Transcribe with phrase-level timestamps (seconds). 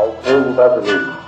[0.00, 1.20] ao povo brasileiro.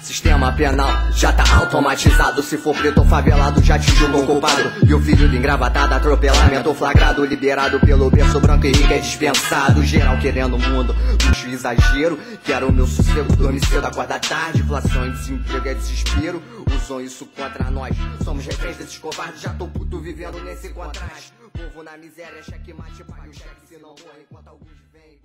[0.00, 2.42] Sistema penal já tá automatizado.
[2.42, 4.72] Se for preto ou favelado, já te julgam culpado.
[4.86, 7.24] E o filho do engravatado, atropelamento flagrado.
[7.24, 9.82] Liberado pelo berço branco e rico é dispensado.
[9.82, 10.94] Geral querendo o mundo,
[11.26, 12.18] luxo exagero.
[12.44, 14.60] Quero o meu sossego, dorme cedo, acorda tarde.
[14.60, 16.42] Inflação e desemprego é desespero.
[16.74, 17.96] Usam isso contra nós.
[18.24, 21.32] Somos reféns desses covardes, já tô puto vivendo nesse contraste.
[21.52, 25.20] Povo na miséria, cheque mate, pague o cheque, se não for, enquanto alguns vêm.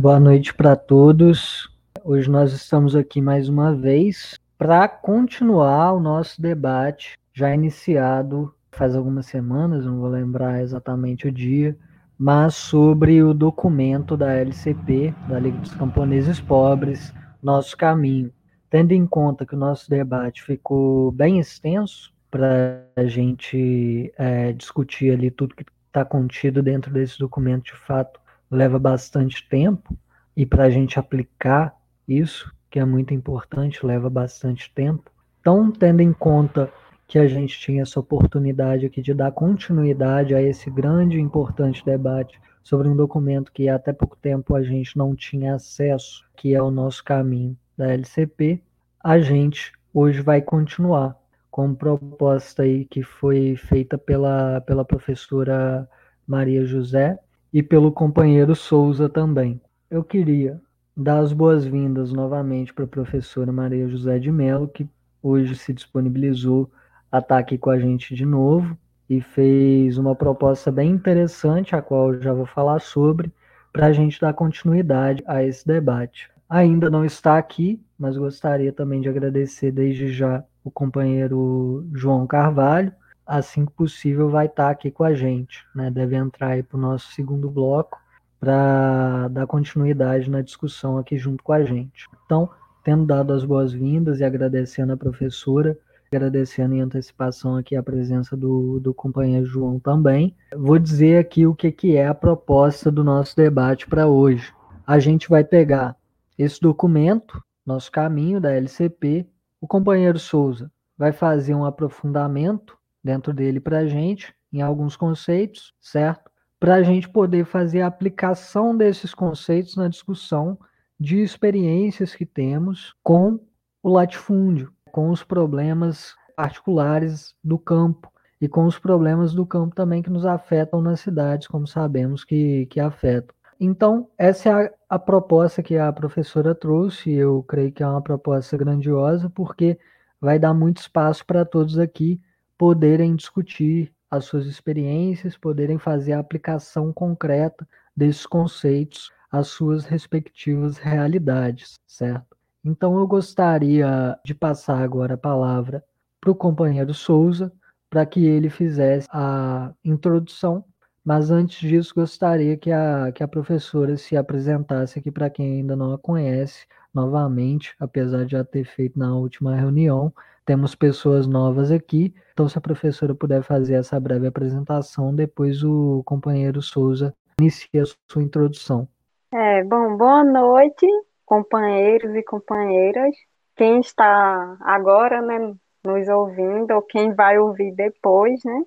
[0.00, 1.68] Boa noite para todos.
[2.04, 8.94] Hoje nós estamos aqui mais uma vez para continuar o nosso debate já iniciado faz
[8.94, 11.76] algumas semanas, não vou lembrar exatamente o dia,
[12.16, 17.12] mas sobre o documento da LCP, da Liga dos Camponeses Pobres,
[17.42, 18.32] Nosso Caminho.
[18.70, 25.10] Tendo em conta que o nosso debate ficou bem extenso para a gente é, discutir
[25.10, 29.96] ali tudo que está contido dentro desse documento, de fato, leva bastante tempo,
[30.36, 31.74] e para a gente aplicar
[32.06, 35.10] isso, que é muito importante, leva bastante tempo.
[35.40, 36.70] Então, tendo em conta
[37.06, 41.84] que a gente tinha essa oportunidade aqui de dar continuidade a esse grande e importante
[41.84, 46.62] debate sobre um documento que até pouco tempo a gente não tinha acesso, que é
[46.62, 48.62] o nosso caminho da LCP,
[49.02, 51.16] a gente hoje vai continuar
[51.50, 55.88] com proposta aí que foi feita pela, pela professora
[56.26, 57.18] Maria José
[57.52, 59.60] e pelo companheiro Souza também.
[59.90, 60.60] Eu queria
[60.96, 64.88] dar as boas-vindas novamente para a professora Maria José de Mello, que
[65.22, 66.70] hoje se disponibilizou
[67.10, 68.76] a estar aqui com a gente de novo
[69.08, 73.32] e fez uma proposta bem interessante, a qual eu já vou falar sobre,
[73.72, 76.30] para a gente dar continuidade a esse debate.
[76.48, 82.92] Ainda não está aqui, mas gostaria também de agradecer desde já o companheiro João Carvalho.
[83.28, 85.66] Assim que possível, vai estar aqui com a gente.
[85.74, 85.90] Né?
[85.90, 88.00] Deve entrar aí para o nosso segundo bloco
[88.40, 92.06] para dar continuidade na discussão aqui junto com a gente.
[92.24, 92.48] Então,
[92.82, 95.76] tendo dado as boas-vindas e agradecendo a professora,
[96.10, 101.54] agradecendo em antecipação aqui a presença do, do companheiro João também, vou dizer aqui o
[101.54, 104.54] que, que é a proposta do nosso debate para hoje.
[104.86, 105.94] A gente vai pegar
[106.38, 109.26] esse documento, nosso caminho da LCP,
[109.60, 115.74] o companheiro Souza vai fazer um aprofundamento dentro dele para a gente em alguns conceitos,
[115.80, 116.28] certo?
[116.60, 120.58] para a gente poder fazer a aplicação desses conceitos na discussão
[120.98, 123.38] de experiências que temos com
[123.82, 130.02] o latifúndio, com os problemas particulares do campo e com os problemas do campo também
[130.02, 133.34] que nos afetam nas cidades, como sabemos que, que afetam.
[133.60, 138.02] Então, essa é a, a proposta que a professora trouxe, eu creio que é uma
[138.02, 139.78] proposta grandiosa, porque
[140.20, 142.20] vai dar muito espaço para todos aqui
[142.58, 150.76] poderem discutir as suas experiências, poderem fazer a aplicação concreta desses conceitos às suas respectivas
[150.76, 152.36] realidades, certo?
[152.64, 155.84] Então eu gostaria de passar agora a palavra
[156.20, 157.52] para o companheiro Souza,
[157.88, 160.64] para que ele fizesse a introdução,
[161.08, 165.74] mas antes disso gostaria que a, que a professora se apresentasse aqui para quem ainda
[165.74, 170.12] não a conhece, novamente, apesar de já ter feito na última reunião,
[170.44, 176.02] temos pessoas novas aqui, então se a professora puder fazer essa breve apresentação, depois o
[176.04, 178.86] companheiro Souza inicia a sua introdução.
[179.32, 180.86] É, bom, boa noite,
[181.24, 183.14] companheiros e companheiras.
[183.56, 185.54] Quem está agora, né,
[185.86, 188.62] nos ouvindo, ou quem vai ouvir depois, né,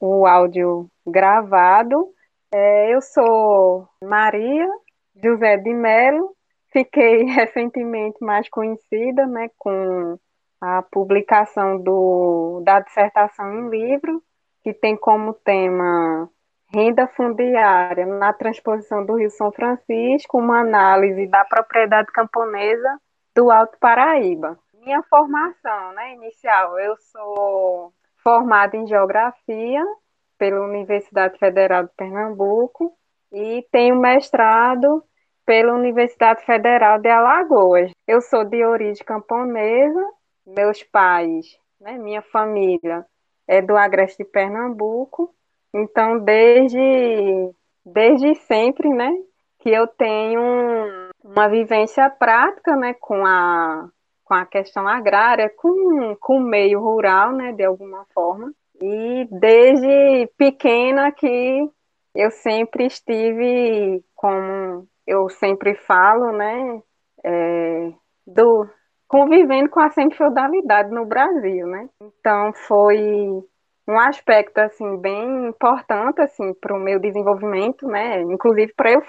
[0.00, 2.08] o áudio gravado.
[2.52, 4.68] É, eu sou Maria
[5.22, 6.34] José de Mello,
[6.72, 10.18] fiquei recentemente mais conhecida, né, com
[10.60, 14.22] a publicação do, da dissertação em livro,
[14.62, 16.28] que tem como tema
[16.72, 22.98] renda fundiária na transposição do Rio São Francisco, uma análise da propriedade camponesa
[23.34, 24.58] do Alto Paraíba.
[24.74, 27.92] Minha formação né, inicial, eu sou
[28.22, 29.84] formada em Geografia
[30.38, 32.92] pela Universidade Federal de Pernambuco
[33.32, 35.04] e tenho mestrado
[35.44, 37.90] pela Universidade Federal de Alagoas.
[38.06, 40.04] Eu sou de origem camponesa
[40.46, 43.06] meus pais, né, minha família
[43.46, 45.34] é do Agreste de Pernambuco,
[45.74, 46.80] então desde,
[47.84, 49.10] desde sempre, né,
[49.58, 50.40] que eu tenho
[51.22, 53.88] uma vivência prática, né, com a,
[54.32, 58.50] com a questão agrária, com, com o meio rural, né, de alguma forma,
[58.80, 61.68] e desde pequena que
[62.14, 66.82] eu sempre estive, como eu sempre falo, né,
[67.22, 67.92] é,
[68.26, 68.66] do,
[69.06, 71.90] convivendo com a semifeudalidade no Brasil, né?
[72.00, 72.98] Então foi
[73.86, 78.22] um aspecto assim bem importante assim para o meu desenvolvimento, né?
[78.22, 79.02] Inclusive para eu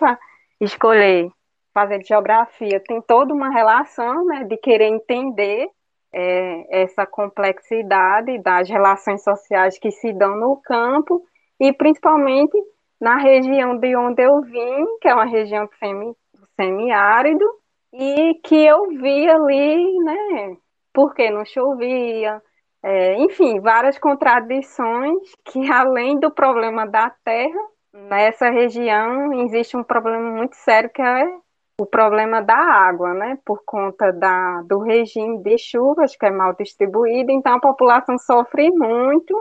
[0.60, 1.32] escolher
[1.74, 5.68] fazer geografia tem toda uma relação né, de querer entender
[6.14, 11.24] é, essa complexidade das relações sociais que se dão no campo
[11.60, 12.58] e principalmente
[13.02, 16.16] na região de onde eu vim, que é uma região semi,
[16.56, 17.46] semiárido,
[17.92, 20.58] e que eu vi ali, né,
[20.94, 22.42] porque não chovia,
[22.82, 27.60] é, enfim, várias contradições que além do problema da terra,
[27.94, 31.26] nessa região existe um problema muito sério que é
[31.78, 33.38] o problema da água, né?
[33.46, 38.72] Por conta da, do regime de chuvas, que é mal distribuído, então a população sofre
[38.72, 39.36] muito,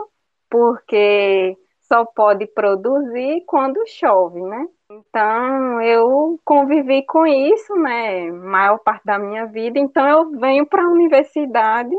[0.49, 4.67] porque só pode produzir quando chove, né?
[4.89, 8.31] Então eu convivi com isso, né?
[8.31, 11.95] Maior parte da minha vida, então eu venho para a universidade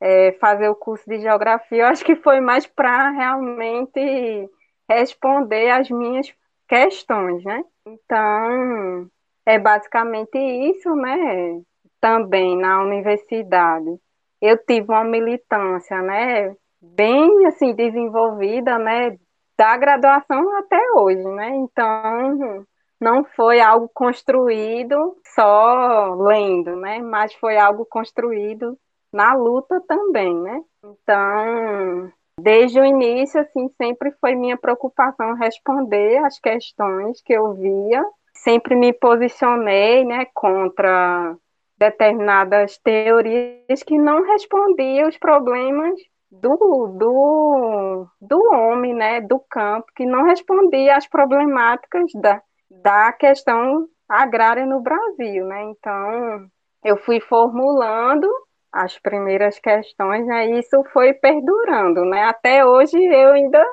[0.00, 1.82] é, fazer o curso de geografia.
[1.82, 4.50] Eu acho que foi mais para realmente
[4.88, 6.32] responder as minhas
[6.68, 7.64] questões, né?
[7.86, 9.10] Então
[9.46, 11.60] é basicamente isso, né?
[12.00, 13.98] Também na universidade.
[14.40, 16.54] Eu tive uma militância, né?
[16.80, 19.16] Bem assim desenvolvida, né?
[19.56, 21.50] Da graduação até hoje, né?
[21.56, 22.66] Então
[23.00, 27.00] não foi algo construído só lendo, né?
[27.00, 28.78] Mas foi algo construído
[29.12, 30.60] na luta também, né?
[30.82, 38.04] Então, desde o início, assim, sempre foi minha preocupação responder as questões que eu via
[38.44, 41.34] sempre me posicionei né, contra
[41.78, 45.98] determinadas teorias que não respondiam os problemas
[46.30, 46.56] do,
[46.98, 54.66] do, do homem, né, do campo, que não respondia às problemáticas da, da questão agrária
[54.66, 55.46] no Brasil.
[55.46, 55.62] Né?
[55.62, 56.46] Então,
[56.84, 58.28] eu fui formulando
[58.70, 62.04] as primeiras questões, né, e isso foi perdurando.
[62.04, 62.24] Né?
[62.24, 63.64] Até hoje eu ainda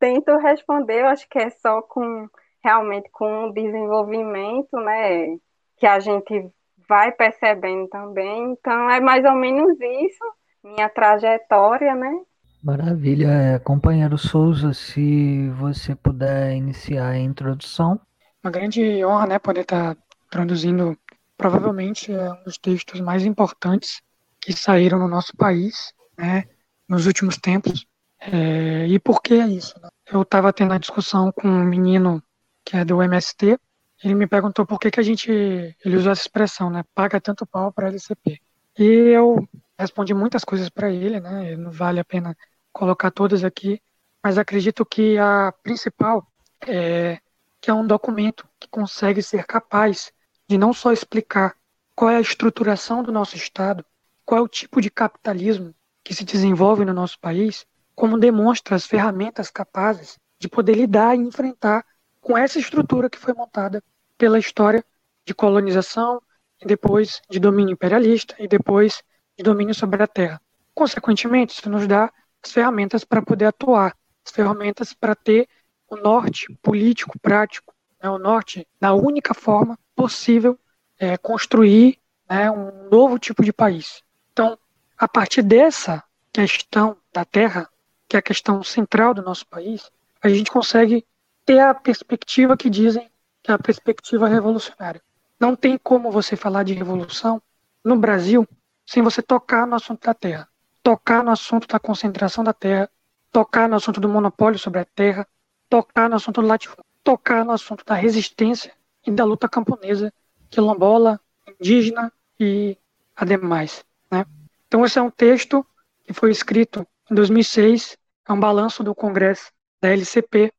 [0.00, 2.28] tento responder, eu acho que é só com
[2.66, 5.36] realmente com o desenvolvimento, né,
[5.76, 6.50] que a gente
[6.88, 8.50] vai percebendo também.
[8.52, 10.24] Então, é mais ou menos isso,
[10.64, 12.12] minha trajetória, né?
[12.60, 13.28] Maravilha.
[13.28, 18.00] É, companheiro Souza, se você puder iniciar a introdução.
[18.42, 19.96] Uma grande honra, né, poder estar
[20.28, 20.98] traduzindo
[21.36, 24.02] provavelmente é um dos textos mais importantes
[24.40, 26.44] que saíram no nosso país, né,
[26.88, 27.86] nos últimos tempos.
[28.20, 29.78] É, e por que isso?
[29.80, 29.88] Né?
[30.10, 32.20] Eu estava tendo a discussão com um menino
[32.66, 33.56] que é do MST,
[34.02, 37.46] ele me perguntou por que, que a gente, ele usou essa expressão, né, paga tanto
[37.46, 38.40] pau para LCP.
[38.76, 39.48] E eu
[39.78, 42.36] respondi muitas coisas para ele, né, não vale a pena
[42.72, 43.80] colocar todas aqui,
[44.22, 46.26] mas acredito que a principal
[46.66, 47.20] é
[47.60, 50.12] que é um documento que consegue ser capaz
[50.48, 51.56] de não só explicar
[51.94, 53.84] qual é a estruturação do nosso Estado,
[54.24, 55.74] qual é o tipo de capitalismo
[56.04, 61.20] que se desenvolve no nosso país, como demonstra as ferramentas capazes de poder lidar e
[61.20, 61.84] enfrentar
[62.26, 63.80] com essa estrutura que foi montada
[64.18, 64.84] pela história
[65.24, 66.20] de colonização
[66.60, 69.00] e depois de domínio imperialista e depois
[69.38, 70.42] de domínio sobre a terra.
[70.74, 72.12] Consequentemente, isso nos dá
[72.42, 75.48] as ferramentas para poder atuar, as ferramentas para ter
[75.88, 80.58] o norte político, prático, né, o norte da única forma possível
[80.98, 81.96] é, construir
[82.28, 84.02] né, um novo tipo de país.
[84.32, 84.58] Então,
[84.98, 86.02] a partir dessa
[86.32, 87.68] questão da terra,
[88.08, 89.88] que é a questão central do nosso país,
[90.20, 91.06] a gente consegue
[91.46, 93.08] ter a perspectiva que dizem
[93.42, 95.00] que é a perspectiva revolucionária.
[95.38, 97.40] Não tem como você falar de revolução
[97.84, 98.46] no Brasil
[98.84, 100.48] sem você tocar no assunto da terra,
[100.82, 102.90] tocar no assunto da concentração da terra,
[103.30, 105.26] tocar no assunto do monopólio sobre a terra,
[105.68, 108.72] tocar no assunto do latifúndio, tocar no assunto da resistência
[109.06, 110.12] e da luta camponesa,
[110.50, 112.76] quilombola, indígena e
[113.14, 113.84] ademais.
[114.10, 114.26] Né?
[114.66, 115.64] Então esse é um texto
[116.04, 117.96] que foi escrito em 2006,
[118.28, 120.52] é um balanço do Congresso da LCP?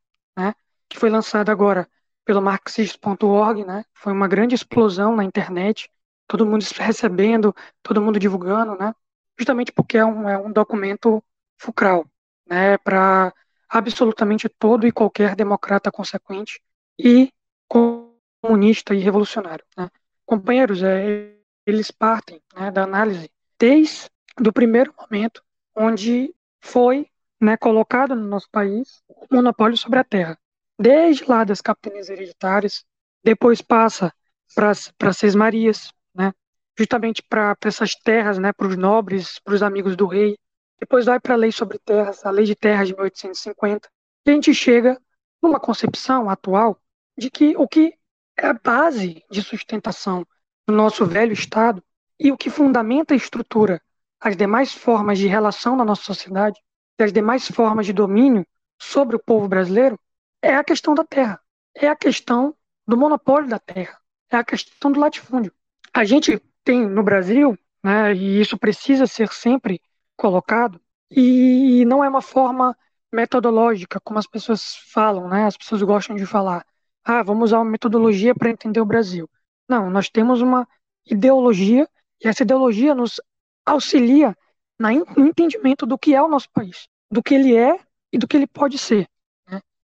[0.90, 1.88] Que foi lançado agora
[2.26, 3.86] pelo Marxist.org, né?
[3.94, 5.90] Foi uma grande explosão na internet,
[6.28, 8.94] todo mundo recebendo, todo mundo divulgando, né?
[9.40, 11.24] Justamente porque é um, é um documento
[11.58, 12.06] fulcral,
[12.46, 12.78] né?
[12.80, 13.34] Para
[13.70, 16.62] absolutamente todo e qualquer democrata consequente
[17.00, 17.32] e
[17.68, 19.66] comunista e revolucionário.
[19.78, 19.90] Né?
[20.26, 23.30] Companheiros, é, eles partem né, da análise
[23.60, 25.44] desde o primeiro momento
[25.76, 27.10] onde foi
[27.42, 30.40] né, colocado no nosso país o monopólio sobre a terra
[30.78, 32.86] desde lá das capitanias hereditárias,
[33.24, 34.14] depois passa
[34.56, 36.34] para Seis Marias, né?
[36.78, 40.38] justamente para essas terras, né, para os nobres, para os amigos do rei.
[40.80, 43.90] Depois vai para a lei sobre terras, a lei de terras de 1850.
[44.26, 45.00] E a gente chega
[45.42, 46.80] numa concepção atual
[47.18, 47.94] de que o que
[48.38, 50.26] é a base de sustentação
[50.68, 51.84] do nosso velho Estado
[52.20, 53.82] e o que fundamenta e estrutura
[54.20, 56.60] as demais formas de relação na nossa sociedade
[57.00, 58.46] e as demais formas de domínio
[58.80, 60.00] sobre o povo brasileiro
[60.42, 61.42] é a questão da terra,
[61.76, 62.56] é a questão
[62.88, 64.00] do monopólio da terra.
[64.30, 65.54] é a questão do latifúndio.
[65.94, 69.82] A gente tem no Brasil, né, e isso precisa ser sempre
[70.18, 72.76] colocado, e não é uma forma
[73.12, 75.46] metodológica, como as pessoas falam, né?
[75.46, 76.66] As pessoas gostam de falar,
[77.04, 79.30] ah, vamos usar uma metodologia para entender o Brasil.
[79.70, 80.68] Não, nós temos uma
[81.06, 81.88] ideologia
[82.22, 83.22] e essa ideologia nos
[83.66, 84.36] auxilia
[84.80, 87.80] no entendimento do que é o nosso país, do que ele é
[88.12, 89.08] e do que ele pode ser.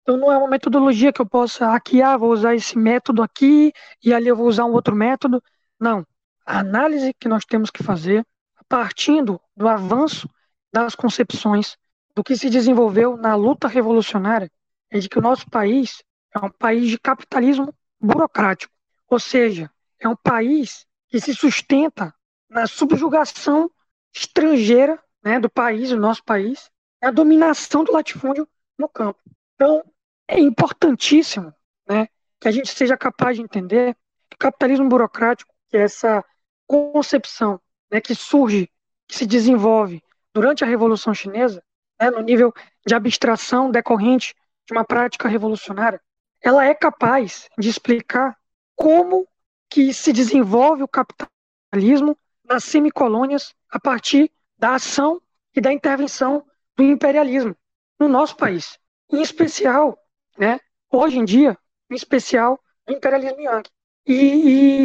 [0.09, 4.15] Então não é uma metodologia que eu possa ah, vou usar esse método aqui e
[4.15, 5.43] ali eu vou usar um outro método.
[5.79, 6.03] Não.
[6.47, 8.27] A análise que nós temos que fazer,
[8.67, 10.27] partindo do avanço
[10.73, 11.77] das concepções
[12.15, 14.51] do que se desenvolveu na luta revolucionária,
[14.91, 16.03] é de que o nosso país
[16.35, 18.73] é um país de capitalismo burocrático,
[19.11, 22.15] ou seja, é um país que se sustenta
[22.49, 23.71] na subjugação
[24.11, 28.49] estrangeira né, do país, do nosso país, a dominação do latifúndio
[28.79, 29.21] no campo.
[29.55, 29.85] Então,
[30.29, 31.53] é importantíssimo
[31.89, 32.07] né,
[32.39, 33.97] que a gente seja capaz de entender
[34.29, 36.23] que o capitalismo burocrático, que é essa
[36.67, 37.59] concepção
[37.91, 38.71] né, que surge,
[39.09, 40.03] que se desenvolve
[40.35, 41.65] durante a Revolução Chinesa,
[41.99, 42.53] né, no nível
[42.87, 44.35] de abstração decorrente
[44.67, 46.01] de uma prática revolucionária,
[46.43, 48.37] ela é capaz de explicar
[48.77, 49.27] como
[49.69, 55.21] que se desenvolve o capitalismo nas semicolônias a partir da ação
[55.55, 57.57] e da intervenção do imperialismo
[57.99, 58.79] no nosso país.
[59.11, 59.99] Em especial,
[60.39, 61.57] né, hoje em dia,
[61.91, 63.71] em especial, o imperialismo Yankee.
[64.07, 64.15] E,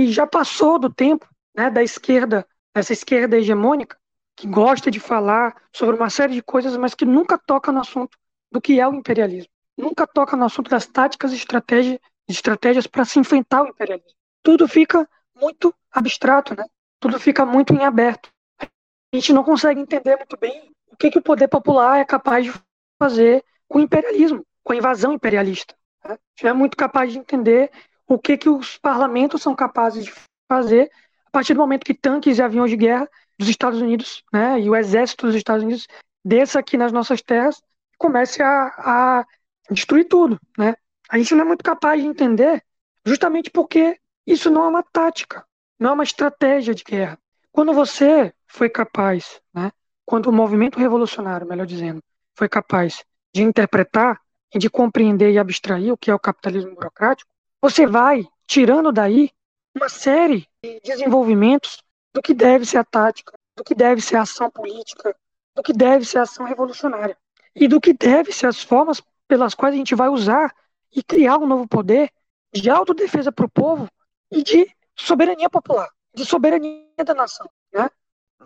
[0.06, 3.98] e já passou do tempo né, da esquerda, essa esquerda hegemônica,
[4.36, 8.18] que gosta de falar sobre uma série de coisas, mas que nunca toca no assunto
[8.52, 9.52] do que é o imperialismo.
[9.78, 14.12] Nunca toca no assunto das táticas e estratégia, estratégias para se enfrentar o imperialismo.
[14.42, 15.08] Tudo fica
[15.40, 16.66] muito abstrato, né?
[17.00, 18.30] Tudo fica muito em aberto.
[18.60, 22.46] A gente não consegue entender muito bem o que, que o poder popular é capaz
[22.46, 22.54] de
[23.00, 25.76] fazer com o imperialismo, com a invasão imperialista.
[26.04, 26.18] Né?
[26.42, 27.72] É muito capaz de entender
[28.08, 30.14] o que, que os parlamentos são capazes de
[30.50, 30.90] fazer
[31.26, 34.70] a partir do momento que tanques e aviões de guerra dos Estados Unidos, né, e
[34.70, 35.88] o exército dos Estados Unidos
[36.24, 39.26] desça aqui nas nossas terras e comece a, a
[39.72, 40.76] destruir tudo, né?
[41.10, 42.64] A gente não é muito capaz de entender,
[43.06, 45.44] justamente porque isso não é uma tática,
[45.80, 47.20] não é uma estratégia de guerra.
[47.52, 49.72] Quando você foi capaz, né,
[50.06, 52.02] quando o movimento revolucionário, melhor dizendo,
[52.36, 53.04] foi capaz
[53.34, 54.22] de interpretar
[54.58, 57.30] de compreender e abstrair o que é o capitalismo burocrático,
[57.62, 59.32] você vai tirando daí
[59.76, 61.82] uma série de desenvolvimentos
[62.14, 65.16] do que deve ser a tática, do que deve ser a ação política,
[65.56, 67.18] do que deve ser a ação revolucionária
[67.56, 70.54] e do que deve ser as formas pelas quais a gente vai usar
[70.92, 72.12] e criar um novo poder
[72.54, 73.88] de autodefesa para o povo
[74.32, 77.50] e de soberania popular, de soberania da nação.
[77.74, 77.90] Né?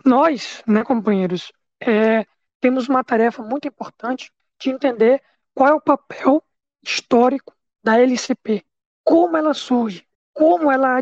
[0.06, 2.26] Nós, né, companheiros, é,
[2.60, 5.22] temos uma tarefa muito importante de entender
[5.58, 6.44] qual é o papel
[6.84, 7.52] histórico
[7.84, 8.64] da LCP,
[9.04, 11.00] como ela surge, como ela,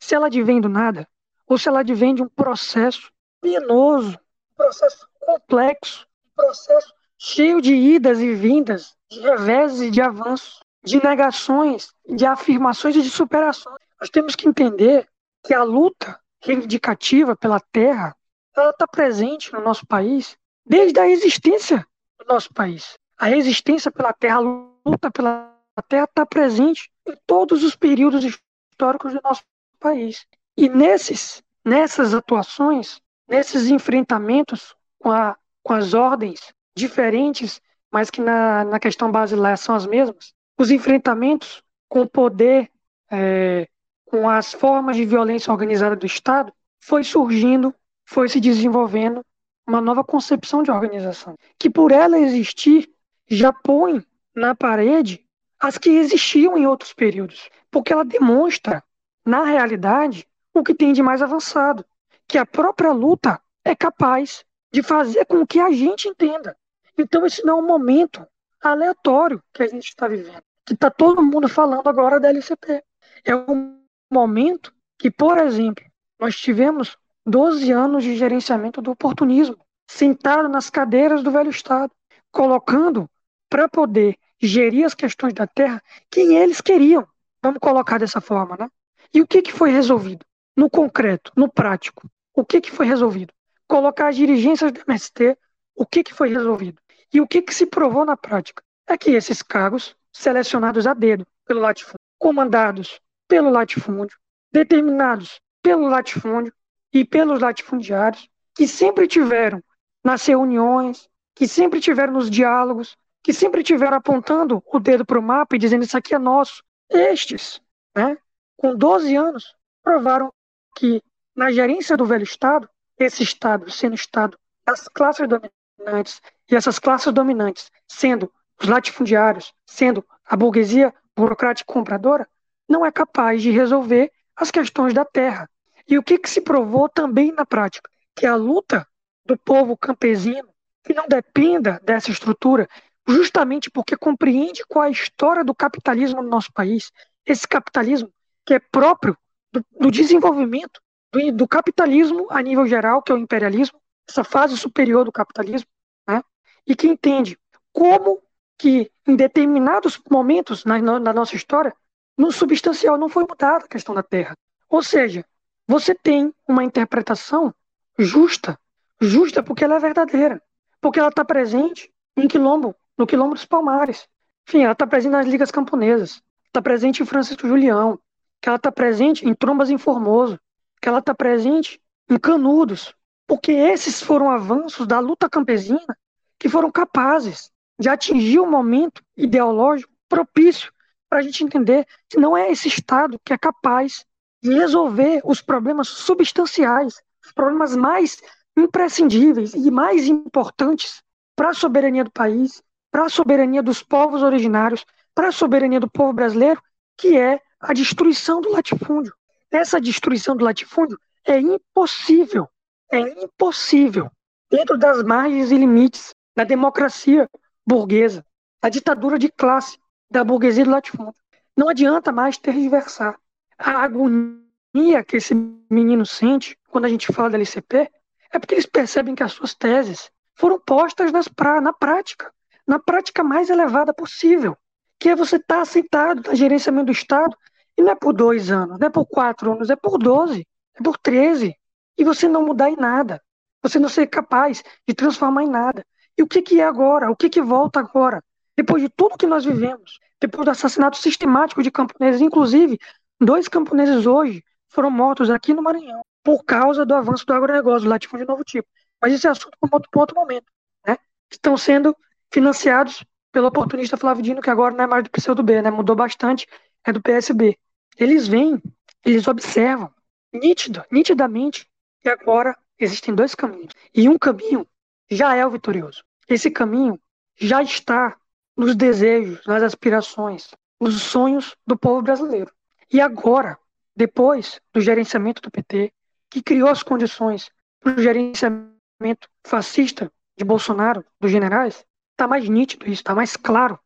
[0.00, 1.08] se ela advém do nada,
[1.46, 7.72] ou se ela advém de um processo penoso, um processo complexo, um processo cheio de
[7.72, 13.78] idas e vindas, de revés e de avanços, de negações, de afirmações e de superações.
[14.00, 15.08] Nós temos que entender
[15.44, 18.16] que a luta reivindicativa pela terra,
[18.56, 20.36] ela está presente no nosso país
[20.66, 21.86] desde a existência
[22.18, 22.98] do nosso país.
[23.16, 25.54] A resistência pela terra, a luta pela
[25.88, 29.42] terra está presente em todos os períodos históricos do nosso
[29.78, 30.26] país.
[30.56, 38.64] E nesses, nessas atuações, nesses enfrentamentos com, a, com as ordens diferentes, mas que na,
[38.64, 42.70] na questão basilar são as mesmas, os enfrentamentos com o poder,
[43.10, 43.68] é,
[44.04, 49.24] com as formas de violência organizada do Estado, foi surgindo, foi se desenvolvendo
[49.66, 52.90] uma nova concepção de organização, que por ela existir,
[53.28, 54.04] já põe
[54.34, 55.24] na parede
[55.60, 58.82] as que existiam em outros períodos, porque ela demonstra,
[59.24, 61.84] na realidade, o que tem de mais avançado,
[62.28, 66.56] que a própria luta é capaz de fazer com que a gente entenda.
[66.98, 68.26] Então, esse não é um momento
[68.60, 72.82] aleatório que a gente está vivendo, que está todo mundo falando agora da LCP.
[73.24, 75.84] É um momento que, por exemplo,
[76.18, 81.92] nós tivemos 12 anos de gerenciamento do oportunismo, sentado nas cadeiras do velho Estado,
[82.30, 83.08] colocando
[83.54, 85.80] para poder gerir as questões da terra
[86.10, 87.06] quem eles queriam.
[87.40, 88.68] Vamos colocar dessa forma, né?
[89.14, 90.26] E o que, que foi resolvido?
[90.56, 93.32] no concreto, no prático, o que, que foi resolvido?
[93.66, 95.36] Colocar as dirigências do MST,
[95.74, 96.80] o que, que foi resolvido?
[97.12, 98.62] E o que, que se provou na prática?
[98.86, 104.16] É que esses cargos, selecionados a dedo pelo latifúndio, comandados pelo latifúndio,
[104.52, 106.52] determinados pelo latifúndio
[106.92, 109.62] e pelos latifundiários, que sempre tiveram
[110.04, 115.22] nas reuniões, que sempre tiveram nos diálogos, que sempre tiveram apontando o dedo para o
[115.22, 116.62] mapa e dizendo isso aqui é nosso.
[116.90, 117.58] Estes,
[117.96, 118.18] né,
[118.54, 120.30] com 12 anos, provaram
[120.76, 121.02] que
[121.34, 127.10] na gerência do velho Estado, esse Estado sendo Estado das classes dominantes, e essas classes
[127.14, 132.28] dominantes sendo os latifundiários, sendo a burguesia burocrática compradora,
[132.68, 135.48] não é capaz de resolver as questões da terra.
[135.88, 137.88] E o que, que se provou também na prática?
[138.14, 138.86] Que a luta
[139.24, 140.48] do povo campesino,
[140.82, 142.68] que não dependa dessa estrutura,
[143.06, 146.90] justamente porque compreende qual é a história do capitalismo no nosso país,
[147.26, 148.10] esse capitalismo
[148.44, 149.16] que é próprio
[149.52, 150.80] do, do desenvolvimento
[151.12, 155.68] do, do, capitalismo a nível geral, que é o imperialismo, essa fase superior do capitalismo,
[156.06, 156.22] né?
[156.66, 157.38] e que entende
[157.72, 158.22] como
[158.58, 161.74] que em determinados momentos na, na nossa história,
[162.16, 164.36] no substancial não foi mudada a questão da terra.
[164.68, 165.24] Ou seja,
[165.66, 167.54] você tem uma interpretação
[167.98, 168.58] justa,
[169.00, 170.42] justa porque ela é verdadeira,
[170.80, 174.08] porque ela está presente em quilombo, no quilombo dos Palmares.
[174.48, 177.98] Enfim, ela está presente nas ligas camponesas, está presente em Francisco Julião,
[178.40, 180.38] que ela está presente em Trombas em Formoso,
[180.80, 182.94] que ela está presente em Canudos,
[183.26, 185.96] porque esses foram avanços da luta campesina
[186.38, 190.72] que foram capazes de atingir o momento ideológico propício
[191.08, 194.04] para a gente entender que não é esse Estado que é capaz
[194.42, 198.20] de resolver os problemas substanciais, os problemas mais
[198.56, 201.02] imprescindíveis e mais importantes
[201.34, 202.62] para a soberania do país,
[202.94, 206.62] para a soberania dos povos originários, para a soberania do povo brasileiro,
[206.96, 209.12] que é a destruição do latifúndio.
[209.50, 210.96] Essa destruição do latifúndio
[211.26, 212.48] é impossível,
[212.92, 214.08] é impossível,
[214.48, 217.28] dentro das margens e limites da democracia
[217.66, 218.24] burguesa,
[218.62, 219.76] da ditadura de classe
[220.08, 221.20] da burguesia do latifúndio.
[221.56, 223.18] Não adianta mais tergiversar.
[223.58, 225.34] A agonia que esse
[225.68, 227.90] menino sente quando a gente fala da LCP
[228.30, 232.32] é porque eles percebem que as suas teses foram postas pra, na prática,
[232.66, 234.56] na prática mais elevada possível,
[234.98, 237.36] que é você estar tá sentado no gerenciamento do Estado
[237.76, 240.82] e não é por dois anos, não é por quatro anos, é por doze, é
[240.82, 241.54] por treze,
[241.98, 243.22] e você não mudar em nada,
[243.62, 245.84] você não ser capaz de transformar em nada.
[246.16, 247.10] E o que, que é agora?
[247.10, 248.22] O que, que volta agora?
[248.56, 252.78] Depois de tudo que nós vivemos, depois do assassinato sistemático de camponeses, inclusive
[253.20, 257.90] dois camponeses hoje foram mortos aqui no Maranhão por causa do avanço do agronegócio, do
[257.90, 258.68] latifúndio de novo tipo.
[259.00, 260.46] Mas esse é assunto para outro, outro momento.
[260.86, 260.96] Né?
[261.30, 261.94] Estão sendo
[262.34, 265.70] financiados pelo oportunista Flávio Dino, que agora não é mais do PCdoB, né?
[265.70, 266.48] mudou bastante,
[266.84, 267.56] é do PSB.
[267.96, 268.60] Eles vêm,
[269.04, 269.88] eles observam
[270.32, 271.70] nítido, nitidamente
[272.00, 273.72] que agora existem dois caminhos.
[273.94, 274.66] E um caminho
[275.08, 276.02] já é o vitorioso.
[276.28, 277.00] Esse caminho
[277.36, 278.16] já está
[278.56, 282.52] nos desejos, nas aspirações, nos sonhos do povo brasileiro.
[282.92, 283.56] E agora,
[283.94, 285.92] depois do gerenciamento do PT,
[286.28, 292.86] que criou as condições para o gerenciamento fascista de Bolsonaro, dos generais, está mais nítido
[292.86, 293.78] isso, está mais claro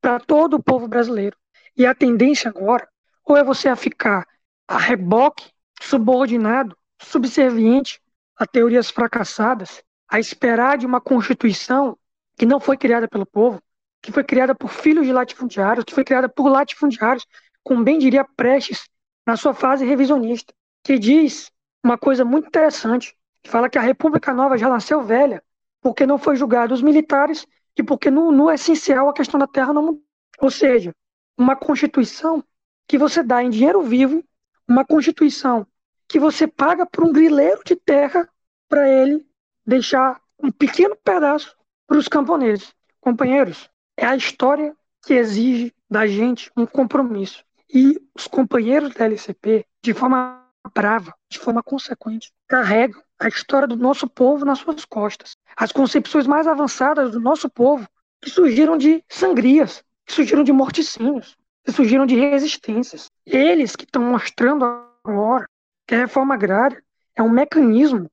[0.00, 1.36] para todo o povo brasileiro.
[1.76, 2.88] E a tendência agora,
[3.24, 4.26] ou é você a ficar
[4.68, 8.00] a reboque, subordinado, subserviente
[8.36, 11.98] a teorias fracassadas, a esperar de uma Constituição
[12.36, 13.60] que não foi criada pelo povo,
[14.02, 17.26] que foi criada por filhos de latifundiários, que foi criada por latifundiários,
[17.62, 18.88] como bem diria Prestes,
[19.26, 21.50] na sua fase revisionista, que diz
[21.82, 25.42] uma coisa muito interessante, que fala que a República Nova já nasceu velha,
[25.86, 27.46] porque não foi julgado os militares
[27.78, 30.02] e porque no, no essencial a questão da terra não mudou.
[30.40, 30.92] Ou seja,
[31.38, 32.42] uma Constituição
[32.88, 34.20] que você dá em dinheiro vivo,
[34.66, 35.64] uma Constituição
[36.08, 38.28] que você paga por um grileiro de terra
[38.68, 39.24] para ele
[39.64, 42.74] deixar um pequeno pedaço para os camponeses.
[43.00, 44.74] Companheiros, é a história
[45.06, 47.44] que exige da gente um compromisso.
[47.72, 53.76] E os companheiros da LCP, de forma brava, de forma consequente, carregam a história do
[53.76, 55.36] nosso povo nas suas costas.
[55.56, 57.88] As concepções mais avançadas do nosso povo,
[58.20, 63.10] que surgiram de sangrias, que surgiram de morticínios, que surgiram de resistências.
[63.24, 64.64] Eles que estão mostrando
[65.04, 65.48] agora
[65.86, 66.82] que a reforma agrária
[67.14, 68.10] é um mecanismo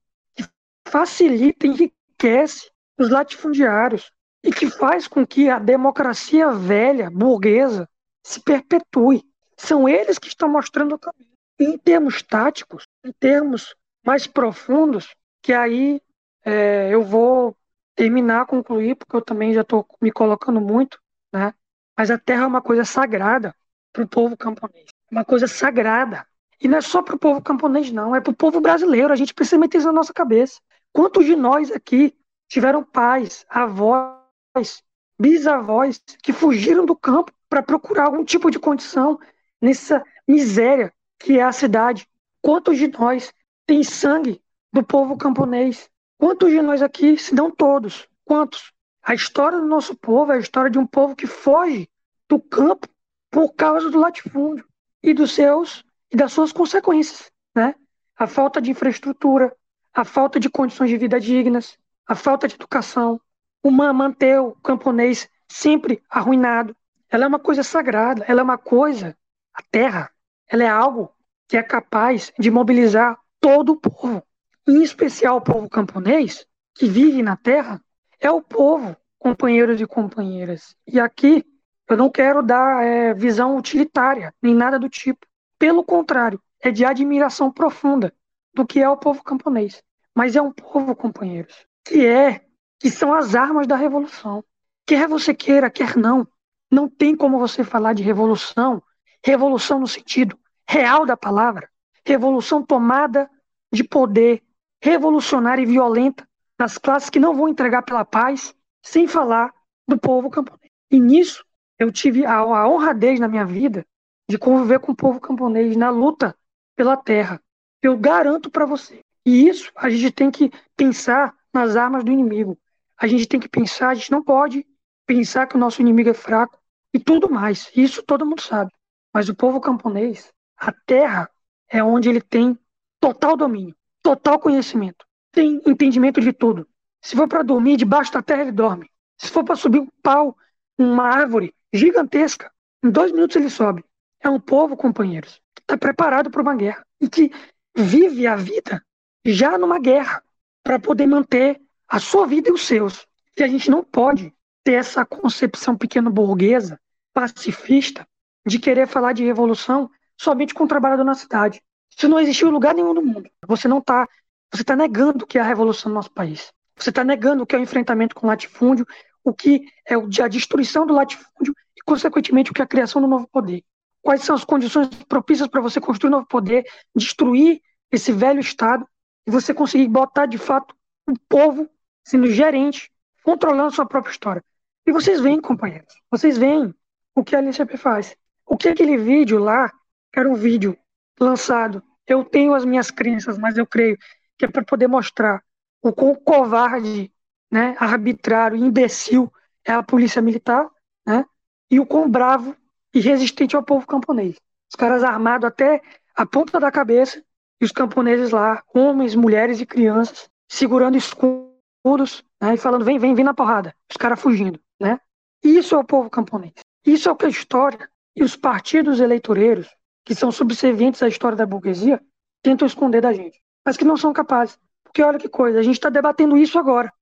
[0.86, 4.12] facilita e enriquece os latifundiários
[4.42, 7.88] e que faz com que a democracia velha, burguesa,
[8.22, 9.24] se perpetue.
[9.56, 11.33] São eles que estão mostrando o caminho.
[11.58, 16.00] Em termos táticos, em termos mais profundos, que aí
[16.44, 17.56] é, eu vou
[17.94, 20.98] terminar, concluir, porque eu também já estou me colocando muito,
[21.32, 21.54] né?
[21.96, 23.54] Mas a terra é uma coisa sagrada
[23.92, 24.86] para o povo camponês.
[25.10, 26.26] Uma coisa sagrada.
[26.60, 28.14] E não é só para o povo camponês, não.
[28.14, 29.12] É para o povo brasileiro.
[29.12, 30.60] A gente precisa meter isso na nossa cabeça.
[30.92, 32.16] Quantos de nós aqui
[32.48, 34.82] tiveram pais, avós,
[35.18, 39.18] bisavós que fugiram do campo para procurar algum tipo de condição
[39.60, 42.08] nessa miséria que é a cidade?
[42.42, 43.32] Quantos de nós
[43.66, 45.88] têm sangue do povo camponês?
[46.18, 48.72] Quantos de nós aqui, se não todos, quantos?
[49.02, 51.88] A história do nosso povo é a história de um povo que foge
[52.28, 52.88] do campo
[53.30, 54.66] por causa do latifúndio
[55.02, 57.74] e dos seus e das suas consequências, né?
[58.16, 59.54] A falta de infraestrutura,
[59.92, 63.20] a falta de condições de vida dignas, a falta de educação,
[63.62, 66.76] uma manter o camponês sempre arruinado.
[67.10, 69.16] Ela é uma coisa sagrada, ela é uma coisa,
[69.52, 70.10] a terra,
[70.48, 71.12] ela é algo
[71.48, 74.22] que é capaz de mobilizar todo o povo,
[74.66, 77.80] em especial o povo camponês, que vive na terra,
[78.20, 80.74] é o povo, companheiros e companheiras.
[80.86, 81.44] E aqui
[81.88, 85.26] eu não quero dar é, visão utilitária, nem nada do tipo.
[85.58, 88.12] Pelo contrário, é de admiração profunda
[88.54, 89.82] do que é o povo camponês.
[90.14, 92.44] Mas é um povo, companheiros, que é,
[92.78, 94.44] que são as armas da revolução.
[94.86, 96.26] Quer você queira, quer não,
[96.70, 98.82] não tem como você falar de revolução,
[99.24, 101.68] revolução no sentido real da palavra,
[102.06, 103.30] revolução tomada
[103.72, 104.42] de poder
[104.82, 109.52] revolucionária e violenta das classes que não vão entregar pela paz, sem falar
[109.88, 110.70] do povo camponês.
[110.90, 111.44] E nisso
[111.78, 113.86] eu tive a, a honradez na minha vida
[114.28, 116.36] de conviver com o povo camponês na luta
[116.76, 117.40] pela terra.
[117.82, 119.00] Eu garanto para você.
[119.24, 122.58] E isso a gente tem que pensar nas armas do inimigo.
[122.96, 124.66] A gente tem que pensar, a gente não pode
[125.06, 126.58] pensar que o nosso inimigo é fraco
[126.92, 127.70] e tudo mais.
[127.74, 128.70] Isso todo mundo sabe.
[129.14, 131.30] Mas o povo camponês, a terra
[131.68, 132.58] é onde ele tem
[133.00, 136.66] total domínio, total conhecimento, tem entendimento de tudo.
[137.00, 138.90] Se for para dormir debaixo da terra, ele dorme.
[139.16, 140.36] Se for para subir um pau,
[140.76, 142.50] uma árvore gigantesca,
[142.82, 143.84] em dois minutos ele sobe.
[144.20, 147.30] É um povo, companheiros, que está preparado para uma guerra e que
[147.76, 148.84] vive a vida
[149.24, 150.22] já numa guerra
[150.62, 153.06] para poder manter a sua vida e os seus.
[153.38, 156.80] E a gente não pode ter essa concepção pequeno burguesa,
[157.12, 158.06] pacifista,
[158.46, 161.62] de querer falar de revolução somente com o trabalhador na cidade.
[161.96, 163.28] Isso não existiu em lugar nenhum do mundo.
[163.46, 164.08] Você não está,
[164.52, 166.52] você está negando o que é a revolução no nosso país.
[166.76, 168.86] Você está negando o que é o enfrentamento com o latifúndio,
[169.22, 173.08] o que é a destruição do latifúndio e, consequentemente, o que é a criação do
[173.08, 173.64] novo poder.
[174.02, 178.86] Quais são as condições propícias para você construir um novo poder, destruir esse velho Estado
[179.26, 180.74] e você conseguir botar, de fato,
[181.08, 181.68] o povo
[182.04, 182.90] sendo gerente,
[183.22, 184.44] controlando sua própria história.
[184.86, 186.74] E vocês veem, companheiros, vocês veem
[187.14, 188.14] o que a LCP faz.
[188.46, 189.72] O que aquele vídeo lá
[190.14, 190.76] era um vídeo
[191.18, 191.82] lançado.
[192.06, 193.98] Eu tenho as minhas crenças, mas eu creio
[194.38, 195.42] que é para poder mostrar
[195.82, 197.12] o quão covarde,
[197.50, 199.32] né, arbitrário, imbecil
[199.64, 200.68] é a polícia militar,
[201.06, 201.24] né,
[201.70, 202.56] e o quão bravo
[202.92, 204.36] e resistente ao povo camponês.
[204.70, 205.82] Os caras armados até
[206.16, 207.22] a ponta da cabeça
[207.60, 213.14] e os camponeses lá, homens, mulheres e crianças, segurando escudos né, e falando: vem, vem,
[213.14, 213.74] vem na porrada.
[213.90, 214.60] Os caras fugindo.
[214.80, 214.98] Né?
[215.42, 216.54] Isso é o povo camponês.
[216.84, 219.68] Isso é o que a história e os partidos eleitoreiros
[220.04, 222.00] que são subservientes à história da burguesia,
[222.42, 224.58] tentam esconder da gente, mas que não são capazes.
[224.84, 226.92] Porque olha que coisa, a gente está debatendo isso agora.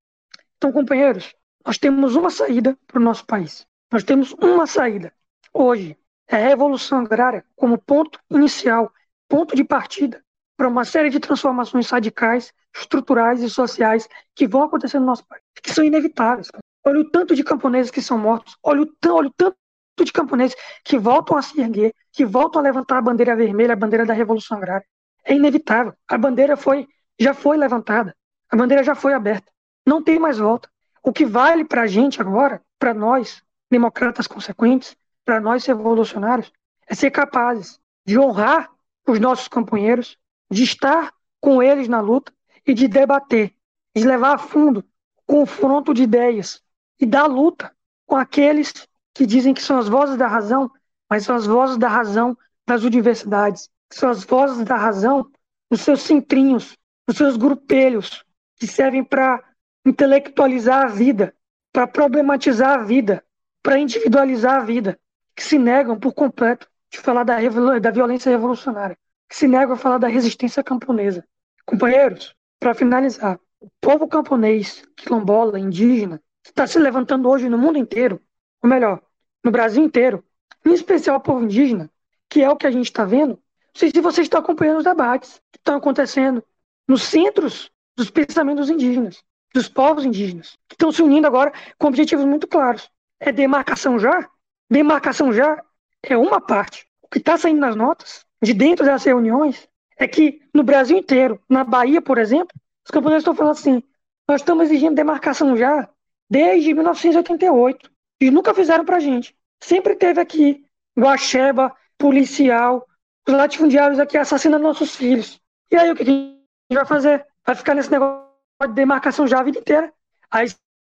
[0.56, 1.34] Então, companheiros,
[1.66, 3.66] nós temos uma saída para o nosso país.
[3.90, 5.12] Nós temos uma saída.
[5.52, 5.98] Hoje,
[6.28, 8.92] é a revolução agrária como ponto inicial,
[9.28, 10.22] ponto de partida
[10.56, 15.42] para uma série de transformações radicais, estruturais e sociais que vão acontecer no nosso país,
[15.60, 16.48] que são inevitáveis.
[16.84, 19.56] Olha o tanto de camponeses que são mortos, olha o, olha o tanto
[19.98, 23.76] de camponeses que voltam a se erguer, que voltam a levantar a bandeira vermelha, a
[23.76, 24.86] bandeira da Revolução Agrária.
[25.24, 25.94] É inevitável.
[26.08, 28.14] A bandeira foi, já foi levantada.
[28.50, 29.50] A bandeira já foi aberta.
[29.86, 30.68] Não tem mais volta.
[31.02, 36.52] O que vale para a gente agora, para nós, democratas consequentes, para nós revolucionários,
[36.86, 38.70] é ser capazes de honrar
[39.06, 40.18] os nossos companheiros,
[40.50, 42.32] de estar com eles na luta
[42.66, 43.52] e de debater,
[43.94, 44.84] de levar a fundo
[45.16, 46.62] o confronto de ideias
[47.00, 47.74] e da luta
[48.06, 48.72] com aqueles
[49.14, 50.70] que dizem que são as vozes da razão,
[51.08, 55.30] mas são as vozes da razão das universidades, são as vozes da razão
[55.70, 58.24] nos seus centrinhos, nos seus grupelhos,
[58.56, 59.42] que servem para
[59.84, 61.34] intelectualizar a vida,
[61.72, 63.24] para problematizar a vida,
[63.62, 64.98] para individualizar a vida,
[65.34, 67.36] que se negam por completo de falar da,
[67.80, 68.96] da violência revolucionária,
[69.28, 71.24] que se negam a falar da resistência camponesa.
[71.64, 78.20] Companheiros, para finalizar, o povo camponês, quilombola, indígena, está se levantando hoje no mundo inteiro
[78.62, 79.00] ou melhor,
[79.44, 80.24] no Brasil inteiro,
[80.64, 81.90] em especial o povo indígena,
[82.28, 83.30] que é o que a gente está vendo.
[83.32, 86.42] Não sei se vocês estão acompanhando os debates que estão acontecendo
[86.86, 89.22] nos centros dos pensamentos indígenas,
[89.54, 92.90] dos povos indígenas, que estão se unindo agora com objetivos muito claros.
[93.20, 94.28] É demarcação já?
[94.70, 95.62] Demarcação já
[96.02, 96.86] é uma parte.
[97.02, 101.40] O que está saindo nas notas, de dentro das reuniões, é que no Brasil inteiro,
[101.48, 103.82] na Bahia, por exemplo, os camponeses estão falando assim:
[104.26, 105.88] nós estamos exigindo demarcação já
[106.28, 107.91] desde 1988.
[108.22, 109.36] E nunca fizeram pra gente.
[109.60, 110.64] Sempre teve aqui
[110.96, 112.86] Guaxeba, policial,
[113.26, 115.40] os latifundiários aqui assassinando nossos filhos.
[115.72, 116.38] E aí o que a gente
[116.72, 117.26] vai fazer?
[117.44, 118.24] Vai ficar nesse negócio
[118.60, 119.92] de demarcação já a vida inteira.
[120.30, 120.46] Aí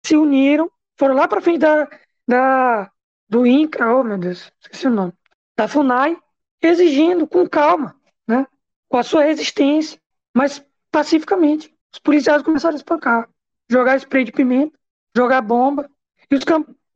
[0.05, 1.89] se uniram, foram lá pra frente da,
[2.25, 2.89] da,
[3.27, 5.13] do INCRA, oh meu Deus, esqueci o nome,
[5.57, 6.17] da FUNAI,
[6.61, 7.93] exigindo com calma
[8.25, 8.47] né?
[8.87, 9.99] Com a sua resistência,
[10.33, 11.73] mas pacificamente.
[11.91, 13.29] Os policiais começaram a espancar,
[13.69, 14.77] jogar spray de pimenta,
[15.15, 15.89] jogar bomba,
[16.31, 16.43] e os,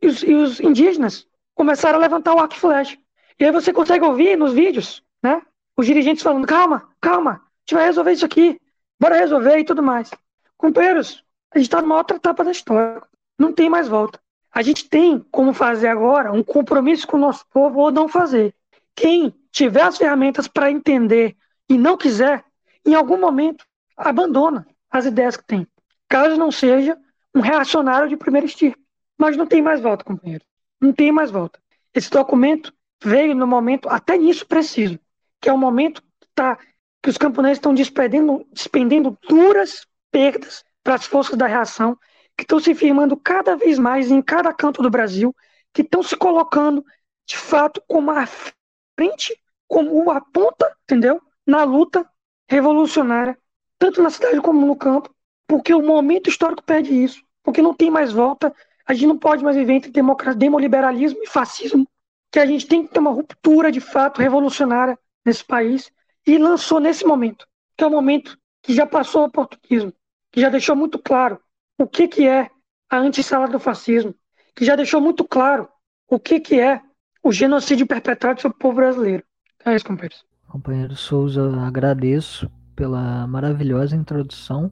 [0.01, 2.97] e os, e os indígenas começaram a levantar o arco e flecha.
[3.39, 5.41] E aí você consegue ouvir nos vídeos, né?
[5.77, 8.59] Os dirigentes falando, calma, calma, a gente vai resolver isso aqui,
[8.99, 10.11] bora resolver e tudo mais.
[10.57, 13.01] Companheiros, a gente está numa outra etapa da história.
[13.37, 14.19] Não tem mais volta.
[14.53, 18.53] A gente tem como fazer agora um compromisso com o nosso povo ou não fazer.
[18.95, 21.35] Quem tiver as ferramentas para entender
[21.69, 22.43] e não quiser,
[22.85, 25.67] em algum momento, abandona as ideias que tem.
[26.09, 26.97] Caso não seja
[27.33, 28.79] um reacionário de primeiro estirpe.
[29.21, 30.43] Mas não tem mais volta, companheiro.
[30.81, 31.59] Não tem mais volta.
[31.93, 34.99] Esse documento veio no momento, até nisso preciso,
[35.39, 36.57] que é o momento que, tá,
[37.03, 41.95] que os camponeses estão despendendo, despendendo duras perdas para as forças da reação,
[42.35, 45.35] que estão se firmando cada vez mais em cada canto do Brasil,
[45.71, 46.83] que estão se colocando,
[47.23, 51.21] de fato, como a frente, como a ponta, entendeu?
[51.45, 52.09] Na luta
[52.49, 53.37] revolucionária,
[53.77, 55.13] tanto na cidade como no campo,
[55.45, 58.51] porque o momento histórico pede isso, porque não tem mais volta
[58.85, 61.87] a gente não pode mais viver entre democracia, demoliberalismo e fascismo,
[62.31, 65.91] que a gente tem que ter uma ruptura de fato revolucionária nesse país
[66.25, 67.45] e lançou nesse momento,
[67.77, 69.93] que é o momento que já passou o portuguesismo,
[70.31, 71.39] que já deixou muito claro
[71.77, 72.49] o que, que é
[72.89, 74.13] a antessala do fascismo,
[74.55, 75.67] que já deixou muito claro
[76.07, 76.81] o que, que é
[77.23, 79.23] o genocídio perpetrado sobre o povo brasileiro.
[79.65, 80.25] É isso, companheiros.
[80.47, 84.71] Companheiro Souza, agradeço pela maravilhosa introdução.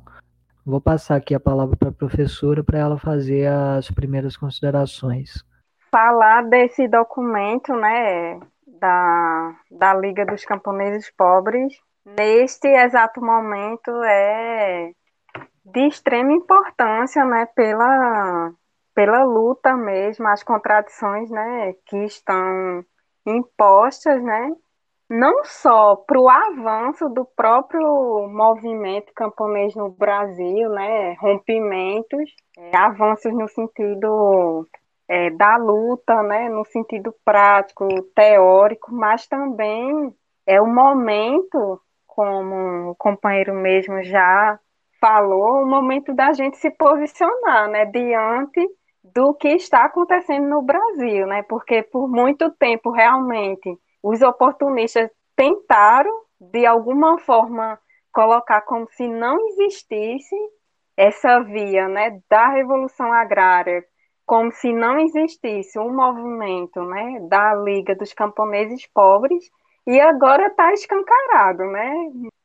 [0.69, 5.43] Vou passar aqui a palavra para a professora para ela fazer as primeiras considerações.
[5.89, 11.73] Falar desse documento, né, da, da Liga dos Camponeses Pobres,
[12.05, 14.91] neste exato momento é
[15.65, 18.51] de extrema importância, né, pela,
[18.93, 22.85] pela luta mesmo, as contradições, né, que estão
[23.25, 24.51] impostas, né,
[25.09, 33.33] não só para o avanço do próprio movimento camponês no Brasil, né, rompimentos, é, avanços
[33.33, 34.67] no sentido
[35.09, 40.13] é, da luta, né, no sentido prático, teórico, mas também
[40.45, 44.59] é o momento, como o companheiro mesmo já
[45.01, 48.63] falou, o momento da gente se posicionar, né, diante
[49.03, 56.13] do que está acontecendo no Brasil, né, porque por muito tempo realmente os oportunistas tentaram,
[56.39, 57.79] de alguma forma,
[58.11, 60.35] colocar como se não existisse
[60.97, 63.85] essa via né, da revolução agrária,
[64.25, 69.49] como se não existisse um movimento né, da Liga dos Camponeses Pobres,
[69.87, 71.91] e agora está escancarado né,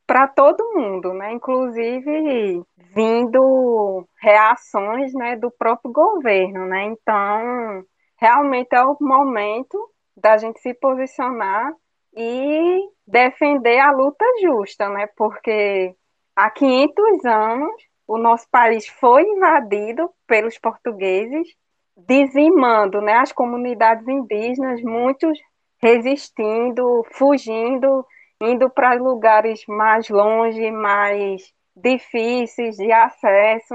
[0.07, 2.63] para todo mundo, né, inclusive
[2.95, 6.67] vindo reações né, do próprio governo.
[6.67, 7.85] Né, então,
[8.17, 11.73] realmente é o momento da gente se posicionar
[12.17, 15.09] e defender a luta justa, né?
[15.17, 15.95] Porque
[16.37, 21.49] há 500 anos o nosso país foi invadido pelos portugueses,
[21.97, 25.39] dizimando né, as comunidades indígenas, muitos
[25.83, 28.07] resistindo, fugindo,
[28.41, 33.75] indo para lugares mais longe, mais difíceis de acesso.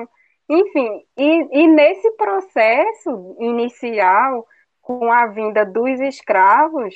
[0.49, 4.45] Enfim, e, e nesse processo inicial,
[4.89, 6.95] com a vinda dos escravos,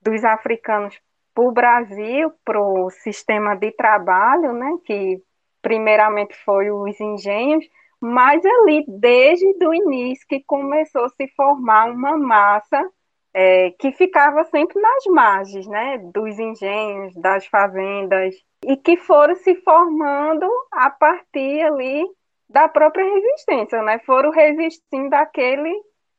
[0.00, 0.98] dos africanos
[1.34, 5.22] para o Brasil, para o sistema de trabalho, né, que
[5.60, 7.66] primeiramente foi os engenhos,
[8.00, 12.90] mas ali, desde o início, que começou a se formar uma massa
[13.34, 19.54] é, que ficava sempre nas margens né, dos engenhos, das fazendas, e que foram se
[19.56, 22.06] formando a partir ali
[22.48, 23.98] da própria resistência, né?
[24.06, 25.74] Foram resistindo àquele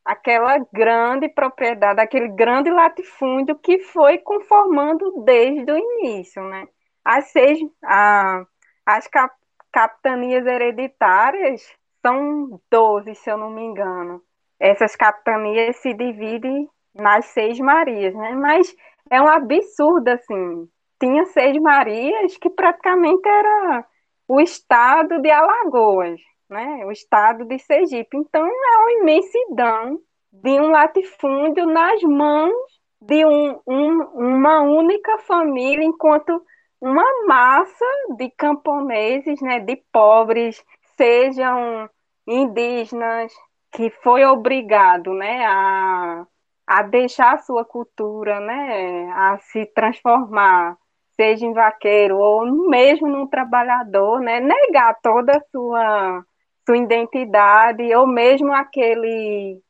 [0.05, 6.67] aquela grande propriedade, aquele grande latifúndio que foi conformando desde o início, né?
[7.03, 8.45] As seis, a,
[8.85, 9.33] as cap,
[9.71, 11.61] capitanias hereditárias
[12.05, 14.21] são 12, se eu não me engano.
[14.59, 18.31] Essas capitanias se dividem nas seis Marias, né?
[18.33, 18.73] Mas
[19.09, 20.69] é um absurdo, assim.
[20.99, 23.85] Tinha seis Marias que praticamente era
[24.27, 26.85] o estado de Alagoas né?
[26.85, 28.17] O estado de Sergipe.
[28.17, 29.99] Então, é uma imensidão
[30.31, 32.53] de um latifúndio nas mãos
[33.01, 36.41] de um, um, uma única família, enquanto
[36.81, 37.85] uma massa
[38.17, 40.63] de camponeses, né, de pobres,
[40.97, 41.89] sejam
[42.27, 43.33] indígenas,
[43.71, 46.25] que foi obrigado né, a,
[46.65, 50.77] a deixar a sua cultura, né, a se transformar,
[51.15, 56.25] seja em vaqueiro ou mesmo num trabalhador, né, negar toda a sua
[56.65, 59.61] sua identidade, ou mesmo aquele,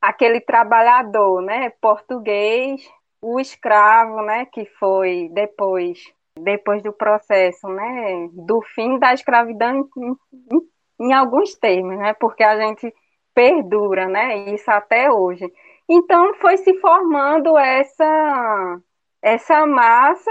[0.00, 2.82] aquele trabalhador né, português,
[3.20, 5.98] o escravo, né, que foi depois
[6.38, 12.56] depois do processo, né, do fim da escravidão em, em, alguns termos, né, porque a
[12.56, 12.92] gente
[13.34, 15.44] perdura, né, isso até hoje.
[15.88, 18.80] Então foi se formando essa
[19.20, 20.30] essa massa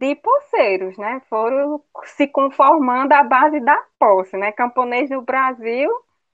[0.00, 1.20] de poceiros, né?
[1.28, 4.50] Foram se conformando à base da posse, né?
[4.50, 5.90] Camponês no Brasil,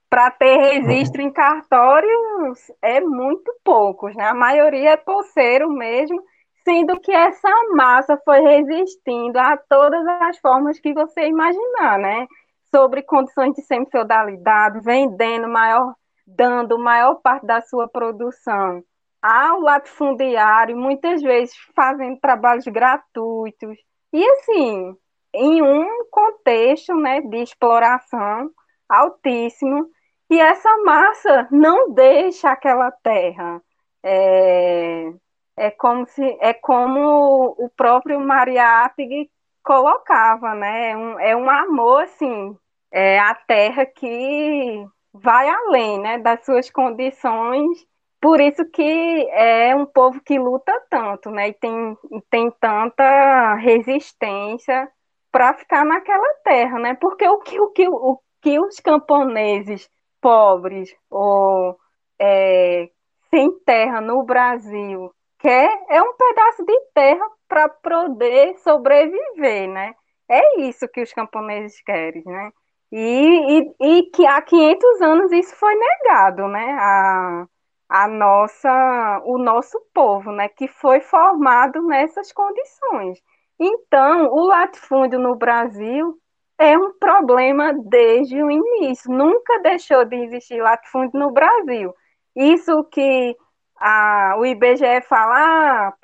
[0.08, 4.24] para ter registro em cartórios, é muito poucos, né?
[4.28, 6.22] A maioria é poceiro mesmo,
[6.64, 12.28] sendo que essa massa foi resistindo a todas as formas que você imaginar, né?
[12.72, 15.92] Sobre condições de semi-feudalidade, vendendo maior,
[16.24, 18.82] dando maior parte da sua produção
[19.26, 23.76] ao latifundiário, muitas vezes fazendo trabalhos gratuitos.
[24.12, 24.96] E assim,
[25.34, 28.50] em um contexto né, de exploração
[28.88, 29.88] altíssimo,
[30.30, 33.60] e essa massa não deixa aquela terra.
[34.04, 35.12] É,
[35.56, 39.28] é como se é como o próprio Mariátegui
[39.64, 40.90] colocava, né?
[40.90, 42.56] É um, é um amor assim,
[42.92, 47.86] é a terra que vai além, né, das suas condições
[48.20, 48.82] por isso que
[49.30, 51.48] é um povo que luta tanto, né?
[51.48, 51.96] E tem,
[52.30, 54.88] tem tanta resistência
[55.30, 56.94] para ficar naquela terra, né?
[56.94, 59.88] Porque o que, o que, o que os camponeses
[60.20, 61.78] pobres ou
[62.18, 62.88] é,
[63.30, 69.94] sem terra no Brasil quer é um pedaço de terra para poder sobreviver, né?
[70.28, 72.50] É isso que os camponeses querem, né?
[72.90, 76.72] E, e, e que há 500 anos isso foi negado, né?
[76.80, 77.46] A,
[77.88, 83.20] a nossa, o nosso povo, né, que foi formado nessas condições.
[83.58, 86.18] Então, o latifúndio no Brasil
[86.58, 89.10] é um problema desde o início.
[89.10, 91.94] Nunca deixou de existir latifúndio no Brasil.
[92.34, 93.36] Isso que
[93.78, 95.94] a, o IBGE fala, ah,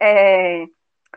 [0.00, 0.66] é,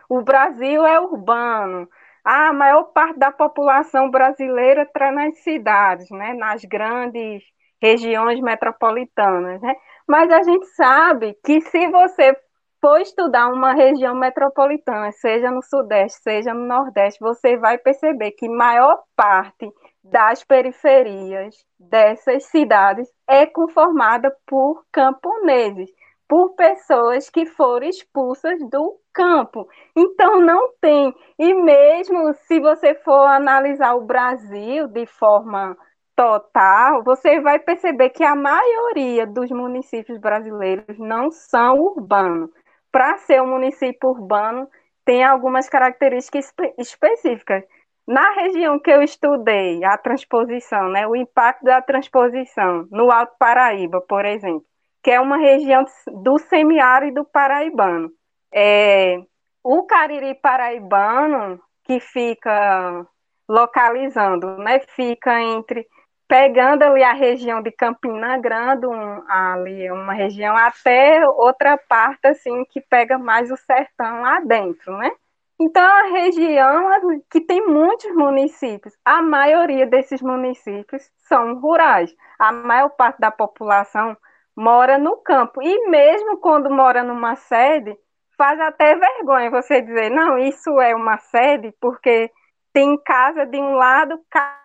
[0.09, 1.87] o Brasil é urbano.
[2.23, 7.43] A maior parte da população brasileira está nas cidades, né, nas grandes
[7.81, 9.75] regiões metropolitanas, né?
[10.09, 12.35] Mas a gente sabe que se você
[12.81, 18.49] for estudar uma região metropolitana, seja no Sudeste, seja no Nordeste, você vai perceber que
[18.49, 19.71] maior parte
[20.03, 25.91] das periferias dessas cidades é conformada por camponeses,
[26.27, 29.69] por pessoas que foram expulsas do campo.
[29.95, 31.13] Então não tem.
[31.37, 35.77] E mesmo se você for analisar o Brasil de forma
[36.19, 42.51] total, você vai perceber que a maioria dos municípios brasileiros não são urbanos.
[42.91, 44.67] Para ser um município urbano,
[45.05, 47.63] tem algumas características específicas.
[48.05, 54.01] Na região que eu estudei, a transposição, né, o impacto da transposição no Alto Paraíba,
[54.01, 54.65] por exemplo,
[55.01, 55.85] que é uma região
[56.21, 58.11] do semiárido paraibano.
[58.53, 59.21] É,
[59.63, 63.07] o Cariri paraibano, que fica
[63.47, 65.87] localizando, né, fica entre
[66.29, 72.63] pegando ali a região de Campina Grande, um, ali uma região até outra parte assim
[72.65, 75.11] que pega mais o sertão lá dentro, né?
[75.59, 76.87] Então a região
[77.31, 82.15] que tem muitos municípios, a maioria desses municípios são rurais.
[82.37, 84.15] A maior parte da população
[84.55, 87.97] mora no campo e mesmo quando mora numa sede,
[88.37, 92.31] faz até vergonha você dizer, não, isso é uma sede porque
[92.71, 94.58] tem casa de um lado, casa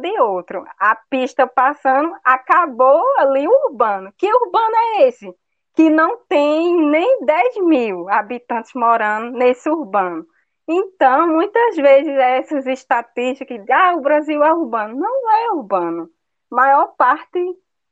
[0.00, 0.64] de outro.
[0.78, 4.12] A pista passando, acabou ali o urbano.
[4.16, 5.34] Que urbano é esse?
[5.74, 10.26] Que não tem nem 10 mil habitantes morando nesse urbano.
[10.68, 14.96] Então, muitas vezes essas estatísticas de ah, o Brasil é urbano.
[14.96, 16.08] Não é urbano.
[16.50, 17.38] Maior parte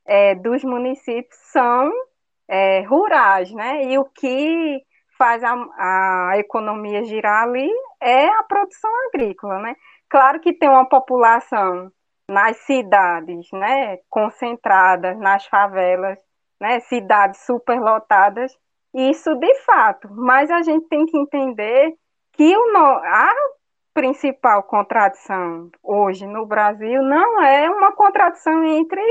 [0.05, 1.91] é, dos municípios são
[2.47, 3.83] é, rurais, né?
[3.85, 4.81] E o que
[5.17, 5.53] faz a,
[6.31, 7.69] a economia girar ali
[8.01, 9.75] é a produção agrícola, né?
[10.09, 11.91] Claro que tem uma população
[12.29, 16.17] nas cidades, né, concentradas nas favelas,
[16.59, 18.57] né, cidades superlotadas,
[18.93, 21.93] isso de fato, mas a gente tem que entender
[22.33, 23.33] que o, a
[23.93, 29.01] principal contradição hoje no Brasil não é uma contradição entre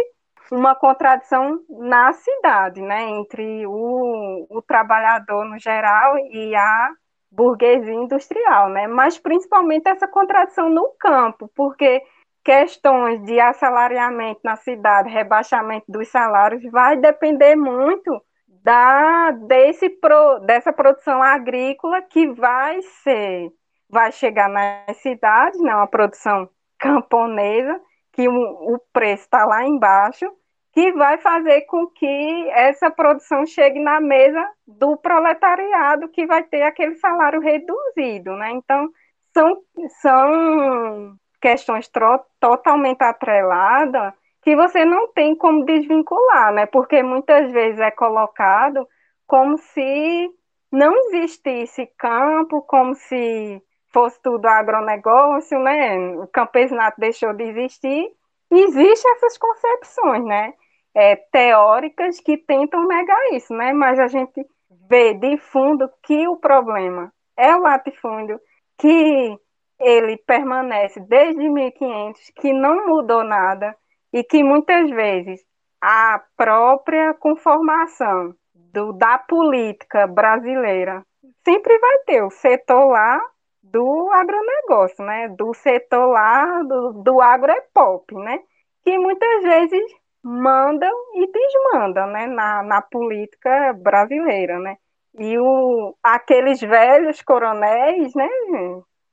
[0.50, 6.90] uma contradição na cidade, né, entre o, o trabalhador no geral e a
[7.30, 8.86] burguesia industrial, né?
[8.86, 12.02] Mas principalmente essa contradição no campo, porque
[12.44, 20.72] questões de assalariamento na cidade, rebaixamento dos salários, vai depender muito da desse pro, dessa
[20.72, 23.52] produção agrícola que vai ser
[23.88, 26.48] vai chegar nas cidades, né, uma produção
[26.78, 27.80] camponesa,
[28.12, 30.30] que o, o preço está lá embaixo,
[30.78, 36.62] que vai fazer com que essa produção chegue na mesa do proletariado, que vai ter
[36.62, 38.52] aquele salário reduzido, né?
[38.52, 38.88] Então,
[39.34, 39.60] são,
[40.00, 41.90] são questões
[42.38, 46.64] totalmente atreladas que você não tem como desvincular, né?
[46.66, 48.86] Porque muitas vezes é colocado
[49.26, 50.30] como se
[50.70, 53.60] não existisse campo, como se
[53.92, 55.98] fosse tudo agronegócio, né?
[56.18, 58.12] O campesinato deixou de existir.
[58.48, 60.54] Existem essas concepções, né?
[61.00, 63.72] É, teóricas que tentam negar isso, né?
[63.72, 64.44] Mas a gente
[64.88, 68.40] vê de fundo que o problema é o latifúndio,
[68.76, 69.38] que
[69.78, 73.76] ele permanece desde 1500, que não mudou nada
[74.12, 75.40] e que muitas vezes
[75.80, 81.06] a própria conformação do, da política brasileira
[81.44, 83.20] sempre vai ter o setor lá
[83.62, 85.28] do agronegócio, né?
[85.28, 88.40] Do setor lá do, do agro-pop, né?
[88.82, 89.82] Que muitas vezes
[90.22, 92.26] mandam e desmandam, né?
[92.26, 94.76] Na, na política brasileira, né?
[95.18, 98.28] E o, aqueles velhos coronéis, né?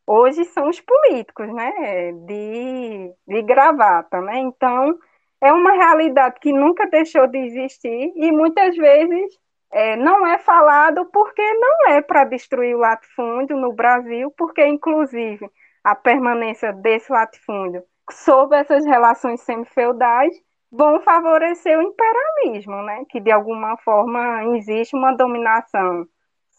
[0.08, 2.12] Hoje são os políticos, né?
[2.26, 4.40] De, de gravata, né?
[4.40, 4.98] Então,
[5.42, 9.38] é uma realidade que nunca deixou de existir e muitas vezes
[9.72, 15.50] é, não é falado porque não é para destruir o latifúndio no Brasil, porque, inclusive,
[15.84, 20.34] a permanência desse latifúndio sob essas relações semi-feudais
[20.76, 23.06] vão favorecer o imperialismo, né?
[23.10, 26.06] que de alguma forma existe uma dominação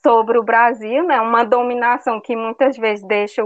[0.03, 1.21] sobre o Brasil, né?
[1.21, 3.43] uma dominação que muitas vezes deixa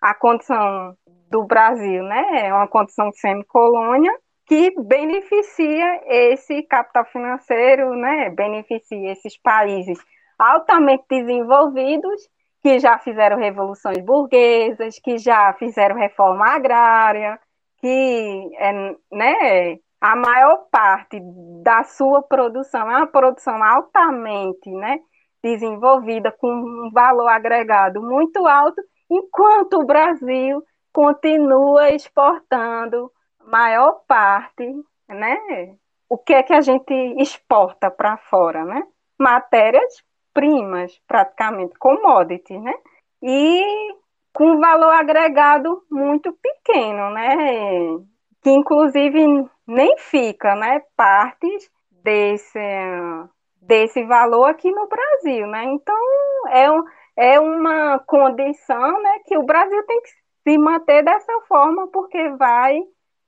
[0.00, 0.96] a condição
[1.30, 2.46] do Brasil, né?
[2.46, 4.12] é uma condição semi-colônia,
[4.46, 8.30] que beneficia esse capital financeiro, né?
[8.30, 9.98] beneficia esses países
[10.38, 12.28] altamente desenvolvidos
[12.62, 17.38] que já fizeram revoluções burguesas, que já fizeram reforma agrária,
[17.78, 18.72] que é,
[19.12, 21.18] né, a maior parte
[21.64, 25.00] da sua produção é uma produção altamente né,
[25.42, 28.80] desenvolvida, com um valor agregado muito alto,
[29.10, 33.10] enquanto o Brasil continua exportando
[33.44, 34.64] maior parte,
[35.08, 35.36] né?
[36.08, 38.84] O que é que a gente exporta para fora, né?
[39.18, 42.74] Matérias primas, praticamente commodities, né?
[43.20, 43.92] E
[44.32, 47.34] com valor agregado muito pequeno, né?
[48.46, 50.80] Que inclusive nem fica, né?
[50.96, 52.60] Partes desse
[53.60, 55.64] desse valor aqui no Brasil, né?
[55.64, 55.96] Então
[57.16, 59.18] é, é uma condição, né?
[59.26, 60.10] Que o Brasil tem que
[60.44, 62.78] se manter dessa forma porque vai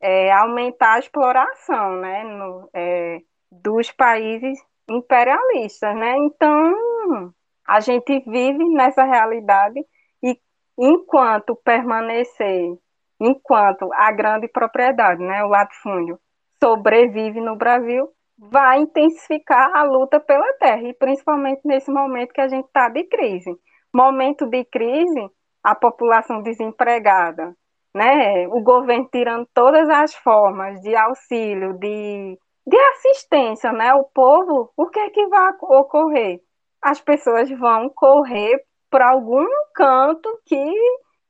[0.01, 3.19] é, aumentar a exploração né, no, é,
[3.51, 4.57] dos países
[4.89, 5.97] imperialistas.
[5.97, 6.17] Né?
[6.19, 7.35] Então,
[7.67, 9.85] a gente vive nessa realidade
[10.23, 10.41] e
[10.79, 12.79] enquanto permanecer,
[13.21, 16.19] enquanto a grande propriedade, né, o latifúndio,
[16.63, 18.09] sobrevive no Brasil,
[18.39, 23.05] vai intensificar a luta pela terra, e principalmente nesse momento que a gente está de
[23.05, 23.57] crise.
[23.93, 25.29] Momento de crise,
[25.63, 27.55] a população desempregada,
[27.95, 28.47] né?
[28.49, 33.93] O governo tirando todas as formas de auxílio, de, de assistência, né?
[33.95, 36.41] O povo, o que é que vai ocorrer?
[36.81, 40.73] As pessoas vão correr para algum canto que,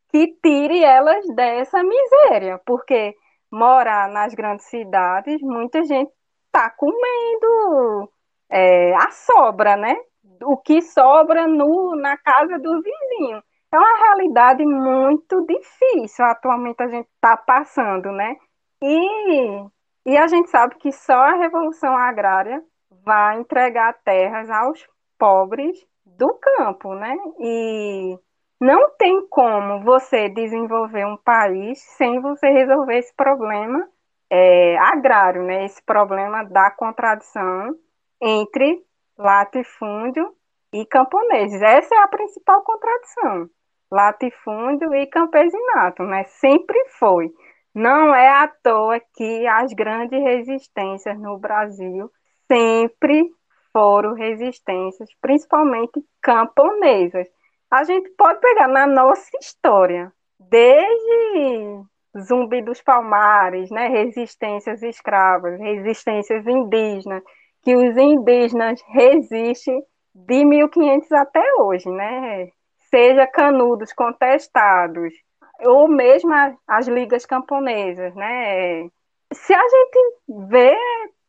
[0.08, 3.14] que tire elas dessa miséria, porque
[3.50, 6.10] morar nas grandes cidades, muita gente
[6.46, 8.10] está comendo
[8.50, 9.94] é, a sobra, né?
[10.42, 13.42] O que sobra no, na casa do vizinho
[13.72, 18.36] é uma realidade muito difícil atualmente a gente está passando, né?
[18.82, 19.66] E,
[20.06, 22.62] e a gente sabe que só a revolução agrária
[23.04, 24.86] vai entregar terras aos
[25.18, 27.14] pobres do campo, né?
[27.40, 28.18] E
[28.60, 33.88] não tem como você desenvolver um país sem você resolver esse problema
[34.30, 35.64] é, agrário, né?
[35.64, 37.74] Esse problema da contradição
[38.20, 38.82] entre
[39.16, 40.34] latifúndio
[40.72, 41.62] e camponeses.
[41.62, 43.48] Essa é a principal contradição
[43.90, 46.24] latifúndio e campesinato, né?
[46.24, 47.32] Sempre foi.
[47.74, 52.10] Não é à toa que as grandes resistências no Brasil
[52.50, 53.30] sempre
[53.72, 57.28] foram resistências, principalmente camponesas.
[57.70, 61.82] A gente pode pegar na nossa história, desde
[62.18, 67.22] Zumbi dos Palmares, né, resistências escravas, resistências indígenas,
[67.62, 69.82] que os indígenas resistem
[70.14, 72.48] de 1500 até hoje, né?
[72.90, 75.12] seja canudos contestados,
[75.60, 76.32] ou mesmo
[76.66, 78.88] as ligas camponesas, né?
[79.32, 80.14] Se a gente
[80.48, 80.76] vê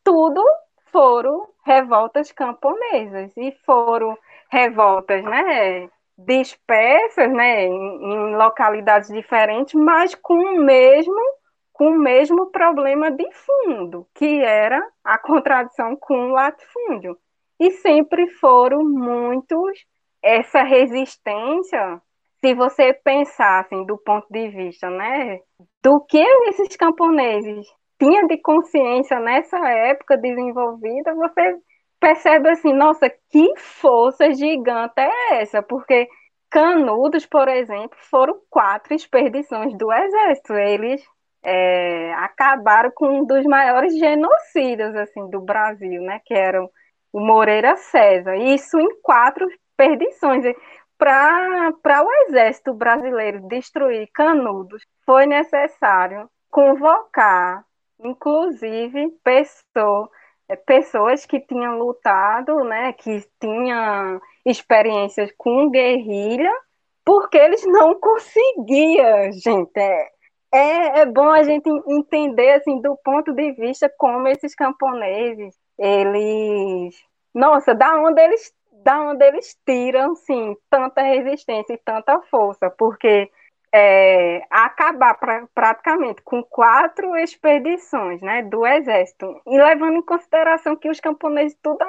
[0.02, 0.42] tudo,
[0.90, 4.16] foram revoltas camponesas e foram
[4.50, 5.88] revoltas, né?
[6.26, 7.64] Dispersas, né?
[7.64, 11.20] Em, localidades diferentes, mas com o mesmo
[11.72, 17.16] com o mesmo problema de fundo, que era a contradição com o latifúndio.
[17.58, 19.86] E sempre foram muitos
[20.22, 22.02] essa resistência
[22.40, 25.40] se você pensar assim, do ponto de vista, né,
[25.82, 26.18] do que
[26.48, 27.66] esses camponeses
[27.98, 31.56] tinham de consciência nessa época desenvolvida, você
[32.00, 35.62] percebe assim, nossa, que força gigante é essa?
[35.62, 36.08] Porque
[36.50, 40.54] Canudos, por exemplo, foram quatro expedições do exército.
[40.54, 41.00] Eles
[41.44, 46.20] é, acabaram com um dos maiores genocidas assim do Brasil, né?
[46.24, 46.68] Que eram
[47.12, 48.34] o Moreira César.
[48.36, 50.44] Isso em quatro expedições
[51.00, 57.64] para o exército brasileiro destruir Canudos, foi necessário convocar,
[57.98, 60.19] inclusive, pessoa, é,
[60.56, 66.52] pessoas que tinham lutado, né, que tinham experiências com guerrilha,
[67.04, 69.78] porque eles não conseguiam, gente.
[69.78, 70.08] É,
[70.52, 76.94] é, é bom a gente entender, assim, do ponto de vista como esses camponeses, eles...
[77.32, 83.30] Nossa, da onde eles da onde eles tiram, sim, tanta resistência e tanta força, porque
[83.72, 90.90] é, acabar pra, praticamente com quatro expedições né, do exército, e levando em consideração que
[90.90, 91.84] os camponeses tudo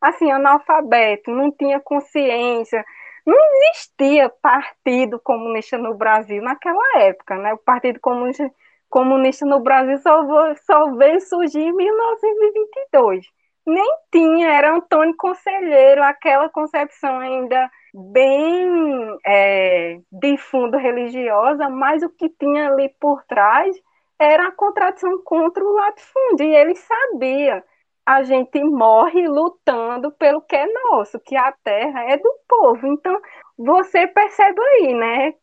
[0.00, 2.84] assim, analfabeto, não tinha consciência,
[3.24, 7.54] não existia partido comunista no Brasil naquela época, né?
[7.54, 8.50] O Partido Comunista,
[8.90, 10.26] comunista no Brasil só,
[10.66, 13.24] só veio surgir em 1922
[13.66, 22.10] nem tinha, era Antônio Conselheiro, aquela concepção ainda bem é, de fundo religiosa, mas o
[22.10, 23.76] que tinha ali por trás
[24.18, 27.64] era a contradição contra o latifúndio, e ele sabia.
[28.04, 32.86] A gente morre lutando pelo que é nosso, que a terra é do povo.
[32.86, 33.20] Então,
[33.56, 35.34] você percebe aí, né?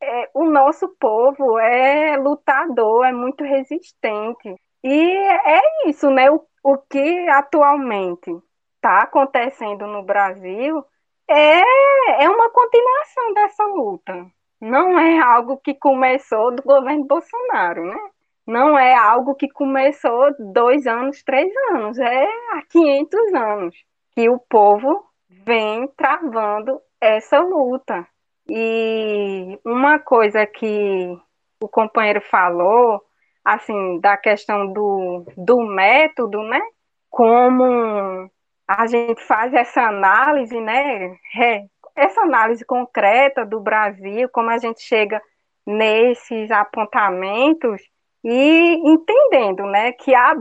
[0.00, 4.54] É, o nosso povo é lutador, é muito resistente.
[4.84, 6.30] E é isso, né?
[6.30, 8.30] O o que atualmente
[8.76, 10.84] está acontecendo no Brasil
[11.28, 14.26] é, é uma continuação dessa luta.
[14.60, 18.10] Não é algo que começou do governo Bolsonaro, né?
[18.46, 21.98] Não é algo que começou dois anos, três anos.
[21.98, 23.76] É há 500 anos
[24.12, 28.06] que o povo vem travando essa luta.
[28.48, 31.16] E uma coisa que
[31.60, 33.02] o companheiro falou
[33.44, 36.60] assim, da questão do, do método, né?
[37.10, 38.30] Como
[38.68, 41.16] a gente faz essa análise, né?
[41.96, 45.20] Essa análise concreta do Brasil, como a gente chega
[45.66, 47.80] nesses apontamentos
[48.22, 50.34] e entendendo, né, que há,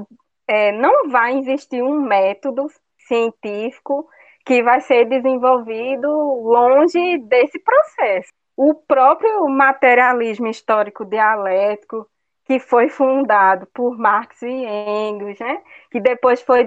[0.47, 2.67] é, não vai existir um método
[3.07, 4.07] científico
[4.45, 8.30] que vai ser desenvolvido longe desse processo.
[8.55, 12.07] O próprio materialismo histórico dialético,
[12.48, 15.62] que foi fundado por Marx e Engels, né?
[15.91, 16.66] que depois foi,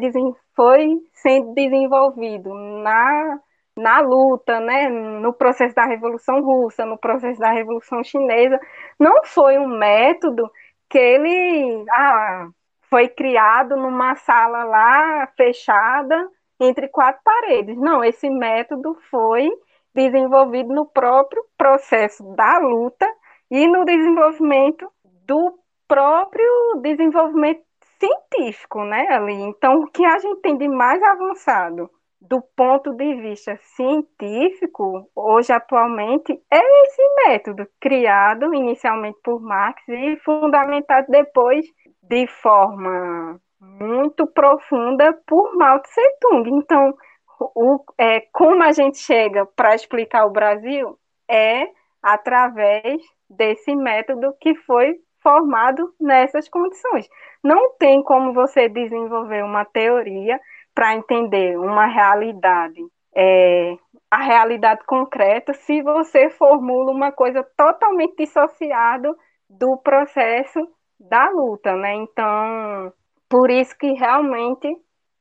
[0.55, 3.41] foi sendo desenvolvido na,
[3.75, 4.91] na luta, né?
[4.91, 8.61] no processo da Revolução Russa, no processo da Revolução Chinesa,
[8.99, 10.51] não foi um método
[10.91, 12.49] que ele ah,
[12.91, 16.29] foi criado numa sala lá fechada
[16.61, 17.79] entre quatro paredes.
[17.79, 19.49] Não, esse método foi
[19.95, 23.11] desenvolvido no próprio processo da luta
[23.51, 24.87] e no desenvolvimento
[25.27, 25.60] do
[25.91, 27.63] próprio desenvolvimento
[27.99, 29.35] científico, né, ali.
[29.35, 35.53] Então, o que a gente tem de mais avançado do ponto de vista científico, hoje
[35.53, 41.67] atualmente, é esse método criado inicialmente por Marx e fundamentado depois
[42.03, 46.49] de forma muito profunda por Mao Tse Tung.
[46.51, 46.95] Então,
[47.41, 50.97] o, é, como a gente chega para explicar o Brasil
[51.29, 51.67] é
[52.01, 57.09] através desse método que foi formado nessas condições.
[57.43, 60.41] Não tem como você desenvolver uma teoria
[60.75, 62.81] para entender uma realidade,
[63.15, 63.77] é,
[64.11, 69.15] a realidade concreta, se você formula uma coisa totalmente dissociada
[69.49, 70.61] do processo
[70.99, 71.95] da luta, né?
[71.95, 72.93] Então,
[73.29, 74.69] por isso que realmente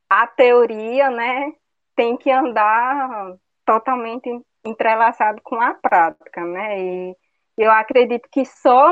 [0.09, 1.53] a teoria, né,
[1.95, 3.35] tem que andar
[3.65, 4.29] totalmente
[4.65, 6.79] entrelaçado com a prática, né?
[6.79, 7.15] E
[7.57, 8.91] eu acredito que só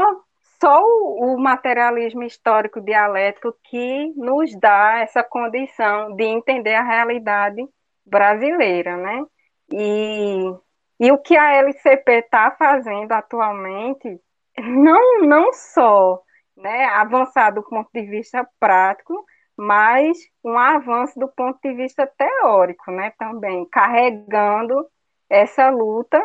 [0.61, 7.63] só o materialismo histórico dialético que nos dá essa condição de entender a realidade
[8.05, 9.23] brasileira, né?
[9.71, 10.53] E,
[10.99, 14.19] e o que a LCP está fazendo atualmente,
[14.57, 16.21] não, não só
[16.55, 22.91] né, avançar do ponto de vista prático, mas um avanço do ponto de vista teórico,
[22.91, 24.87] né, também, carregando
[25.29, 26.21] essa luta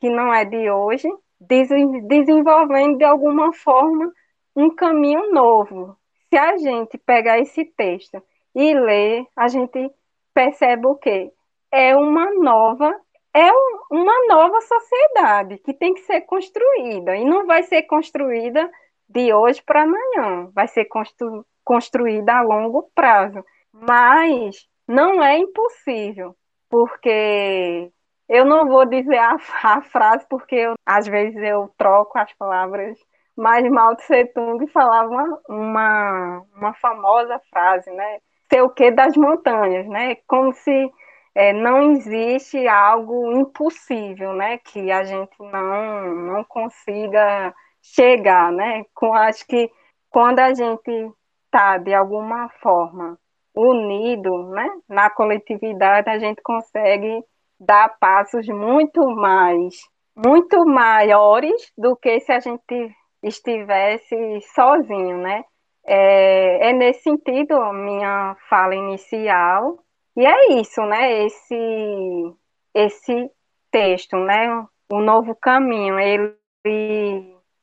[0.00, 1.08] que não é de hoje,
[1.46, 4.12] desenvolvendo de alguma forma
[4.54, 5.96] um caminho novo.
[6.28, 8.22] Se a gente pegar esse texto
[8.54, 9.90] e ler, a gente
[10.32, 11.32] percebe o quê?
[11.70, 12.94] É uma nova
[13.36, 13.50] é
[13.90, 18.70] uma nova sociedade que tem que ser construída e não vai ser construída
[19.08, 23.44] de hoje para amanhã, vai ser constru, construída a longo prazo.
[23.72, 26.36] Mas não é impossível,
[26.70, 27.90] porque
[28.28, 32.98] eu não vou dizer a, a frase, porque eu, às vezes eu troco as palavras,
[33.36, 38.18] mas Mao Tse Tung falava uma, uma, uma famosa frase, né?
[38.52, 40.16] Ser o que das montanhas, né?
[40.26, 40.92] Como se
[41.34, 44.58] é, não existe algo impossível, né?
[44.58, 47.52] Que a gente não, não consiga
[47.82, 48.84] chegar, né?
[48.94, 49.70] Com, acho que
[50.10, 51.12] quando a gente
[51.46, 53.18] está, de alguma forma,
[53.54, 54.68] unido, né?
[54.88, 57.22] Na coletividade, a gente consegue
[57.58, 59.74] dar passos muito mais,
[60.16, 65.44] muito maiores do que se a gente estivesse sozinho, né?
[65.86, 69.78] É, é nesse sentido a minha fala inicial,
[70.16, 71.24] e é isso, né?
[71.24, 72.34] Esse,
[72.74, 73.30] esse
[73.70, 74.48] texto, né?
[74.90, 76.36] O Novo Caminho, ele,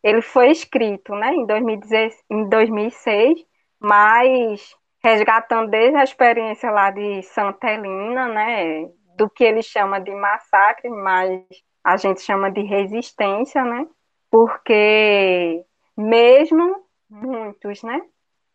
[0.03, 1.33] ele foi escrito né?
[1.33, 3.39] em, 2016, em 2006,
[3.79, 8.89] mas resgatando desde a experiência lá de Santa Helena, né?
[9.21, 11.43] Do que ele chama de massacre, mas
[11.83, 13.85] a gente chama de resistência, né?
[14.31, 15.63] Porque
[15.95, 18.01] mesmo muitos, né?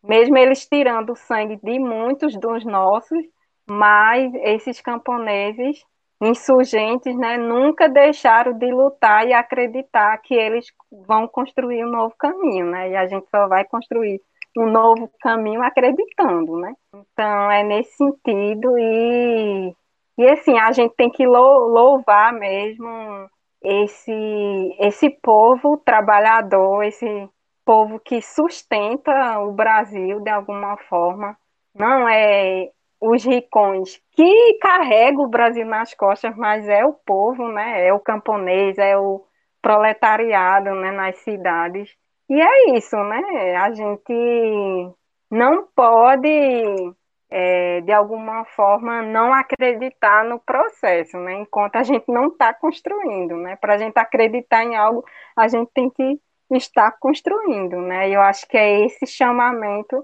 [0.03, 3.23] Mesmo eles tirando o sangue de muitos dos nossos,
[3.65, 5.85] mas esses camponeses
[6.21, 10.65] insurgentes né, nunca deixaram de lutar e acreditar que eles
[11.07, 12.89] vão construir um novo caminho, né?
[12.89, 14.19] E a gente só vai construir
[14.57, 16.73] um novo caminho acreditando, né?
[16.93, 19.73] Então é nesse sentido e
[20.17, 23.29] e assim a gente tem que louvar mesmo
[23.63, 27.29] esse esse povo trabalhador, esse
[27.65, 31.37] povo que sustenta o Brasil de alguma forma.
[31.75, 37.87] Não é os ricões que carregam o Brasil nas costas, mas é o povo, né?
[37.87, 39.23] É o camponês, é o
[39.61, 40.91] proletariado, né?
[40.91, 41.89] Nas cidades.
[42.29, 43.55] E é isso, né?
[43.57, 44.93] A gente
[45.29, 46.27] não pode,
[47.29, 51.41] é, de alguma forma, não acreditar no processo, né?
[51.41, 53.55] Enquanto a gente não está construindo, né?
[53.57, 55.03] Para a gente acreditar em algo,
[55.35, 56.19] a gente tem que
[56.51, 58.09] estar construindo, né?
[58.09, 60.03] E eu acho que é esse chamamento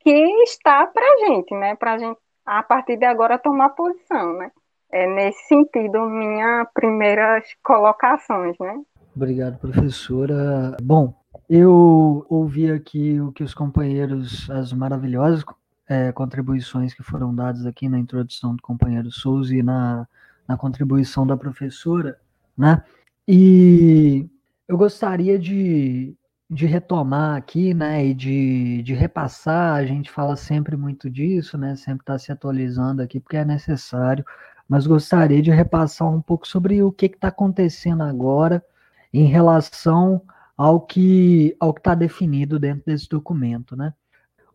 [0.00, 0.10] que
[0.42, 1.76] está para a gente, né?
[1.76, 4.50] Para a gente a partir de agora tomar posição, né?
[4.92, 8.80] É nesse sentido minhas primeiras colocações, né?
[9.16, 10.76] Obrigado, professora.
[10.82, 11.14] Bom,
[11.48, 15.44] eu ouvi aqui o que os companheiros, as maravilhosas
[15.88, 20.06] é, contribuições que foram dadas aqui na introdução do companheiro Souza e na,
[20.48, 22.18] na contribuição da professora,
[22.56, 22.82] né?
[23.26, 24.28] E
[24.68, 26.14] eu gostaria de,
[26.48, 31.74] de retomar aqui, né, e de, de repassar, a gente fala sempre muito disso, né,
[31.76, 34.24] sempre está se atualizando aqui porque é necessário,
[34.68, 38.64] mas gostaria de repassar um pouco sobre o que está acontecendo agora
[39.12, 40.22] em relação
[40.56, 43.94] ao que ao que está definido dentro desse documento, né.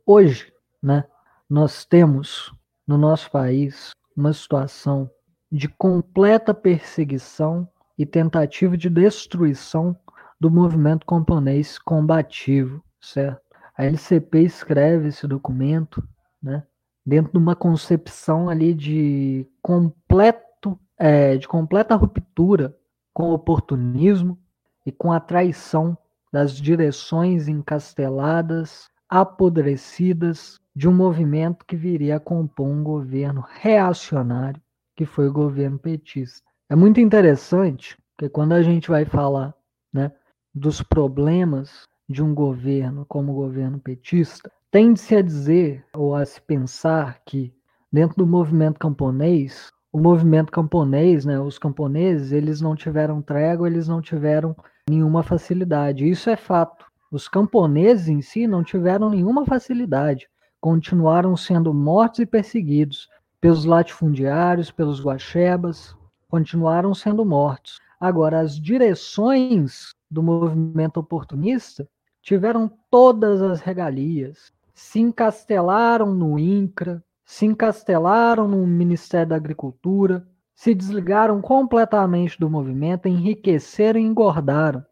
[0.06, 0.52] Hoje,
[0.82, 1.04] né,
[1.50, 2.54] nós temos
[2.88, 5.10] no nosso país uma situação
[5.52, 9.98] de completa perseguição e tentativa de destruição
[10.40, 13.42] do movimento camponês combativo, certo?
[13.76, 16.08] A LCP escreve esse documento,
[16.42, 16.64] né,
[17.06, 22.78] dentro de uma concepção ali de completo, é, de completa ruptura
[23.14, 24.38] com o oportunismo
[24.86, 25.98] e com a traição
[26.32, 34.62] das direções encasteladas, apodrecidas de um movimento que viria a compor um governo reacionário,
[34.96, 36.48] que foi o governo petista.
[36.70, 39.54] É muito interessante, porque quando a gente vai falar
[39.94, 40.12] né,
[40.54, 46.42] dos problemas de um governo como o governo petista, tende-se a dizer ou a se
[46.42, 47.54] pensar que
[47.92, 53.88] dentro do movimento camponês, o movimento camponês, né, os camponeses, eles não tiveram trégua, eles
[53.88, 54.56] não tiveram
[54.88, 56.08] nenhuma facilidade.
[56.08, 56.86] Isso é fato.
[57.12, 60.28] Os camponeses em si não tiveram nenhuma facilidade.
[60.62, 63.08] Continuaram sendo mortos e perseguidos
[63.40, 65.96] pelos latifundiários, pelos guaxebas,
[66.28, 67.80] continuaram sendo mortos.
[68.00, 71.88] Agora, as direções do movimento oportunista
[72.22, 80.74] tiveram todas as regalias, se encastelaram no INCRA, se encastelaram no Ministério da Agricultura, se
[80.74, 84.84] desligaram completamente do movimento, enriqueceram e engordaram.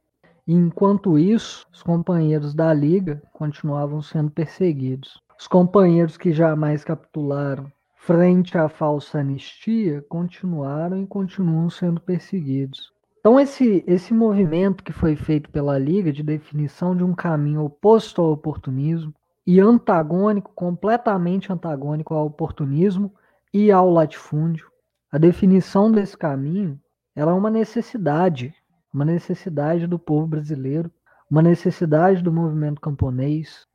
[0.47, 5.21] Enquanto isso, os companheiros da Liga continuavam sendo perseguidos.
[5.39, 12.91] Os companheiros que jamais capitularam frente à falsa anistia continuaram e continuam sendo perseguidos.
[13.19, 18.21] Então, esse, esse movimento que foi feito pela Liga de definição de um caminho oposto
[18.21, 19.13] ao oportunismo
[19.45, 23.13] e antagônico, completamente antagônico ao oportunismo
[23.53, 24.71] e ao latifúndio,
[25.11, 26.79] a definição desse caminho
[27.15, 28.55] ela é uma necessidade,
[28.93, 30.89] uma necessidade do povo brasileiro,
[31.29, 33.67] uma necessidade do movimento camponês?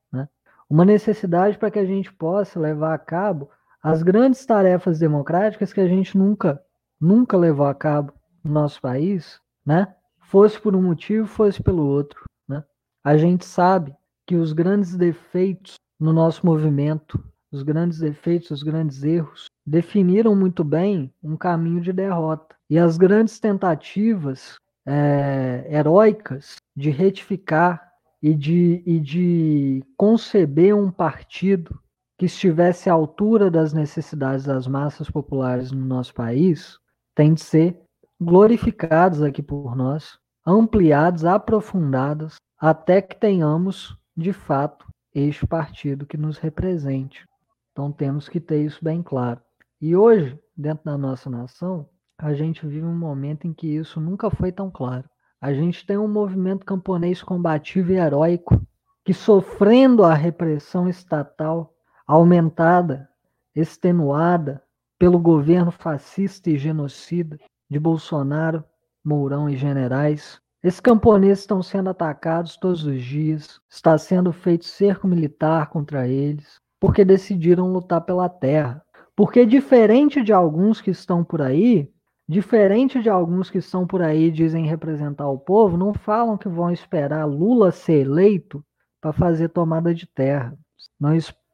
[0.73, 3.51] Uma necessidade para que a gente possa levar a cabo
[3.83, 6.62] as grandes tarefas democráticas que a gente nunca,
[6.99, 9.95] nunca levou a cabo no nosso país, né?
[10.23, 12.25] fosse por um motivo, fosse pelo outro.
[12.49, 12.64] Né?
[13.05, 13.95] A gente sabe
[14.27, 20.64] que os grandes defeitos no nosso movimento, os grandes defeitos, os grandes erros, definiram muito
[20.64, 22.57] bem um caminho de derrota.
[22.70, 24.57] E as grandes tentativas
[24.87, 27.91] é, heróicas de retificar
[28.23, 31.79] e de, e de conceber um partido
[32.16, 36.79] que estivesse à altura das necessidades das massas populares no nosso país
[37.14, 37.77] têm de ser
[38.20, 46.39] glorificados aqui por nós, ampliados, aprofundados, até que tenhamos, de fato, este partido que nos
[46.39, 47.27] represente.
[47.73, 49.41] Então temos que ter isso bem claro.
[49.81, 54.31] E hoje, dentro da nossa nação, a gente vive um momento em que isso nunca
[54.31, 55.09] foi tão claro.
[55.43, 58.64] A gente tem um movimento camponês combativo e heróico
[59.05, 61.74] que, sofrendo a repressão estatal
[62.07, 63.09] aumentada,
[63.53, 64.62] extenuada
[64.97, 67.36] pelo governo fascista e genocida
[67.68, 68.62] de Bolsonaro,
[69.05, 75.09] Mourão e generais, esses camponeses estão sendo atacados todos os dias, está sendo feito cerco
[75.09, 78.80] militar contra eles, porque decidiram lutar pela terra.
[79.16, 81.93] Porque diferente de alguns que estão por aí,
[82.33, 86.70] diferente de alguns que estão por aí dizem representar o povo, não falam que vão
[86.70, 88.64] esperar Lula ser eleito
[89.01, 90.57] para fazer tomada de terra.
[90.99, 91.11] Não,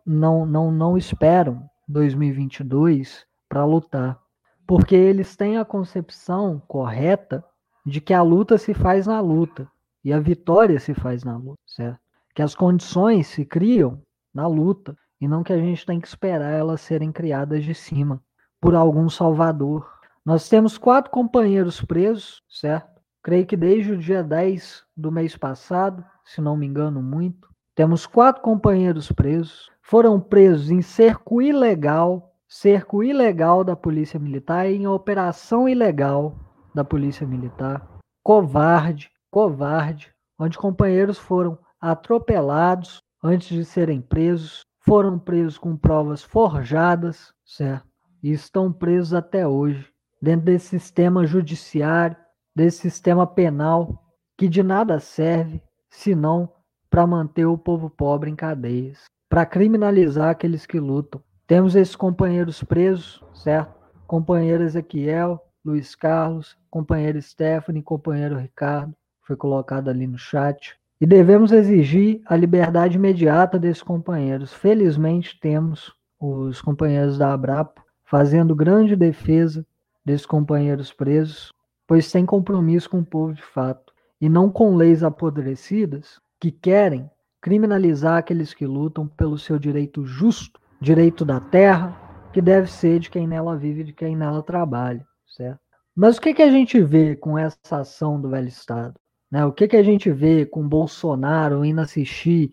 [0.07, 4.21] não, não, não esperam 2022 para lutar.
[4.67, 7.45] Porque eles têm a concepção correta
[7.85, 9.67] de que a luta se faz na luta
[10.05, 11.99] e a vitória se faz na luta, certo?
[12.35, 14.01] Que as condições se criam
[14.33, 18.23] na luta e não que a gente tem que esperar elas serem criadas de cima
[18.61, 19.98] por algum salvador.
[20.29, 23.01] Nós temos quatro companheiros presos, certo?
[23.23, 28.05] Creio que desde o dia 10 do mês passado, se não me engano muito, temos
[28.05, 29.71] quatro companheiros presos.
[29.81, 36.37] Foram presos em cerco ilegal, cerco ilegal da Polícia Militar e em operação ilegal
[36.75, 37.89] da Polícia Militar.
[38.23, 47.33] Covarde, covarde, onde companheiros foram atropelados antes de serem presos, foram presos com provas forjadas,
[47.47, 47.89] certo?
[48.23, 49.91] E estão presos até hoje,
[50.21, 52.17] dentro desse sistema judiciário,
[52.55, 54.05] desse sistema penal,
[54.37, 56.53] que de nada serve senão
[56.91, 61.21] para manter o povo pobre em cadeias, para criminalizar aqueles que lutam.
[61.47, 63.75] Temos esses companheiros presos, certo?
[64.07, 70.79] Companheiro Ezequiel, Luiz Carlos, companheiro Stephanie, companheiro Ricardo, foi colocado ali no chat.
[71.01, 74.53] E devemos exigir a liberdade imediata desses companheiros.
[74.53, 79.65] Felizmente temos os companheiros da Abrapo fazendo grande defesa
[80.09, 81.53] desses companheiros presos,
[81.87, 87.11] pois têm compromisso com o povo de fato, e não com leis apodrecidas que querem
[87.43, 91.95] criminalizar aqueles que lutam pelo seu direito justo, direito da terra,
[92.33, 95.61] que deve ser de quem nela vive e de quem nela trabalha, certo?
[95.95, 98.95] Mas o que, que a gente vê com essa ação do velho Estado?
[99.31, 99.45] Né?
[99.45, 102.53] O que, que a gente vê com Bolsonaro indo assistir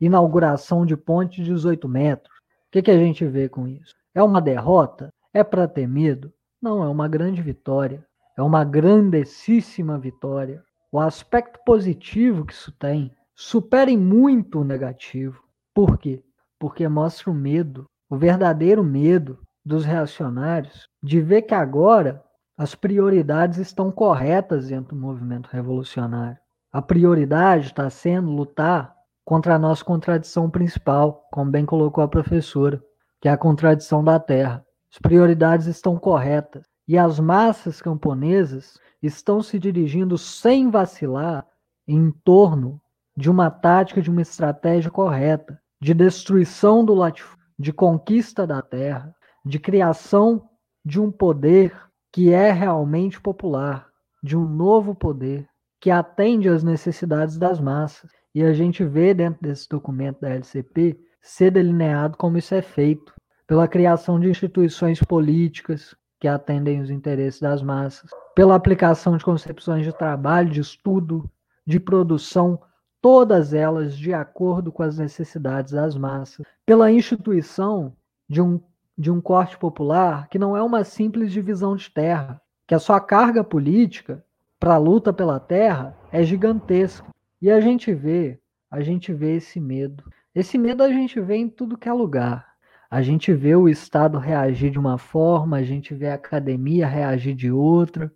[0.00, 2.36] inauguração de ponte de 18 metros?
[2.36, 3.94] O que, que a gente vê com isso?
[4.14, 5.12] É uma derrota?
[5.32, 6.32] É para ter medo?
[6.60, 8.06] Não, é uma grande vitória.
[8.36, 10.62] É uma grandessíssima vitória.
[10.92, 15.42] O aspecto positivo que isso tem supera em muito o negativo.
[15.74, 16.22] Por quê?
[16.58, 22.24] Porque mostra o medo, o verdadeiro medo dos reacionários de ver que agora
[22.56, 26.38] as prioridades estão corretas dentro do movimento revolucionário.
[26.72, 28.94] A prioridade está sendo lutar
[29.24, 32.82] contra a nossa contradição principal, como bem colocou a professora,
[33.20, 34.65] que é a contradição da terra.
[34.96, 41.46] As prioridades estão corretas e as massas camponesas estão se dirigindo sem vacilar
[41.86, 42.80] em torno
[43.14, 49.14] de uma tática, de uma estratégia correta, de destruição do latifúndio, de conquista da terra,
[49.44, 50.48] de criação
[50.82, 51.78] de um poder
[52.10, 53.88] que é realmente popular,
[54.22, 55.46] de um novo poder
[55.78, 58.10] que atende às necessidades das massas.
[58.34, 63.12] E a gente vê dentro desse documento da LCP ser delineado como isso é feito,
[63.46, 69.84] pela criação de instituições políticas que atendem os interesses das massas, pela aplicação de concepções
[69.84, 71.30] de trabalho, de estudo,
[71.66, 72.60] de produção,
[73.00, 77.94] todas elas de acordo com as necessidades das massas, pela instituição
[78.28, 78.60] de um
[78.98, 82.98] de um corte popular que não é uma simples divisão de terra, que a sua
[83.00, 84.24] carga política
[84.58, 87.06] para a luta pela terra é gigantesca.
[87.40, 88.40] E a gente vê,
[88.70, 90.02] a gente vê esse medo.
[90.34, 92.55] Esse medo a gente vê em tudo que é lugar.
[92.90, 97.34] A gente vê o Estado reagir de uma forma, a gente vê a academia reagir
[97.34, 98.12] de outra,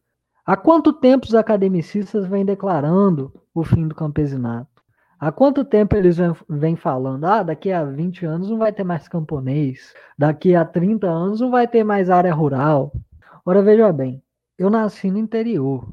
[0.51, 4.83] Há quanto tempo os academicistas vêm declarando o fim do campesinato?
[5.17, 6.17] Há quanto tempo eles
[6.49, 7.25] vêm falando?
[7.25, 11.53] Ah, daqui a 20 anos não vai ter mais camponês, daqui a 30 anos não
[11.53, 12.91] vai ter mais área rural.
[13.47, 14.23] Ora, veja bem,
[14.59, 15.87] eu nasci no interior,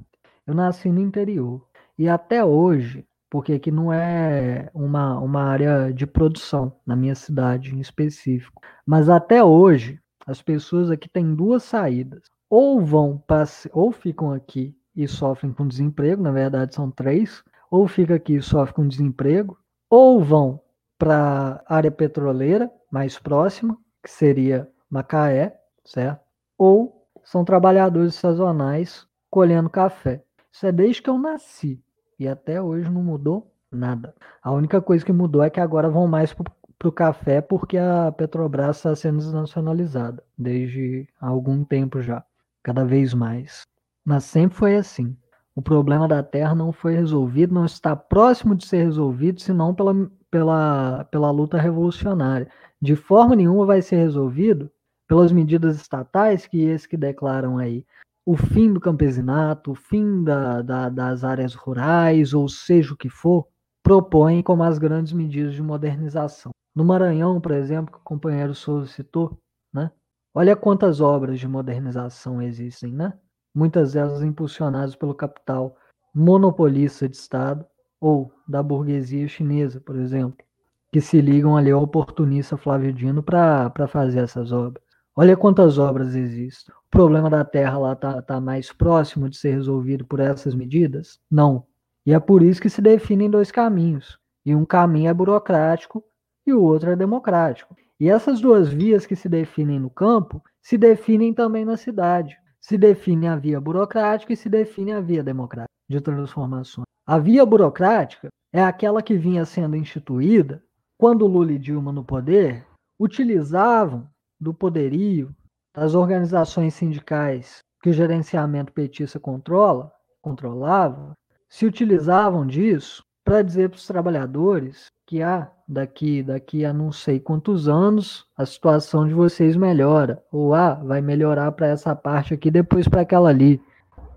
[0.47, 1.63] eu nasci no interior,
[1.95, 7.75] e até hoje, porque aqui não é uma, uma área de produção na minha cidade
[7.75, 12.23] em específico, mas até hoje as pessoas aqui têm duas saídas.
[12.49, 17.87] Ou vão para, ou ficam aqui e sofrem com desemprego, na verdade são três, ou
[17.87, 19.57] fica aqui e sofre com desemprego,
[19.89, 20.61] ou vão
[20.97, 26.21] para a área petroleira mais próxima, que seria Macaé, certo?
[26.57, 30.23] Ou são trabalhadores sazonais colhendo café.
[30.51, 31.83] Isso é desde que eu nasci
[32.19, 34.13] e até hoje não mudou nada.
[34.41, 38.11] A única coisa que mudou é que agora vão mais para o café porque a
[38.11, 42.23] Petrobras está sendo desnacionalizada desde há algum tempo já,
[42.63, 43.63] cada vez mais.
[44.05, 45.15] Mas sempre foi assim.
[45.55, 49.93] O problema da Terra não foi resolvido, não está próximo de ser resolvido, senão pela,
[50.29, 52.47] pela, pela luta revolucionária.
[52.79, 54.71] De forma nenhuma vai ser resolvido
[55.07, 57.85] pelas medidas estatais que esses que declaram aí
[58.27, 63.07] o fim do campesinato, o fim da, da, das áreas rurais, ou seja o que
[63.07, 63.47] for,
[63.81, 66.51] propõem como as grandes medidas de modernização.
[66.75, 69.39] No Maranhão, por exemplo, que o companheiro Souza citou,
[69.73, 69.89] né?
[70.35, 73.13] olha quantas obras de modernização existem, né?
[73.55, 75.77] muitas delas impulsionadas pelo capital
[76.13, 77.65] monopolista de Estado
[77.97, 80.45] ou da burguesia chinesa, por exemplo,
[80.91, 84.83] que se ligam ali ao oportunista Flávio Dino para fazer essas obras.
[85.17, 86.73] Olha quantas obras existem.
[86.75, 91.19] O problema da terra lá está tá mais próximo de ser resolvido por essas medidas?
[91.29, 91.65] Não.
[92.05, 94.19] E é por isso que se definem dois caminhos.
[94.45, 96.03] E um caminho é burocrático
[96.45, 97.75] e o outro é democrático.
[97.99, 102.37] E essas duas vias que se definem no campo se definem também na cidade
[102.67, 106.85] se define a via burocrática e se define a via democrática de transformações.
[107.05, 110.61] A via burocrática é aquela que vinha sendo instituída
[110.97, 112.65] quando Lula e Dilma no poder
[112.99, 114.05] utilizavam
[114.39, 115.35] do poderio
[115.73, 121.13] das organizações sindicais que o gerenciamento petista controla, controlava,
[121.47, 127.19] se utilizavam disso para dizer para os trabalhadores que ah, daqui, daqui a não sei
[127.19, 132.49] quantos anos a situação de vocês melhora, ou ah, vai melhorar para essa parte aqui,
[132.51, 133.61] depois para aquela ali.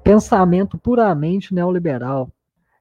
[0.03, 2.33] Pensamento puramente neoliberal.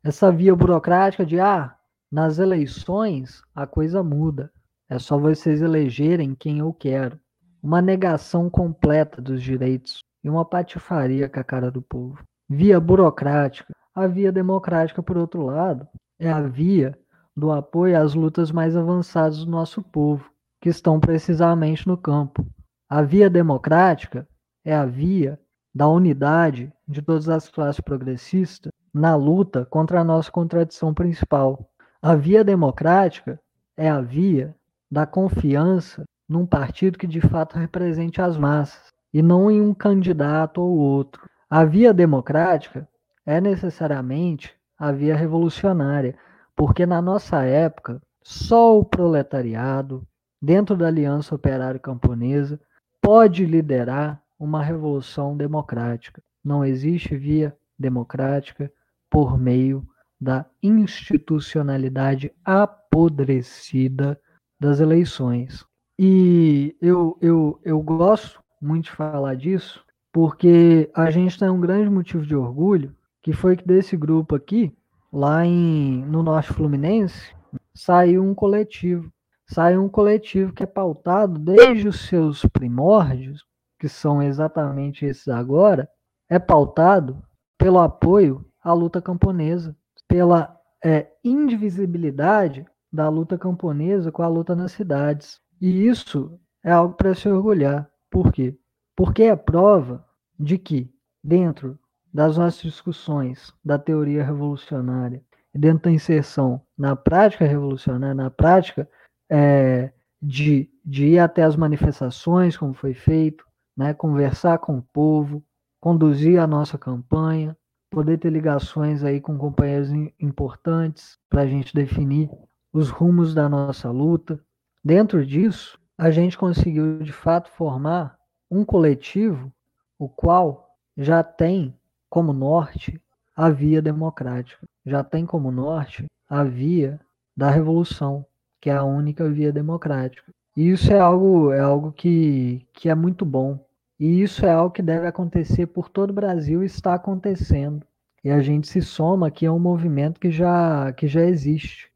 [0.04, 1.76] Essa via burocrática de ah,
[2.12, 4.52] nas eleições a coisa muda.
[4.90, 7.20] É só vocês elegerem quem eu quero.
[7.62, 12.24] Uma negação completa dos direitos e uma patifaria com a cara do povo.
[12.49, 13.74] Via burocrática.
[13.93, 15.86] A via democrática, por outro lado,
[16.18, 16.97] é a via
[17.36, 20.32] do apoio às lutas mais avançadas do nosso povo,
[20.62, 22.47] que estão precisamente no campo.
[22.89, 24.26] A via democrática
[24.64, 25.38] é a via
[25.76, 31.70] da unidade de todas as classes progressistas na luta contra a nossa contradição principal.
[32.01, 33.39] A via democrática
[33.78, 34.55] é a via
[34.89, 40.61] da confiança num partido que de fato represente as massas e não em um candidato
[40.61, 41.27] ou outro.
[41.49, 42.88] A via democrática
[43.25, 46.15] é necessariamente a via revolucionária,
[46.55, 50.07] porque na nossa época, só o proletariado,
[50.41, 52.59] dentro da Aliança Operária Camponesa,
[53.01, 56.21] pode liderar uma revolução democrática.
[56.43, 58.71] Não existe via democrática
[59.09, 59.86] por meio
[60.21, 64.19] da institucionalidade apodrecida
[64.59, 65.65] das eleições.
[66.02, 69.84] E eu, eu, eu gosto muito de falar disso,
[70.14, 74.74] porque a gente tem um grande motivo de orgulho, que foi que desse grupo aqui,
[75.12, 77.36] lá em, no Norte Fluminense,
[77.74, 79.12] saiu um coletivo.
[79.45, 83.43] Saiu um coletivo que é pautado desde os seus primórdios,
[83.78, 85.89] que são exatamente esses agora,
[86.30, 87.22] é pautado
[87.58, 89.76] pelo apoio à luta camponesa,
[90.08, 95.41] pela é, indivisibilidade da luta camponesa com a luta nas cidades.
[95.62, 97.89] E isso é algo para se orgulhar.
[98.10, 98.57] Por quê?
[98.95, 100.05] Porque é prova
[100.39, 100.93] de que,
[101.24, 101.78] dentro
[102.14, 108.89] das nossas discussões da teoria revolucionária dentro da inserção na prática revolucionária, na prática
[109.30, 109.91] é,
[110.22, 113.45] de, de ir até as manifestações, como foi feito,
[113.76, 115.43] né, conversar com o povo,
[115.82, 117.55] conduzir a nossa campanha,
[117.91, 119.89] poder ter ligações aí com companheiros
[120.20, 122.30] importantes para a gente definir
[122.72, 124.39] os rumos da nossa luta.
[124.84, 128.17] Dentro disso, a gente conseguiu de fato formar
[128.49, 129.51] um coletivo,
[129.97, 131.75] o qual já tem
[132.09, 133.01] como norte
[133.36, 134.65] a via democrática.
[134.86, 136.99] Já tem como norte a via
[137.36, 138.25] da revolução,
[138.59, 140.32] que é a única via democrática.
[140.55, 143.63] E isso é algo, é algo que, que é muito bom.
[143.99, 147.86] E isso é algo que deve acontecer por todo o Brasil e está acontecendo.
[148.23, 151.89] E a gente se soma aqui a um movimento que já, que já existe.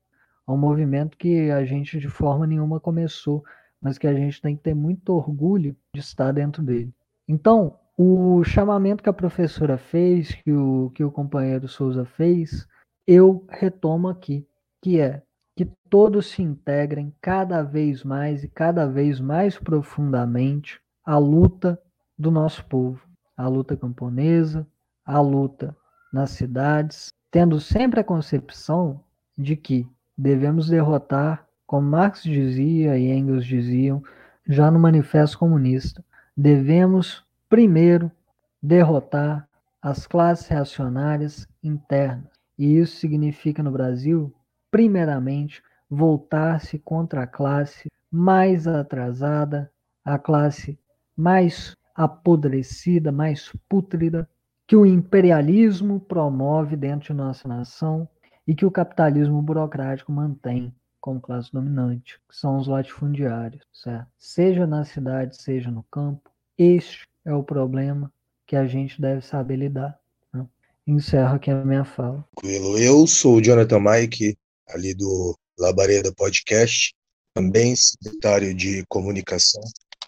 [0.45, 3.43] A um movimento que a gente de forma nenhuma começou,
[3.81, 6.93] mas que a gente tem que ter muito orgulho de estar dentro dele.
[7.27, 12.67] Então, o chamamento que a professora fez, que o, que o companheiro Souza fez,
[13.05, 14.47] eu retomo aqui,
[14.81, 15.21] que é
[15.55, 21.79] que todos se integrem cada vez mais e cada vez mais profundamente à luta
[22.17, 23.05] do nosso povo,
[23.37, 24.65] a luta camponesa,
[25.05, 25.75] a luta
[26.11, 29.03] nas cidades, tendo sempre a concepção
[29.37, 29.87] de que
[30.17, 34.03] devemos derrotar, como Marx dizia e Engels diziam,
[34.47, 36.03] já no Manifesto Comunista,
[36.35, 38.11] devemos primeiro
[38.61, 39.47] derrotar
[39.81, 42.31] as classes reacionárias internas.
[42.57, 44.33] E isso significa no Brasil,
[44.69, 49.71] primeiramente, voltar-se contra a classe mais atrasada,
[50.05, 50.77] a classe
[51.15, 54.27] mais apodrecida, mais pútrida,
[54.65, 58.07] que o imperialismo promove dentro de nossa nação
[58.47, 64.07] e que o capitalismo burocrático mantém como classe dominante, que são os latifundiários, certo?
[64.17, 68.11] Seja na cidade, seja no campo, este é o problema
[68.47, 69.99] que a gente deve saber lidar.
[70.33, 70.45] Né?
[70.87, 72.25] Encerro aqui a minha fala.
[72.41, 74.37] Eu sou o Jonathan Mike,
[74.69, 76.93] ali do Labareda Podcast,
[77.33, 79.61] também secretário de comunicação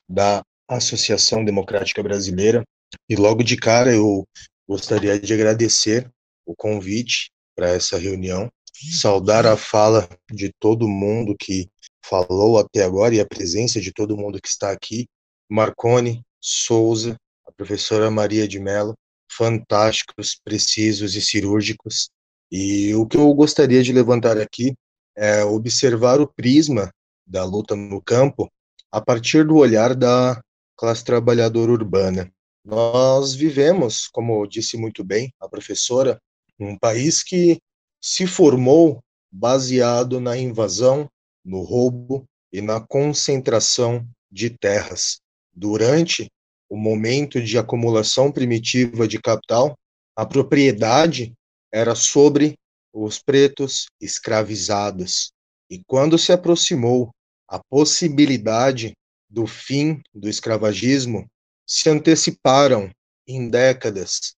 [0.08, 2.64] da Associação Democrática Brasileira.
[3.10, 4.26] E logo de cara eu
[4.68, 6.10] gostaria de agradecer
[6.46, 8.51] o convite para essa reunião,
[8.91, 11.70] saudar a fala de todo mundo que
[12.06, 15.08] falou até agora e a presença de todo mundo que está aqui.
[15.49, 17.16] Marcone, Souza,
[17.47, 18.93] a professora Maria de Mello,
[19.32, 22.10] fantásticos, precisos e cirúrgicos.
[22.51, 24.76] E o que eu gostaria de levantar aqui
[25.16, 26.91] é observar o prisma
[27.26, 28.51] da luta no campo
[28.91, 30.41] a partir do olhar da
[30.78, 32.32] classe trabalhadora urbana.
[32.64, 36.20] Nós vivemos, como disse muito bem a professora,
[36.60, 37.60] um país que
[38.01, 38.99] se formou
[39.32, 41.10] baseado na invasão,
[41.43, 45.20] no roubo e na concentração de terras.
[45.53, 46.28] Durante
[46.70, 49.76] o momento de acumulação primitiva de capital,
[50.16, 51.34] a propriedade
[51.72, 52.56] era sobre
[52.93, 55.32] os pretos escravizados.
[55.70, 57.12] E quando se aproximou
[57.47, 58.93] a possibilidade
[59.30, 61.26] do fim do escravagismo
[61.68, 62.89] se anteciparam
[63.28, 64.36] em décadas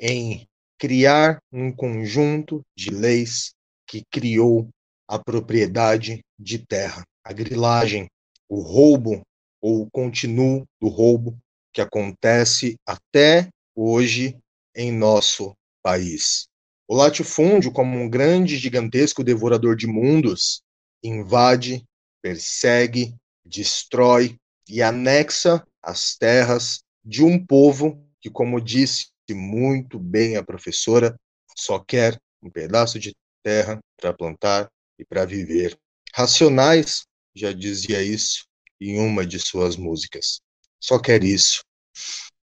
[0.00, 0.46] em
[0.78, 3.52] criar um conjunto de leis
[3.86, 4.68] que criou
[5.08, 8.06] a propriedade de terra, a grilagem,
[8.48, 9.22] o roubo
[9.60, 11.38] ou o continuo do roubo
[11.72, 14.36] que acontece até hoje
[14.74, 16.46] em nosso país.
[16.88, 20.62] O latifúndio, como um grande, gigantesco devorador de mundos,
[21.02, 21.84] invade,
[22.22, 23.14] persegue,
[23.44, 24.36] destrói
[24.68, 31.18] e anexa as terras de um povo que, como disse muito bem a professora,
[31.56, 34.68] só quer um pedaço de terra para plantar
[34.98, 35.76] e para viver.
[36.14, 37.04] Racionais
[37.34, 38.44] já dizia isso
[38.80, 40.40] em uma de suas músicas.
[40.80, 41.62] Só quer isso.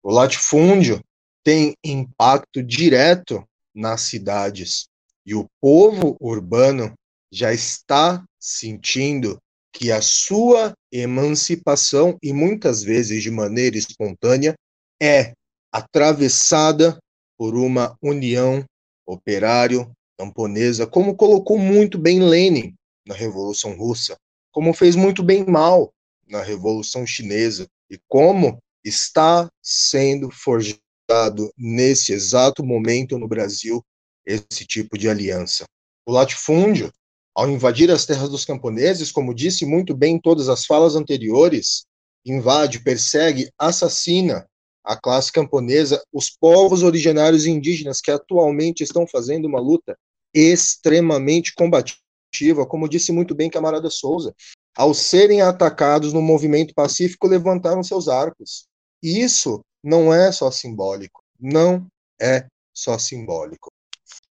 [0.02, 1.02] O latifúndio
[1.44, 4.86] tem impacto direto nas cidades
[5.24, 6.94] e o povo urbano
[7.32, 9.38] já está sentindo
[9.72, 14.54] que a sua emancipação, e muitas vezes de maneira espontânea,
[15.02, 15.34] é
[15.76, 16.98] atravessada
[17.36, 18.64] por uma união
[19.06, 22.74] operário camponesa, como colocou muito bem Lenin
[23.06, 24.16] na Revolução Russa,
[24.50, 25.92] como fez muito bem Mao
[26.26, 33.84] na Revolução Chinesa, e como está sendo forjado nesse exato momento no Brasil
[34.24, 35.64] esse tipo de aliança.
[36.06, 36.90] O latifúndio
[37.34, 41.84] ao invadir as terras dos camponeses, como disse muito bem em todas as falas anteriores,
[42.24, 44.46] invade, persegue, assassina
[44.86, 49.98] a classe camponesa, os povos originários indígenas que atualmente estão fazendo uma luta
[50.32, 54.32] extremamente combativa, como disse muito bem camarada Souza,
[54.76, 58.66] ao serem atacados no movimento pacífico, levantaram seus arcos.
[59.02, 61.86] Isso não é só simbólico, não
[62.20, 63.72] é só simbólico.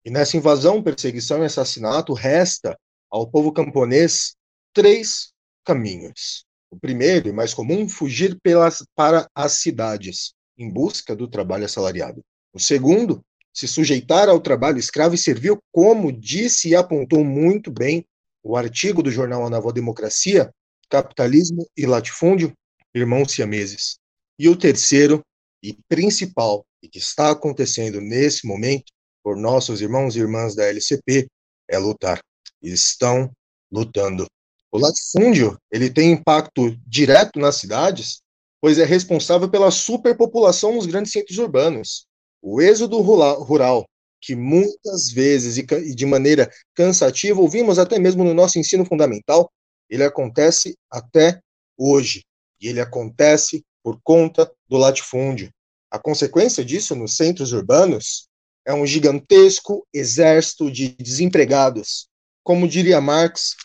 [0.04, 2.78] E nessa invasão, perseguição e assassinato resta
[3.10, 4.34] ao povo camponês
[4.72, 5.32] três
[5.64, 6.44] caminhos.
[6.70, 12.22] O primeiro e mais comum, fugir pelas, para as cidades, em busca do trabalho assalariado.
[12.52, 13.20] O segundo,
[13.52, 18.04] se sujeitar ao trabalho escravo e servil, como disse e apontou muito bem
[18.42, 20.50] o artigo do jornal A Nova Democracia,
[20.88, 22.52] Capitalismo e Latifúndio,
[22.94, 23.96] irmãos siameses.
[24.38, 25.22] E o terceiro
[25.62, 28.92] e principal, e que está acontecendo nesse momento
[29.22, 31.26] por nossos irmãos e irmãs da LCP,
[31.68, 32.20] é lutar
[32.64, 33.30] estão
[33.70, 34.26] lutando.
[34.72, 38.20] O latifúndio ele tem impacto direto nas cidades,
[38.64, 42.06] pois é responsável pela superpopulação nos grandes centros urbanos.
[42.40, 43.86] O êxodo rural,
[44.22, 49.52] que muitas vezes e de maneira cansativa ouvimos até mesmo no nosso ensino fundamental,
[49.90, 51.42] ele acontece até
[51.76, 52.24] hoje.
[52.58, 55.50] E ele acontece por conta do latifúndio.
[55.90, 58.28] A consequência disso nos centros urbanos
[58.64, 62.08] é um gigantesco exército de desempregados,
[62.42, 63.56] como diria Marx,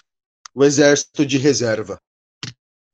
[0.53, 1.97] o exército de reserva.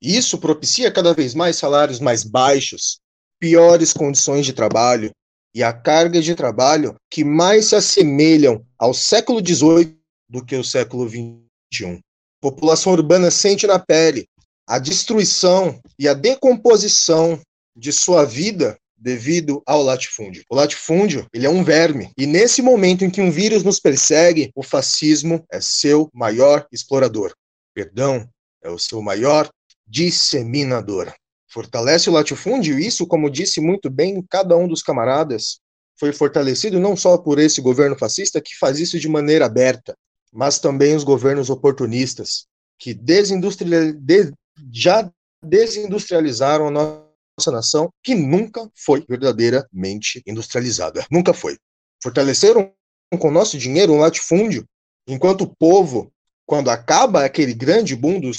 [0.02, 3.00] Isso propicia cada vez mais salários mais baixos,
[3.40, 5.12] piores condições de trabalho
[5.54, 9.98] e a carga de trabalho que mais se assemelham ao século XVIII
[10.30, 12.00] do que o século XXI.
[12.42, 14.28] População urbana sente na pele
[14.68, 17.40] a destruição e a decomposição
[17.76, 20.44] de sua vida devido ao latifúndio.
[20.50, 24.52] O latifúndio, ele é um verme, e nesse momento em que um vírus nos persegue,
[24.56, 27.34] o fascismo é seu maior explorador.
[27.74, 28.28] Perdão,
[28.64, 29.50] é o seu maior
[29.88, 31.14] disseminador.
[31.48, 35.60] Fortalece o latifúndio, isso, como disse muito bem cada um dos camaradas,
[35.98, 39.98] foi fortalecido não só por esse governo fascista que faz isso de maneira aberta,
[40.34, 42.46] mas também os governos oportunistas,
[42.78, 44.34] que desindustrial, de,
[44.72, 45.10] já
[45.42, 51.06] desindustrializaram a nossa nação, que nunca foi verdadeiramente industrializada.
[51.10, 51.58] Nunca foi.
[52.04, 52.74] Fortaleceram
[53.18, 54.68] com nosso dinheiro um latifúndio,
[55.08, 56.12] enquanto o povo
[56.46, 58.32] quando acaba aquele grande boom do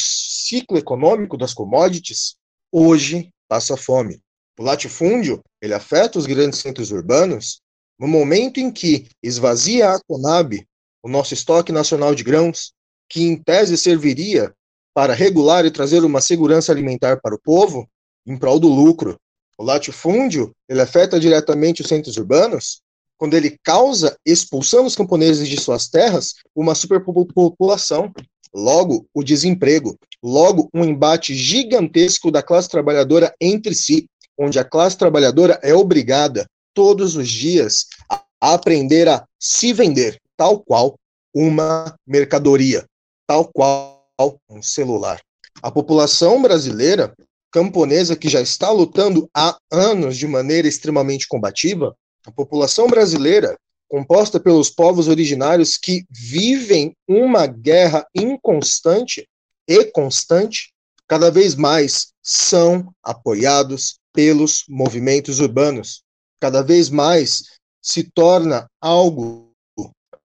[0.46, 2.36] ciclo econômico das commodities,
[2.70, 4.20] hoje passa fome.
[4.58, 7.60] O latifúndio, ele afeta os grandes centros urbanos
[7.98, 10.64] no momento em que esvazia a Conab,
[11.02, 12.72] o nosso estoque nacional de grãos,
[13.08, 14.52] que em tese serviria
[14.94, 17.88] para regular e trazer uma segurança alimentar para o povo,
[18.26, 19.18] em prol do lucro.
[19.58, 22.82] O latifúndio, ele afeta diretamente os centros urbanos
[23.18, 28.12] quando ele causa, expulsando os camponeses de suas terras, uma superpopulação,
[28.56, 34.96] logo o desemprego, logo um embate gigantesco da classe trabalhadora entre si, onde a classe
[34.96, 40.98] trabalhadora é obrigada todos os dias a aprender a se vender, tal qual
[41.34, 42.86] uma mercadoria,
[43.26, 44.02] tal qual
[44.48, 45.20] um celular.
[45.62, 47.14] A população brasileira
[47.52, 51.94] camponesa que já está lutando há anos de maneira extremamente combativa,
[52.26, 53.56] a população brasileira,
[53.88, 59.26] composta pelos povos originários que vivem uma guerra inconstante
[59.68, 60.72] e constante,
[61.08, 66.02] cada vez mais são apoiados pelos movimentos urbanos.
[66.40, 67.42] Cada vez mais
[67.82, 69.52] se torna algo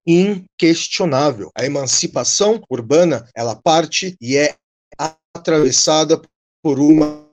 [0.06, 1.50] inquestionável.
[1.56, 4.54] A emancipação urbana, ela parte e é
[5.34, 6.20] atravessada
[6.62, 7.28] por uma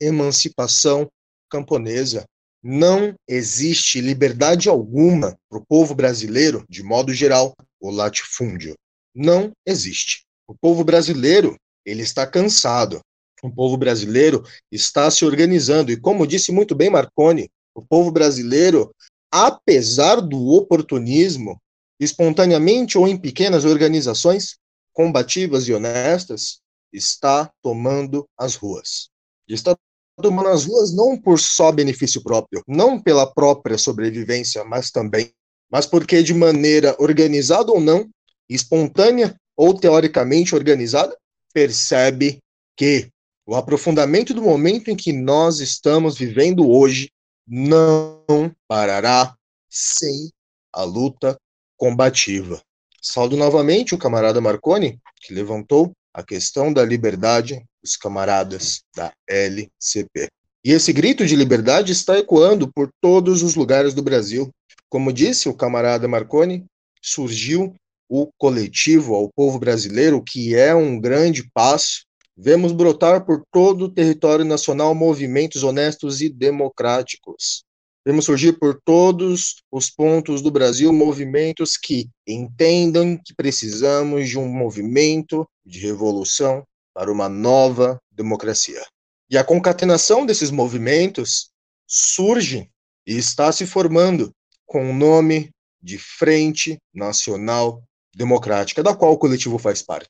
[0.00, 1.08] emancipação
[1.50, 2.24] camponesa.
[2.62, 8.74] Não existe liberdade alguma para o povo brasileiro, de modo geral, o latifúndio.
[9.14, 10.24] Não existe.
[10.46, 13.00] O povo brasileiro, ele está cansado.
[13.42, 18.94] O povo brasileiro está se organizando e como disse muito bem Marconi, o povo brasileiro,
[19.30, 21.60] apesar do oportunismo,
[21.98, 24.56] espontaneamente ou em pequenas organizações
[24.92, 26.60] combativas e honestas,
[26.92, 29.08] está tomando as ruas.
[29.48, 29.76] Está
[30.22, 35.30] tomando as ruas não por só benefício próprio, não pela própria sobrevivência, mas também,
[35.70, 38.08] mas porque de maneira organizada ou não,
[38.48, 41.16] espontânea ou teoricamente organizada,
[41.52, 42.38] percebe
[42.76, 43.08] que
[43.46, 47.10] o aprofundamento do momento em que nós estamos vivendo hoje
[47.46, 49.34] não parará
[49.68, 50.30] sem
[50.72, 51.36] a luta
[51.76, 52.62] combativa.
[53.00, 60.28] Saldo novamente o camarada Marconi, que levantou a questão da liberdade dos camaradas da LCP.
[60.64, 64.50] E esse grito de liberdade está ecoando por todos os lugares do Brasil.
[64.88, 66.64] Como disse o camarada Marconi,
[67.02, 67.74] surgiu
[68.08, 72.04] o coletivo ao povo brasileiro, que é um grande passo.
[72.36, 77.64] Vemos brotar por todo o território nacional movimentos honestos e democráticos.
[78.04, 84.48] Vemos surgir por todos os pontos do Brasil movimentos que entendam que precisamos de um
[84.48, 86.64] movimento de revolução
[86.94, 88.84] para uma nova democracia.
[89.30, 91.50] E a concatenação desses movimentos
[91.86, 92.70] surge
[93.06, 94.30] e está se formando
[94.66, 95.50] com o nome
[95.82, 97.82] de Frente Nacional
[98.14, 100.08] Democrática, da qual o coletivo faz parte.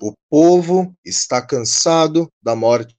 [0.00, 2.96] O povo está cansado da morte.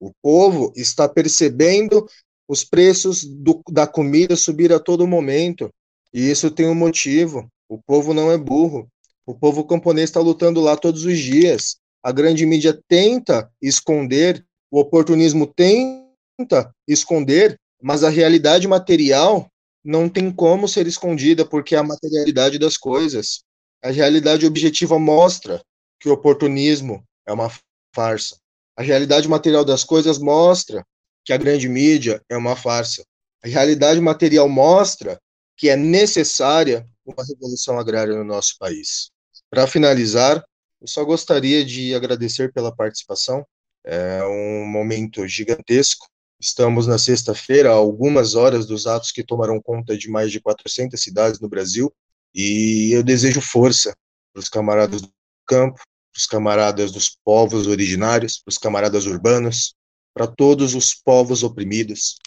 [0.00, 2.06] O povo está percebendo
[2.48, 5.70] os preços do, da comida subir a todo momento.
[6.12, 7.48] E isso tem um motivo.
[7.68, 8.88] O povo não é burro.
[9.24, 11.76] O povo camponês está lutando lá todos os dias.
[12.04, 19.50] A grande mídia tenta esconder, o oportunismo tenta esconder, mas a realidade material
[19.82, 23.42] não tem como ser escondida, porque é a materialidade das coisas.
[23.82, 25.62] A realidade objetiva mostra
[25.98, 27.50] que o oportunismo é uma
[27.94, 28.36] farsa.
[28.76, 30.84] A realidade material das coisas mostra
[31.24, 33.02] que a grande mídia é uma farsa.
[33.42, 35.18] A realidade material mostra
[35.56, 39.10] que é necessária uma revolução agrária no nosso país.
[39.48, 40.44] Para finalizar,
[40.84, 43.46] eu só gostaria de agradecer pela participação.
[43.82, 46.06] É um momento gigantesco.
[46.38, 51.40] Estamos na sexta-feira, algumas horas dos atos que tomarão conta de mais de 400 cidades
[51.40, 51.90] no Brasil,
[52.34, 53.96] e eu desejo força
[54.30, 55.10] para os camaradas do
[55.46, 59.74] campo, para os camaradas dos povos originários, para os camaradas urbanos,
[60.12, 62.18] para todos os povos oprimidos,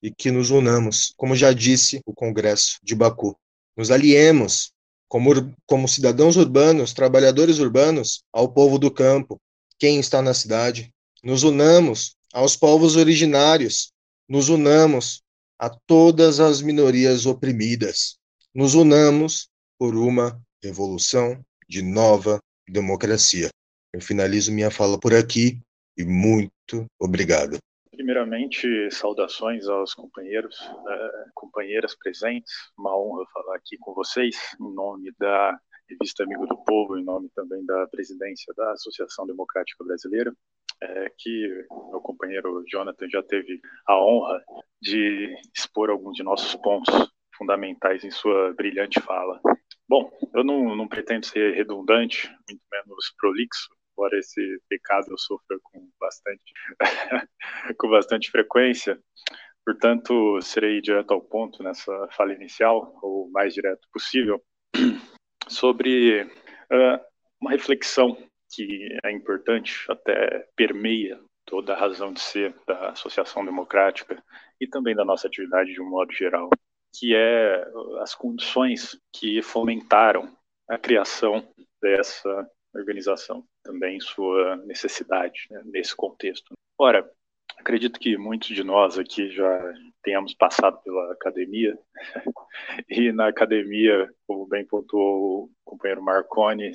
[0.00, 3.36] e que nos unamos, como já disse o Congresso de Baku.
[3.76, 4.72] Nos aliemos
[5.14, 9.40] como, como cidadãos urbanos, trabalhadores urbanos, ao povo do campo,
[9.78, 10.92] quem está na cidade.
[11.22, 13.92] Nos unamos aos povos originários,
[14.28, 15.22] nos unamos
[15.56, 18.16] a todas as minorias oprimidas.
[18.52, 19.46] Nos unamos
[19.78, 23.50] por uma revolução de nova democracia.
[23.92, 25.60] Eu finalizo minha fala por aqui
[25.96, 27.56] e muito obrigado.
[27.94, 32.52] Primeiramente, saudações aos companheiros, uh, companheiras presentes.
[32.76, 35.58] Uma honra falar aqui com vocês, em nome da
[35.88, 40.32] Revista Amigo do Povo, em nome também da presidência da Associação Democrática Brasileira,
[40.82, 44.42] é, que meu companheiro Jonathan já teve a honra
[44.82, 46.92] de expor alguns de nossos pontos
[47.36, 49.40] fundamentais em sua brilhante fala.
[49.88, 55.58] Bom, eu não, não pretendo ser redundante, muito menos prolixo, embora esse pecado eu sofra
[55.62, 56.52] com bastante,
[57.78, 58.98] com bastante frequência.
[59.64, 64.42] Portanto, serei direto ao ponto nessa fala inicial, ou mais direto possível,
[65.48, 67.00] sobre uh,
[67.40, 68.16] uma reflexão
[68.54, 74.22] que é importante, até permeia toda a razão de ser da Associação Democrática
[74.60, 76.50] e também da nossa atividade de um modo geral,
[76.94, 77.66] que é
[78.00, 80.36] as condições que fomentaram
[80.68, 81.46] a criação
[81.82, 86.52] dessa organização, também sua necessidade né, nesse contexto.
[86.78, 87.08] Ora,
[87.58, 91.76] acredito que muitos de nós aqui já tenhamos passado pela academia,
[92.88, 96.72] e na academia, como bem pontuou o companheiro Marconi,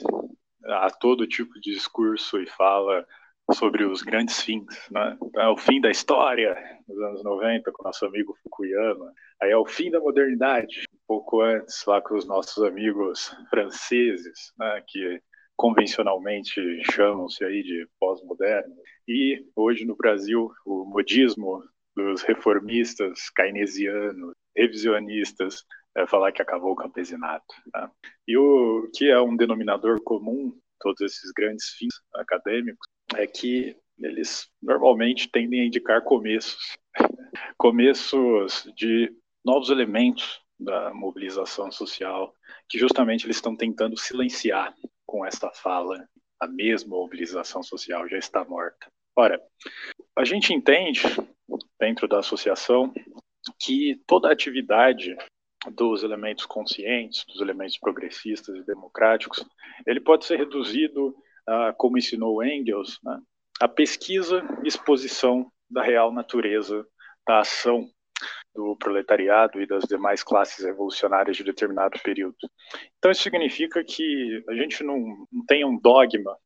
[0.65, 3.05] há todo tipo de discurso e fala
[3.53, 5.17] sobre os grandes fins, né?
[5.23, 6.55] Então, é o fim da história
[6.87, 9.11] nos anos 90 com nosso amigo Fukuyama,
[9.41, 14.53] aí é o fim da modernidade, um pouco antes lá com os nossos amigos franceses,
[14.57, 14.83] né?
[14.87, 15.21] Que
[15.59, 18.73] convencionalmente chamam-se aí de pós-moderno.
[19.05, 21.61] E hoje no Brasil, o modismo
[21.93, 25.65] dos reformistas keynesianos, revisionistas,
[25.97, 27.53] é falar que acabou o campesinato.
[27.73, 27.91] Tá?
[28.25, 32.87] E o que é um denominador comum todos esses grandes fins acadêmicos
[33.17, 36.77] é que eles normalmente tendem a indicar começos,
[37.57, 39.13] começos de
[39.43, 42.33] novos elementos da mobilização social,
[42.69, 44.73] que justamente eles estão tentando silenciar
[45.09, 46.07] com essa fala,
[46.39, 48.87] a mesma mobilização social já está morta.
[49.15, 49.41] Ora,
[50.15, 51.01] a gente entende,
[51.79, 52.93] dentro da associação,
[53.59, 55.17] que toda atividade
[55.71, 59.43] dos elementos conscientes, dos elementos progressistas e democráticos,
[59.87, 63.19] ele pode ser reduzido, uh, como ensinou Engels, né,
[63.59, 66.85] à pesquisa e exposição da real natureza
[67.27, 67.89] da ação
[68.59, 72.35] do proletariado e das demais classes revolucionárias de determinado período.
[72.97, 76.37] Então, isso significa que a gente não, não tem um dogma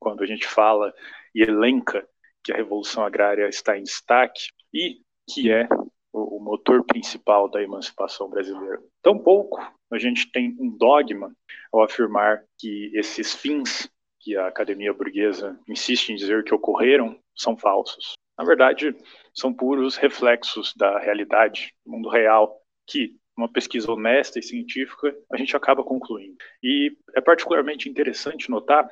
[0.00, 0.92] quando a gente fala
[1.32, 2.04] e elenca
[2.42, 5.00] que a revolução agrária está em destaque e
[5.32, 5.68] que é
[6.12, 8.82] o, motor principal da emancipação brasileira.
[9.00, 9.58] Tampouco
[9.90, 11.32] a gente tem um dogma
[11.72, 13.88] ao afirmar que esses fins
[14.20, 18.14] que a academia burguesa insiste em dizer que ocorreram são falsos.
[18.36, 18.94] Na verdade,
[19.32, 25.36] são puros reflexos da realidade, do mundo real, que uma pesquisa honesta e científica a
[25.36, 26.36] gente acaba concluindo.
[26.62, 28.88] E é particularmente interessante notar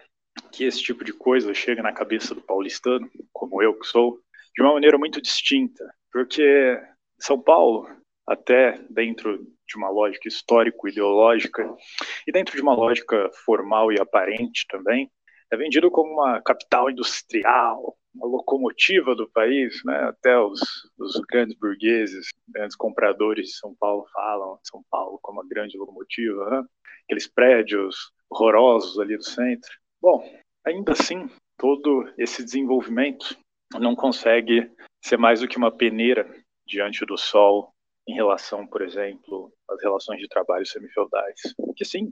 [0.51, 4.19] que esse tipo de coisa chega na cabeça do paulistano, como eu que sou,
[4.55, 6.81] de uma maneira muito distinta, porque
[7.19, 7.89] São Paulo,
[8.27, 11.74] até dentro de uma lógica histórico-ideológica
[12.27, 15.10] e dentro de uma lógica formal e aparente também,
[15.51, 19.97] é vendido como uma capital industrial, uma locomotiva do país, né?
[20.05, 20.60] Até os,
[20.98, 25.78] os grandes burgueses, grandes compradores de São Paulo falam de São Paulo como uma grande
[25.78, 26.64] locomotiva, né?
[27.05, 29.70] aqueles prédios horrorosos ali do centro.
[30.01, 30.22] Bom,
[30.64, 31.28] ainda assim,
[31.59, 33.36] todo esse desenvolvimento
[33.78, 34.70] não consegue
[35.02, 36.28] ser mais do que uma peneira
[36.66, 37.72] diante do sol
[38.09, 41.40] em relação, por exemplo, às relações de trabalho semifeudais,
[41.76, 42.09] que sim,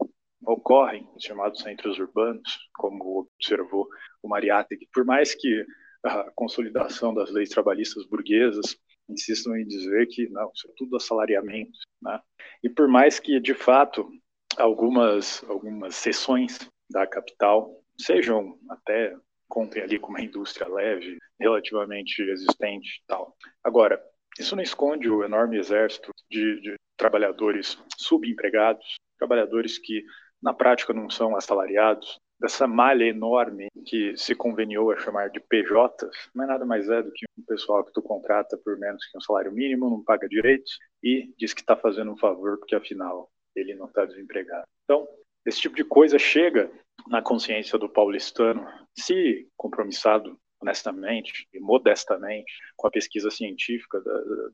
[0.47, 3.89] ocorrem nos chamados centros urbanos, como observou
[4.23, 5.65] o Mariátegui, por mais que
[6.05, 8.77] a consolidação das leis trabalhistas burguesas
[9.09, 12.21] insistam em dizer que não, isso é tudo assalariamento, né?
[12.63, 14.09] E por mais que de fato
[14.57, 16.59] algumas algumas seções
[16.89, 19.15] da capital sejam até
[19.49, 23.37] contem ali com uma indústria leve, relativamente existente e tal.
[23.65, 24.01] Agora,
[24.39, 30.05] isso não esconde o enorme exército de, de trabalhadores subempregados, trabalhadores que
[30.41, 36.31] na prática não são assalariados, dessa malha enorme que se conveniou a chamar de PJs,
[36.35, 39.21] é nada mais é do que um pessoal que tu contrata por menos que um
[39.21, 43.75] salário mínimo, não paga direitos e diz que está fazendo um favor porque afinal ele
[43.75, 44.65] não está desempregado.
[44.85, 45.07] Então,
[45.45, 46.71] esse tipo de coisa chega
[47.09, 54.01] na consciência do paulistano, se compromissado honestamente e modestamente com a pesquisa científica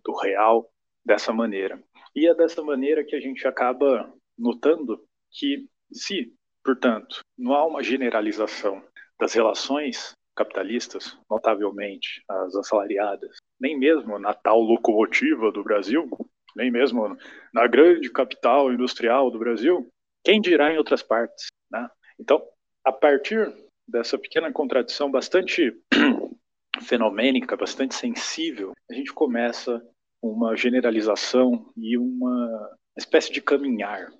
[0.05, 0.69] do real
[1.05, 1.83] dessa maneira.
[2.15, 6.33] E é dessa maneira que a gente acaba notando que se
[6.67, 8.83] Portanto, não há uma generalização
[9.21, 16.11] das relações capitalistas, notavelmente as assalariadas, nem mesmo na tal locomotiva do Brasil,
[16.57, 17.17] nem mesmo
[17.55, 19.89] na grande capital industrial do Brasil,
[20.25, 21.47] quem dirá em outras partes.
[21.71, 21.89] Né?
[22.19, 22.45] Então,
[22.85, 23.49] a partir
[23.87, 25.73] dessa pequena contradição bastante
[26.83, 29.81] fenomênica, bastante sensível, a gente começa
[30.21, 34.11] uma generalização e uma espécie de caminhar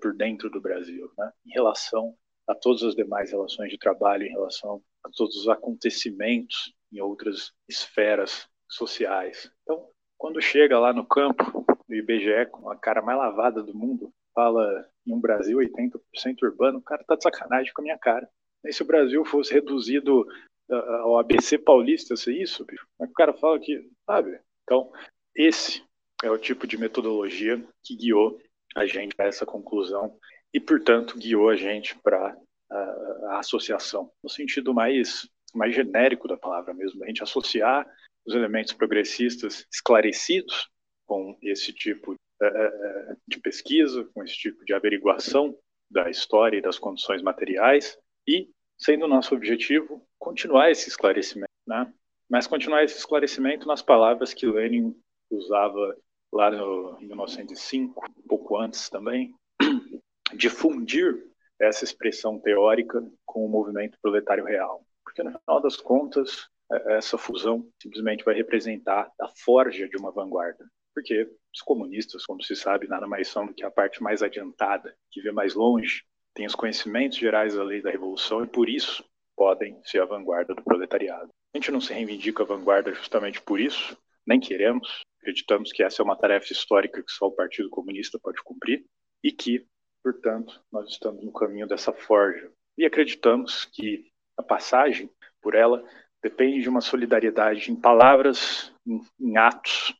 [0.00, 1.32] por dentro do Brasil, né?
[1.46, 2.14] em relação
[2.46, 7.52] a todas as demais relações de trabalho, em relação a todos os acontecimentos em outras
[7.68, 9.50] esferas sociais.
[9.62, 14.12] Então, quando chega lá no campo do IBGE com a cara mais lavada do mundo,
[14.34, 16.00] fala em um Brasil 80%
[16.42, 18.28] urbano, o cara tá de sacanagem com a minha cara.
[18.64, 20.26] E se o Brasil fosse reduzido
[20.70, 24.38] ao ABC paulista, se isso, bicho, o cara fala que, sabe?
[24.62, 24.92] Então,
[25.34, 25.82] esse
[26.22, 28.38] é o tipo de metodologia que guiou
[28.78, 30.16] a gente a essa conclusão
[30.52, 32.36] e, portanto, guiou a gente para
[32.70, 37.86] a, associação, no sentido mais, mais genérico da palavra mesmo, a gente associar
[38.26, 40.68] os elementos progressistas esclarecidos
[41.06, 45.56] com esse tipo é, é, é, de pesquisa, com esse tipo de averiguação
[45.90, 48.48] da história e das condições materiais e,
[48.78, 51.92] sendo nosso objetivo, continuar esse esclarecimento, né?
[52.28, 54.94] mas continuar esse esclarecimento nas palavras que Lenin
[55.30, 55.96] usava
[56.32, 59.34] lá no, em 1905, um pouco antes também,
[60.34, 61.24] difundir
[61.60, 64.84] essa expressão teórica com o movimento proletário real.
[65.04, 70.12] Porque, no final das contas, é, essa fusão simplesmente vai representar a forja de uma
[70.12, 70.64] vanguarda.
[70.94, 74.94] Porque os comunistas, como se sabe, nada mais são do que a parte mais adiantada,
[75.10, 76.02] que vê mais longe,
[76.34, 79.04] tem os conhecimentos gerais da lei da revolução e, por isso,
[79.36, 81.28] podem ser a vanguarda do proletariado.
[81.54, 83.96] A gente não se reivindica a vanguarda justamente por isso,
[84.26, 88.42] nem queremos, Acreditamos que essa é uma tarefa histórica que só o Partido Comunista pode
[88.42, 88.84] cumprir
[89.22, 89.66] e que,
[90.02, 92.50] portanto, nós estamos no caminho dessa forja.
[92.76, 95.84] E acreditamos que a passagem por ela
[96.22, 99.94] depende de uma solidariedade em palavras, em, em atos,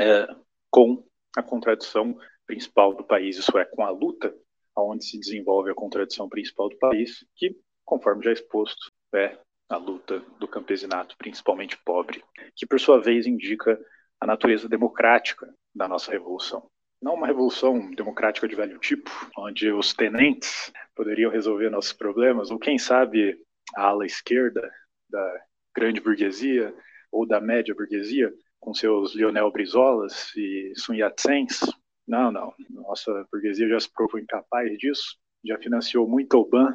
[0.00, 0.26] é,
[0.70, 1.04] com
[1.36, 4.34] a contradição principal do país, isso é, com a luta
[4.74, 9.36] aonde se desenvolve a contradição principal do país, que, conforme já exposto, é
[9.68, 12.22] a luta do campesinato, principalmente pobre,
[12.56, 13.78] que por sua vez indica
[14.20, 16.68] a natureza democrática da nossa revolução.
[17.00, 22.58] Não uma revolução democrática de velho tipo, onde os tenentes poderiam resolver nossos problemas, ou
[22.58, 23.38] quem sabe
[23.76, 24.68] a ala esquerda
[25.08, 25.42] da
[25.74, 26.74] grande burguesia
[27.12, 31.60] ou da média burguesia, com seus Lionel Brizolas e Sun Yat-sens.
[32.06, 32.52] Não, não.
[32.68, 36.74] Nossa burguesia já se provou incapaz disso, já financiou muito Oban.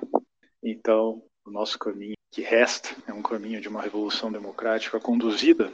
[0.63, 5.71] Então, o nosso caminho que resta é um caminho de uma revolução democrática conduzida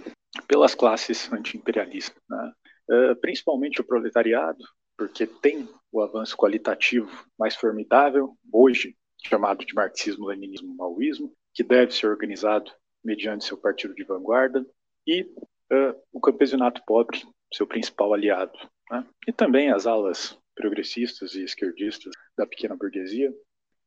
[0.47, 2.53] pelas classes anti-imperialistas, né?
[2.89, 4.63] uh, principalmente o proletariado,
[4.97, 8.95] porque tem o avanço qualitativo mais formidável, hoje
[9.25, 12.71] chamado de marxismo-leninismo-maoísmo, que deve ser organizado
[13.03, 14.65] mediante seu partido de vanguarda,
[15.05, 17.21] e uh, o campesinato pobre,
[17.53, 18.57] seu principal aliado,
[18.91, 19.05] né?
[19.27, 23.33] e também as alas progressistas e esquerdistas da pequena burguesia,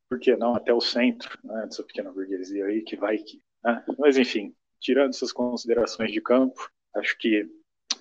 [0.09, 3.39] por que não até o centro né, dessa pequena burguesia aí, que vai que.
[3.63, 3.83] Né?
[3.97, 4.53] Mas, enfim,
[4.83, 7.49] tirando essas considerações de campo, acho que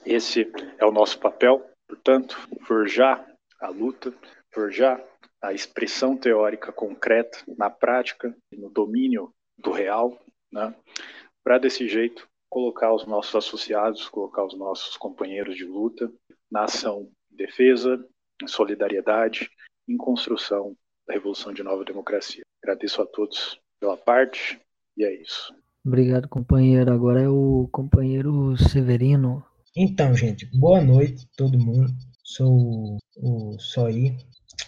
[0.05, 2.37] esse é o nosso papel, portanto,
[2.67, 3.25] forjar
[3.61, 4.13] a luta,
[4.53, 5.03] forjar
[5.41, 10.21] a expressão teórica concreta na prática, no domínio do real,
[10.53, 10.75] né?
[11.45, 16.13] para desse jeito colocar os nossos associados, colocar os nossos companheiros de luta
[16.51, 18.05] na ação defesa,
[18.47, 19.49] solidariedade,
[19.89, 20.77] em construção
[21.07, 22.43] da revolução de nova democracia.
[22.63, 24.61] Agradeço a todos pela parte
[24.97, 25.55] e é isso.
[25.85, 26.93] Obrigado, companheiro.
[26.93, 29.45] Agora é o companheiro Severino.
[29.77, 31.93] Então, gente, boa noite todo mundo.
[32.23, 34.17] Sou o Soí,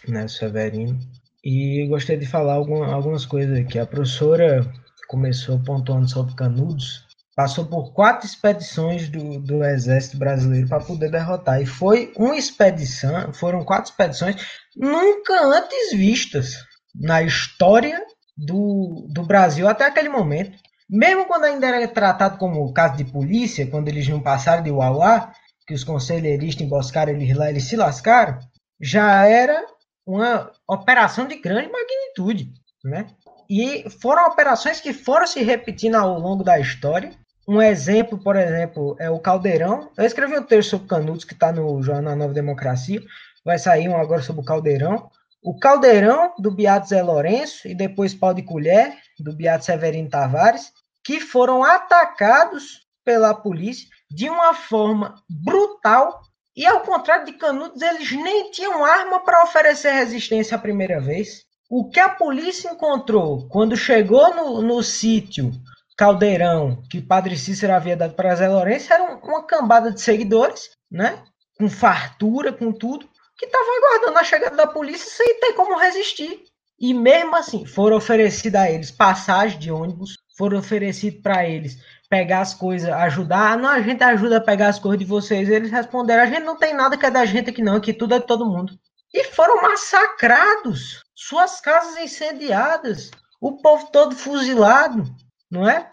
[0.09, 0.99] né, Severino.
[1.43, 3.79] E gostaria de falar alguma, algumas coisas aqui.
[3.79, 4.69] A professora
[5.07, 7.05] começou pontuando sobre Canudos,
[7.37, 11.61] passou por quatro expedições do, do exército brasileiro para poder derrotar.
[11.61, 14.37] E foi uma expedição, foram quatro expedições
[14.77, 16.65] nunca antes vistas
[16.95, 18.03] na história
[18.37, 20.59] do, do Brasil até aquele momento.
[20.89, 25.33] Mesmo quando ainda era tratado como caso de polícia, quando eles não passaram de Uauá,
[25.67, 28.39] que os conselheiristas emboscaram eles lá, eles se lascaram,
[28.81, 29.65] já era
[30.07, 32.53] uma operação de grande magnitude,
[32.85, 33.07] né?
[33.49, 37.13] E foram operações que foram se repetindo ao longo da história.
[37.47, 39.91] Um exemplo, por exemplo, é o Caldeirão.
[39.97, 43.03] Eu escrevi um texto sobre Canudos que está no jornal Nova Democracia.
[43.45, 45.11] Vai sair um agora sobre o Caldeirão.
[45.43, 50.73] O Caldeirão, do Beato Zé Lourenço, e depois Pau de Colher, do Beato Severino Tavares,
[51.05, 56.21] que foram atacados pela polícia de uma forma brutal.
[56.57, 61.43] E ao contrário de Canudos, eles nem tinham arma para oferecer resistência a primeira vez.
[61.69, 65.51] O que a polícia encontrou quando chegou no, no sítio
[65.97, 71.23] Caldeirão, que Padre Cícero havia dado para Zé Lourenço, era uma cambada de seguidores, né?
[71.57, 73.09] Com fartura, com tudo,
[73.39, 76.43] que estava aguardando a chegada da polícia sem ter como resistir.
[76.79, 81.79] E mesmo assim, foram oferecidas a eles passagem de ônibus, foram oferecidos para eles
[82.09, 83.57] pegar as coisas, ajudar.
[83.57, 85.49] Não, a gente ajuda a pegar as coisas de vocês.
[85.49, 88.15] Eles responderam: a gente não tem nada que é da gente aqui, não, que tudo
[88.15, 88.79] é de todo mundo.
[89.13, 93.11] E foram massacrados, suas casas incendiadas,
[93.41, 95.05] o povo todo fuzilado,
[95.51, 95.89] não é?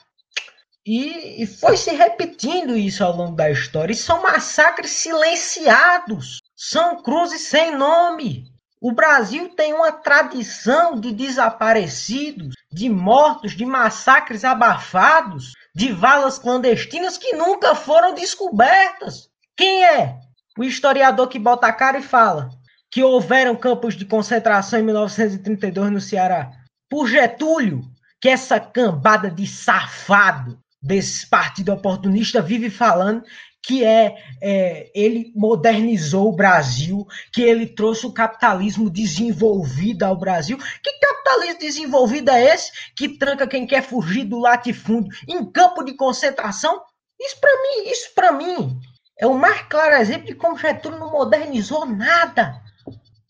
[0.86, 3.94] E, e foi se repetindo isso ao longo da história.
[3.94, 8.51] E são massacres silenciados, são cruzes sem nome.
[8.82, 17.16] O Brasil tem uma tradição de desaparecidos, de mortos, de massacres abafados, de valas clandestinas
[17.16, 19.30] que nunca foram descobertas.
[19.56, 20.18] Quem é?
[20.58, 22.50] O historiador que bota a cara e fala
[22.90, 26.52] que houveram campos de concentração em 1932 no Ceará.
[26.90, 27.84] Por Getúlio,
[28.20, 33.24] que essa cambada de safado desse partido oportunista vive falando
[33.64, 40.58] que é, é, ele modernizou o Brasil, que ele trouxe o capitalismo desenvolvido ao Brasil.
[40.58, 45.94] Que capitalismo desenvolvido é esse que tranca quem quer fugir do latifúndio em campo de
[45.94, 46.82] concentração?
[47.20, 48.82] Isso para mim, isso para mim
[49.20, 52.60] é o mais claro exemplo de como Getúlio não modernizou nada.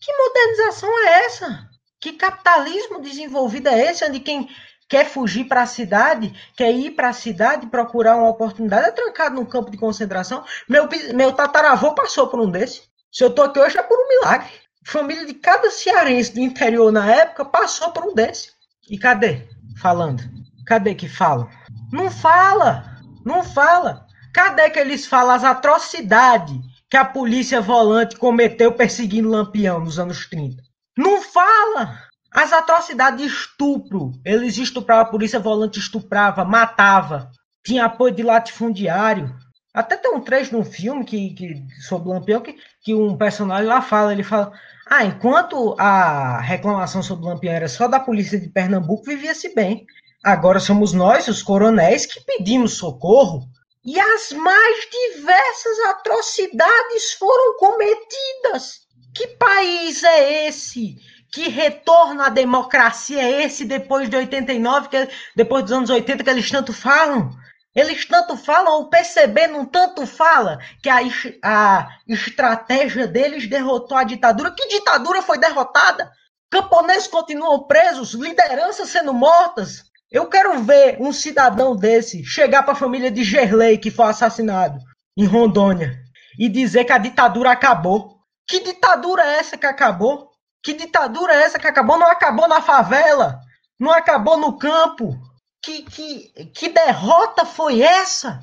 [0.00, 1.68] Que modernização é essa?
[2.00, 4.48] Que capitalismo desenvolvido é esse onde quem
[4.92, 9.36] quer fugir para a cidade, quer ir para a cidade procurar uma oportunidade, é trancado
[9.36, 10.44] num campo de concentração.
[10.68, 12.82] Meu, meu tataravô passou por um desse.
[13.10, 14.50] Se eu estou aqui hoje é por um milagre.
[14.84, 18.50] Família de cada cearense do interior na época passou por um desse.
[18.86, 19.48] E cadê?
[19.80, 20.24] Falando.
[20.66, 21.48] Cadê que falam?
[21.90, 22.84] Não fala!
[23.24, 24.06] Não fala!
[24.34, 26.54] Cadê que eles falam as atrocidades
[26.90, 30.62] que a polícia volante cometeu perseguindo Lampião nos anos 30?
[30.98, 32.11] Não fala!
[32.34, 34.12] As atrocidades de estupro.
[34.24, 37.30] Eles estupravam, a polícia volante estuprava, matava.
[37.62, 39.34] Tinha apoio de latifundiário.
[39.74, 43.80] Até tem um trecho no filme que, que, sobre Lampião que, que um personagem lá
[43.80, 44.52] fala, ele fala,
[44.86, 49.86] ah, enquanto a reclamação sobre Lampião era só da polícia de Pernambuco, vivia-se bem.
[50.24, 53.42] Agora somos nós, os coronéis, que pedimos socorro.
[53.84, 58.82] E as mais diversas atrocidades foram cometidas.
[59.14, 60.96] Que país é esse
[61.32, 66.30] que retorno à democracia é esse depois de 89, que, depois dos anos 80 que
[66.30, 67.30] eles tanto falam?
[67.74, 71.00] Eles tanto falam, o PCB não tanto fala que a,
[71.42, 74.50] a estratégia deles derrotou a ditadura.
[74.50, 76.12] Que ditadura foi derrotada?
[76.50, 79.84] Camponeses continuam presos, lideranças sendo mortas.
[80.10, 84.78] Eu quero ver um cidadão desse chegar para a família de Gerlei, que foi assassinado
[85.16, 85.98] em Rondônia,
[86.38, 88.18] e dizer que a ditadura acabou.
[88.46, 90.31] Que ditadura é essa que acabou?
[90.62, 91.98] Que ditadura é essa que acabou?
[91.98, 93.40] Não acabou na favela,
[93.78, 95.18] não acabou no campo.
[95.62, 98.40] Que, que, que derrota foi essa?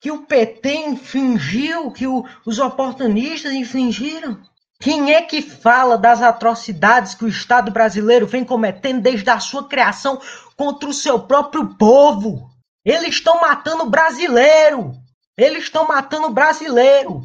[0.00, 4.40] Que o PT infringiu, que o, os oportunistas infringiram?
[4.80, 9.66] Quem é que fala das atrocidades que o Estado brasileiro vem cometendo desde a sua
[9.66, 10.20] criação
[10.56, 12.48] contra o seu próprio povo?
[12.84, 14.92] Eles estão matando brasileiro.
[15.36, 17.22] Eles estão matando brasileiro.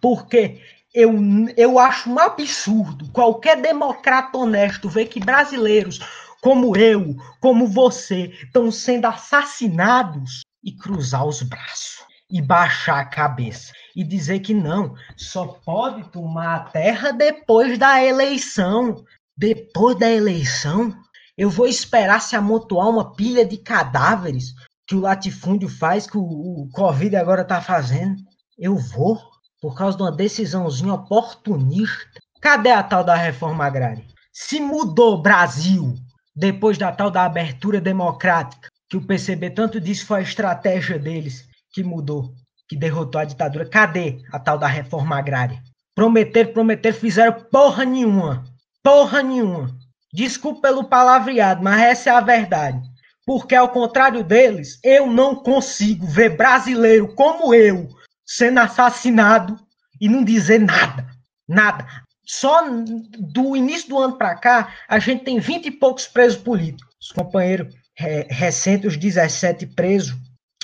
[0.00, 0.62] Porque
[0.96, 1.12] eu,
[1.58, 6.00] eu acho um absurdo qualquer democrata honesto ver que brasileiros
[6.40, 13.72] como eu, como você, estão sendo assassinados e cruzar os braços e baixar a cabeça
[13.94, 19.04] e dizer que não, só pode tomar a terra depois da eleição.
[19.36, 20.96] Depois da eleição,
[21.36, 24.54] eu vou esperar se amontoar uma pilha de cadáveres
[24.86, 28.16] que o latifúndio faz, que o, o Covid agora está fazendo.
[28.58, 29.35] Eu vou
[29.66, 32.20] por causa de uma decisãozinha oportunista.
[32.40, 34.04] Cadê a tal da reforma agrária?
[34.32, 35.92] Se mudou o Brasil
[36.36, 41.48] depois da tal da abertura democrática, que o PCB tanto disse foi a estratégia deles
[41.72, 42.32] que mudou,
[42.68, 43.68] que derrotou a ditadura.
[43.68, 45.60] Cadê a tal da reforma agrária?
[45.96, 48.44] Prometer, prometer, fizeram porra nenhuma.
[48.84, 49.76] Porra nenhuma.
[50.14, 52.80] Desculpe pelo palavreado, mas essa é a verdade.
[53.26, 57.88] Porque, ao contrário deles, eu não consigo ver brasileiro como eu
[58.26, 59.58] sendo assassinado
[60.00, 61.06] e não dizer nada.
[61.48, 61.86] Nada.
[62.24, 66.96] Só do início do ano para cá, a gente tem 20 e poucos presos políticos.
[67.00, 70.16] Os companheiros é, recentes, os 17 presos,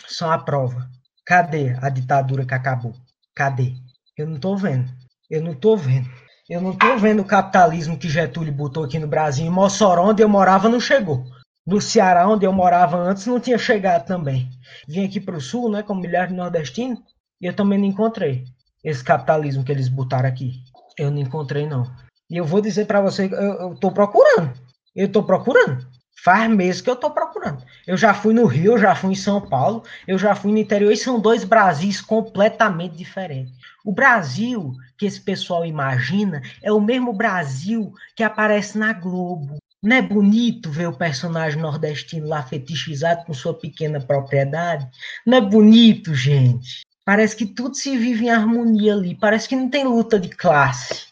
[0.08, 0.90] são a prova.
[1.24, 2.92] Cadê a ditadura que acabou?
[3.34, 3.74] Cadê?
[4.18, 4.90] Eu não tô vendo.
[5.30, 6.10] Eu não tô vendo.
[6.50, 9.46] Eu não tô vendo o capitalismo que Getúlio botou aqui no Brasil.
[9.46, 11.24] Em Mossoró, onde eu morava, não chegou.
[11.64, 14.50] No Ceará, onde eu morava antes, não tinha chegado também.
[14.86, 16.98] Vim aqui para o sul, né, como milhares de nordestinos,
[17.42, 18.44] e eu também não encontrei
[18.84, 20.62] esse capitalismo que eles botaram aqui.
[20.96, 21.90] Eu não encontrei, não.
[22.30, 24.52] E eu vou dizer para você, eu, tô procurando.
[24.94, 25.86] Eu tô procurando.
[26.22, 27.64] Faz meses que eu tô procurando.
[27.84, 30.58] Eu já fui no Rio, eu já fui em São Paulo, eu já fui no
[30.58, 33.52] interior, e são dois Brasis completamente diferentes.
[33.84, 39.56] O Brasil que esse pessoal imagina é o mesmo Brasil que aparece na Globo.
[39.82, 44.88] Não é bonito ver o personagem nordestino lá fetichizado com sua pequena propriedade?
[45.26, 46.82] Não é bonito, gente?
[47.04, 49.14] Parece que tudo se vive em harmonia ali.
[49.14, 51.06] Parece que não tem luta de classe.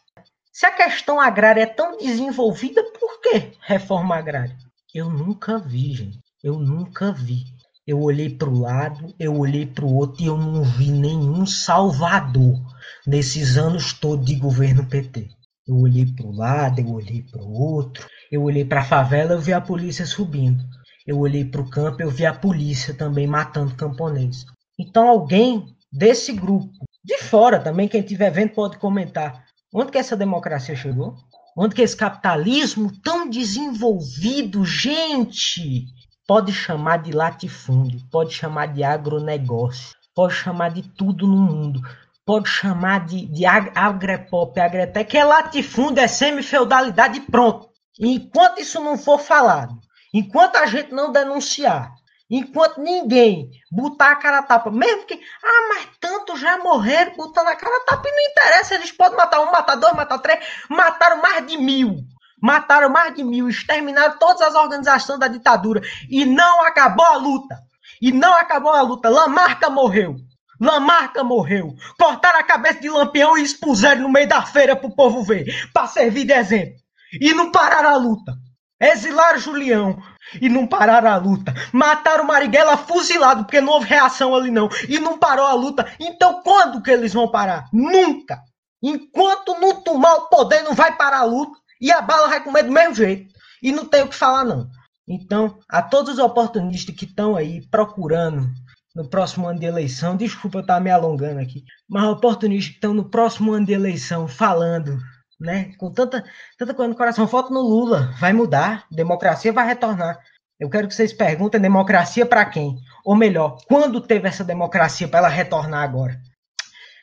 [0.53, 4.57] Se a questão agrária é tão desenvolvida, por que reforma agrária?
[4.95, 6.19] Eu nunca vi, gente.
[6.43, 7.45] Eu nunca vi.
[7.87, 11.45] Eu olhei para o lado, eu olhei para o outro e eu não vi nenhum
[11.45, 12.61] salvador
[13.07, 15.29] nesses anos todos de governo PT.
[15.67, 19.33] Eu olhei para o lado, eu olhei para o outro, eu olhei para a favela,
[19.33, 20.63] eu vi a polícia subindo.
[21.07, 24.45] Eu olhei para o campo, eu vi a polícia também matando camponeses.
[24.79, 26.71] Então alguém desse grupo,
[27.05, 31.17] de fora também, quem estiver vendo pode comentar, onde que essa democracia chegou?
[31.57, 35.87] Onde que esse capitalismo tão desenvolvido, gente,
[36.27, 41.81] pode chamar de latifúndio, pode chamar de agronegócio, pode chamar de tudo no mundo,
[42.25, 47.69] pode chamar de, de agrepop, agretec, é latifúndio, é semi-feudalidade pronto.
[47.99, 49.77] Enquanto isso não for falado,
[50.15, 51.93] enquanto a gente não denunciar,
[52.31, 57.49] enquanto ninguém botar a cara a tapa, mesmo que, ah, mas tanto já morreram botando
[57.49, 60.39] a cara a tapa e não interessa, eles podem matar um, matar dois, matar três,
[60.69, 61.97] mataram mais de mil.
[62.43, 67.59] Mataram mais de mil, exterminaram todas as organizações da ditadura e não acabou a luta.
[68.01, 69.11] E não acabou a luta.
[69.11, 70.17] Lamarca morreu.
[70.59, 71.75] Lamarca morreu.
[71.99, 75.87] Cortaram a cabeça de Lampião e expuseram no meio da feira pro povo ver, para
[75.87, 76.77] servir de exemplo.
[77.21, 78.33] E não pararam a luta.
[78.81, 79.99] Exilaram Julião
[80.41, 81.55] e não pararam a luta.
[81.73, 84.69] Mataram Marighella fuzilado porque não houve reação ali não.
[84.89, 85.87] E não parou a luta.
[85.99, 87.69] Então quando que eles vão parar?
[87.73, 88.41] Nunca.
[88.83, 91.59] Enquanto não tomar o poder, não vai parar a luta.
[91.81, 93.33] E a bala vai comer do mesmo jeito.
[93.63, 94.69] E não tem o que falar não.
[95.09, 98.49] Então, a todos os oportunistas que estão aí procurando
[98.95, 100.17] no próximo ano de eleição.
[100.17, 104.27] Desculpa eu estar me alongando aqui, mas oportunistas que estão no próximo ano de eleição
[104.27, 104.99] falando,
[105.41, 105.73] né?
[105.79, 106.23] Com tanta,
[106.59, 110.19] tanta coisa no coração, foto no Lula, vai mudar, democracia vai retornar.
[110.59, 112.77] Eu quero que vocês perguntem democracia para quem?
[113.05, 116.21] Ou melhor, quando teve essa democracia para ela retornar agora?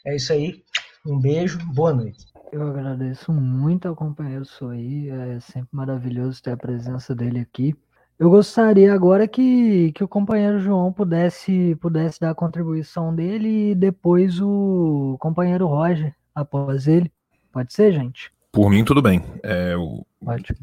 [0.05, 0.64] É isso aí.
[1.05, 2.26] Um beijo, boa noite.
[2.51, 7.76] Eu agradeço muito ao companheiro Soí, é sempre maravilhoso ter a presença dele aqui.
[8.19, 13.76] Eu gostaria agora que, que o companheiro João pudesse, pudesse dar a contribuição dele e
[13.76, 17.11] depois o companheiro Roger após ele.
[17.58, 18.32] Pode ser, gente?
[18.52, 19.20] Por mim, tudo bem.
[19.42, 20.06] É, o...
[20.24, 20.60] Ótimo.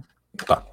[0.47, 0.65] Tá.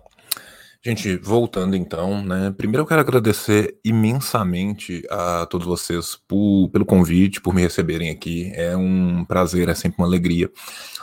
[0.80, 2.54] Gente, voltando então, né?
[2.56, 8.52] Primeiro eu quero agradecer imensamente a todos vocês por, pelo convite, por me receberem aqui.
[8.54, 10.52] É um prazer, é sempre uma alegria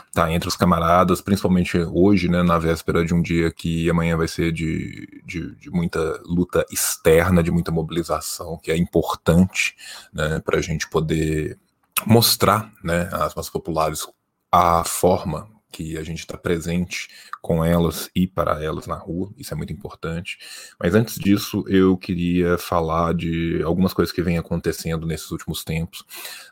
[0.07, 2.41] estar entre os camaradas, principalmente hoje, né?
[2.41, 7.43] Na véspera de um dia que amanhã vai ser de, de, de muita luta externa,
[7.43, 9.75] de muita mobilização, que é importante,
[10.13, 10.39] né?
[10.39, 11.59] Para a gente poder
[12.05, 13.09] mostrar, né?
[13.11, 14.07] Às massas populares
[14.51, 17.07] a forma que a gente está presente
[17.41, 20.37] com elas e para elas na rua, isso é muito importante.
[20.79, 26.03] Mas antes disso, eu queria falar de algumas coisas que vêm acontecendo nesses últimos tempos,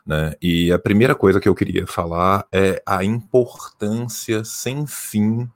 [0.06, 0.34] né?
[0.40, 5.48] E a primeira coisa que eu queria falar é a importância sem fim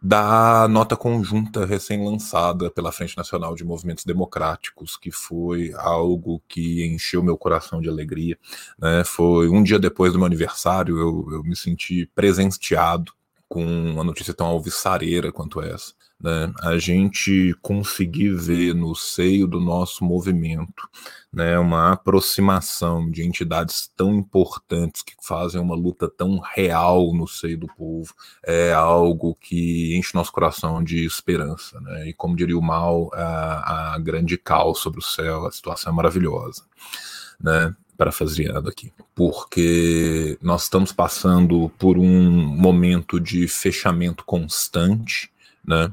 [0.00, 7.22] da nota conjunta recém-lançada pela Frente Nacional de Movimentos Democráticos, que foi algo que encheu
[7.22, 8.38] meu coração de alegria.
[8.78, 9.02] Né?
[9.04, 13.12] Foi um dia depois do meu aniversário, eu, eu me senti presenteado
[13.48, 19.60] com uma notícia tão alvissareira quanto essa né, a gente conseguir ver no seio do
[19.60, 20.88] nosso movimento
[21.32, 27.58] né, uma aproximação de entidades tão importantes que fazem uma luta tão real no seio
[27.58, 28.14] do povo
[28.44, 31.80] é algo que enche nosso coração de esperança.
[31.80, 35.92] Né, e como diria o mal, a, a grande cal sobre o céu, a situação
[35.92, 36.64] é maravilhosa.
[37.40, 45.30] Né, parafraseando aqui, porque nós estamos passando por um momento de fechamento constante,
[45.66, 45.92] né?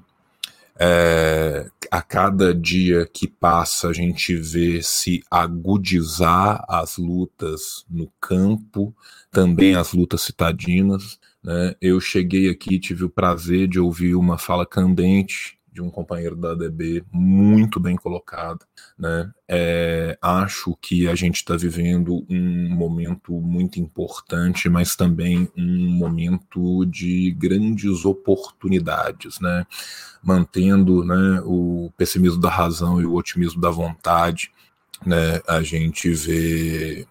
[0.78, 8.94] É, a cada dia que passa, a gente vê se agudizar as lutas no campo,
[9.32, 11.20] também as lutas citadinas.
[11.44, 11.76] Né?
[11.82, 16.54] Eu cheguei aqui, tive o prazer de ouvir uma fala candente de um companheiro da
[16.54, 18.66] ADB muito bem colocado.
[18.98, 19.30] Né?
[19.46, 26.86] É, acho que a gente está vivendo um momento muito importante, mas também um momento
[26.86, 29.68] de grandes oportunidades, né?
[30.24, 34.52] mantendo né, o pessimismo da razão e o otimismo da vontade.
[35.06, 35.42] Né?
[35.46, 37.06] A gente vê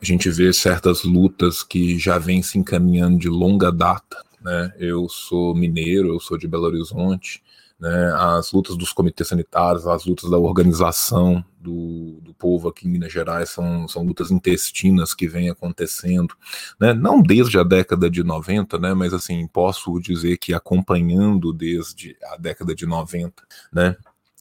[0.00, 4.22] a gente vê certas lutas que já vêm se encaminhando de longa data.
[4.40, 4.72] Né?
[4.78, 7.42] Eu sou mineiro, eu sou de Belo Horizonte,
[7.78, 12.90] né, as lutas dos comitês sanitários, as lutas da organização do, do povo aqui em
[12.90, 16.34] Minas Gerais são, são lutas intestinas que vêm acontecendo,
[16.80, 22.16] né, não desde a década de 90, né, mas assim, posso dizer que acompanhando desde
[22.32, 23.42] a década de 90,
[23.72, 23.96] né,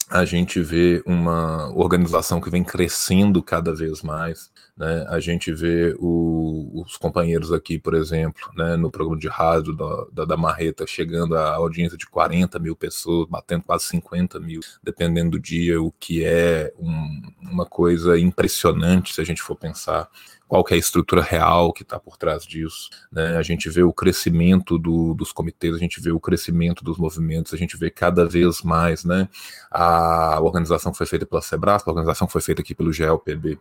[0.09, 4.51] a gente vê uma organização que vem crescendo cada vez mais.
[4.77, 5.05] Né?
[5.09, 10.05] A gente vê o, os companheiros aqui, por exemplo, né, no programa de rádio da,
[10.11, 15.31] da, da, Marreta, chegando a audiência de 40 mil pessoas, batendo quase 50 mil, dependendo
[15.31, 20.09] do dia, o que é um, uma coisa impressionante se a gente for pensar
[20.47, 22.89] qual que é a estrutura real que está por trás disso.
[23.11, 23.37] Né?
[23.37, 27.53] A gente vê o crescimento do, dos comitês, a gente vê o crescimento dos movimentos,
[27.53, 29.27] a gente vê cada vez mais né?
[29.71, 33.59] a organização que foi feita pela Sebras, a organização que foi feita aqui pelo GLPB,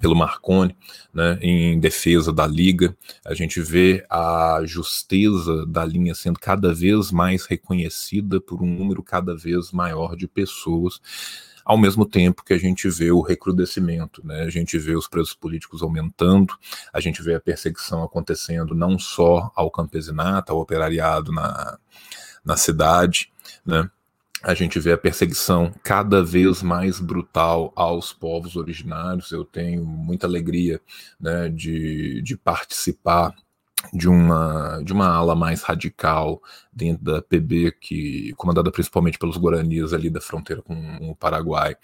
[0.00, 0.76] pelo Marconi,
[1.14, 2.94] né, em defesa da liga.
[3.24, 9.02] A gente vê a justeza da linha sendo cada vez mais reconhecida por um número
[9.02, 11.00] cada vez maior de pessoas
[11.64, 14.42] ao mesmo tempo que a gente vê o recrudescimento, né?
[14.42, 16.54] A gente vê os preços políticos aumentando,
[16.92, 21.78] a gente vê a perseguição acontecendo não só ao campesinato, ao operariado na,
[22.44, 23.32] na cidade,
[23.64, 23.88] né?
[24.42, 29.32] A gente vê a perseguição cada vez mais brutal aos povos originários.
[29.32, 30.82] Eu tenho muita alegria
[31.18, 33.34] né, de, de participar
[33.92, 36.42] de uma de uma ala mais radical
[36.72, 41.76] dentro da PB que comandada principalmente pelos guaranis ali da fronteira com o Paraguai,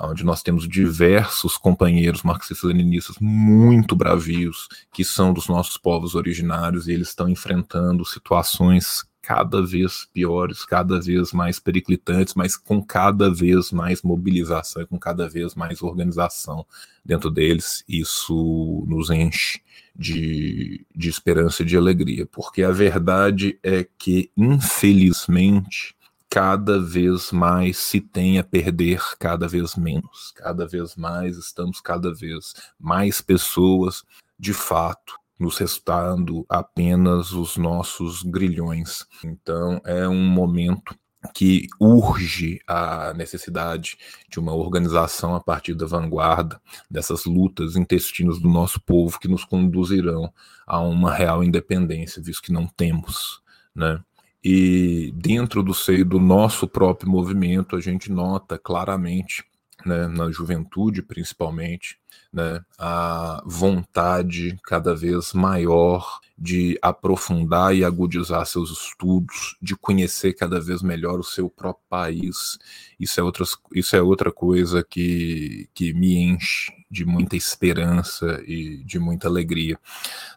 [0.00, 6.92] onde nós temos diversos companheiros marxistas-leninistas muito bravios que são dos nossos povos originários e
[6.92, 13.72] eles estão enfrentando situações cada vez piores, cada vez mais periclitantes, mas com cada vez
[13.72, 16.64] mais mobilização e com cada vez mais organização
[17.04, 17.82] dentro deles.
[17.88, 19.60] Isso nos enche
[19.98, 25.96] de, de esperança e de alegria, porque a verdade é que, infelizmente,
[26.28, 32.12] cada vez mais se tem a perder cada vez menos, cada vez mais estamos cada
[32.12, 34.04] vez mais pessoas
[34.38, 39.06] de fato nos restando apenas os nossos grilhões.
[39.24, 40.94] Então é um momento
[41.34, 43.96] que urge a necessidade
[44.28, 49.44] de uma organização a partir da vanguarda dessas lutas intestinas do nosso povo que nos
[49.44, 50.32] conduzirão
[50.66, 53.40] a uma real independência, visto que não temos,
[53.74, 54.00] né?
[54.48, 59.44] E dentro do seio do nosso próprio movimento, a gente nota claramente,
[59.86, 61.98] né, na juventude principalmente,
[62.32, 70.60] né, a vontade cada vez maior de aprofundar e agudizar seus estudos, de conhecer cada
[70.60, 72.58] vez melhor o seu próprio país.
[73.00, 78.82] Isso é, outras, isso é outra coisa que, que me enche de muita esperança e
[78.84, 79.78] de muita alegria.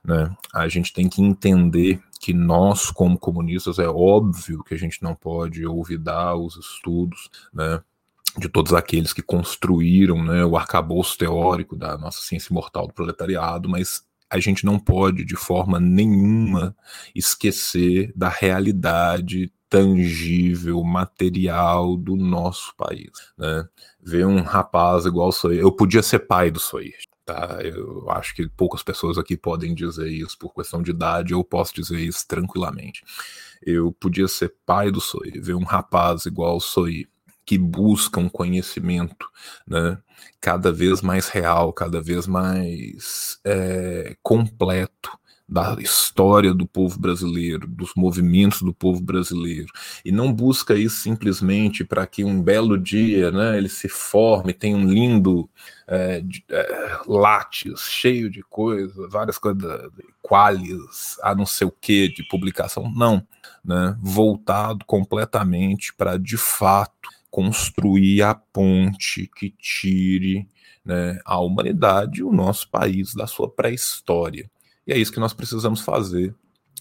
[0.03, 0.33] Né?
[0.53, 5.15] A gente tem que entender que nós, como comunistas, é óbvio que a gente não
[5.15, 7.81] pode olvidar os estudos, né?
[8.37, 13.67] De todos aqueles que construíram né, o arcabouço teórico da nossa ciência imortal do proletariado,
[13.67, 16.75] mas a gente não pode, de forma nenhuma,
[17.15, 23.11] esquecer da realidade tangível, material do nosso país.
[23.37, 23.67] Né?
[24.01, 26.95] Ver um rapaz igual sou eu, eu podia ser pai do Soir.
[27.25, 27.59] Tá?
[27.63, 31.73] Eu acho que poucas pessoas aqui podem dizer isso por questão de idade, eu posso
[31.73, 33.03] dizer isso tranquilamente.
[33.61, 37.07] Eu podia ser pai do Soir, ver um rapaz igual o Soir,
[37.49, 39.27] que buscam conhecimento
[39.67, 39.97] né,
[40.39, 45.17] cada vez mais real, cada vez mais é, completo
[45.47, 49.65] da história do povo brasileiro, dos movimentos do povo brasileiro,
[50.05, 54.77] e não busca isso simplesmente para que um belo dia né, ele se forme, tenha
[54.77, 55.49] um lindo
[55.87, 56.99] é, é,
[57.75, 59.89] cheio de coisas, várias coisas,
[60.21, 63.25] qualis, a não sei o que, de publicação, não,
[63.65, 70.47] né, voltado completamente para de fato construir a ponte que tire
[70.83, 74.49] né, a humanidade, o nosso país, da sua pré-história.
[74.85, 76.33] E é isso que nós precisamos fazer.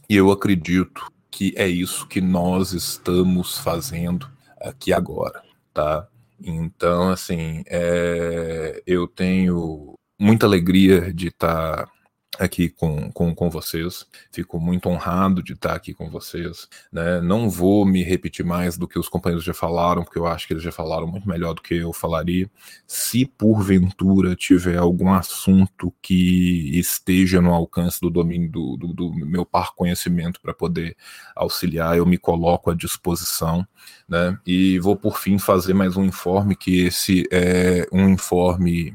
[0.08, 4.30] E eu acredito que é isso que nós estamos fazendo
[4.60, 5.42] aqui agora,
[5.74, 6.08] tá?
[6.40, 11.92] Então, assim, é, eu tenho muita alegria de estar tá
[12.38, 14.06] aqui com, com, com vocês.
[14.30, 16.68] Fico muito honrado de estar aqui com vocês.
[16.92, 17.20] Né?
[17.20, 20.52] Não vou me repetir mais do que os companheiros já falaram, porque eu acho que
[20.52, 22.48] eles já falaram muito melhor do que eu falaria.
[22.86, 29.44] Se porventura tiver algum assunto que esteja no alcance do domínio do, do, do meu
[29.44, 30.96] par conhecimento para poder
[31.34, 33.66] auxiliar, eu me coloco à disposição.
[34.08, 34.38] Né?
[34.46, 38.94] E vou por fim fazer mais um informe, que esse é um informe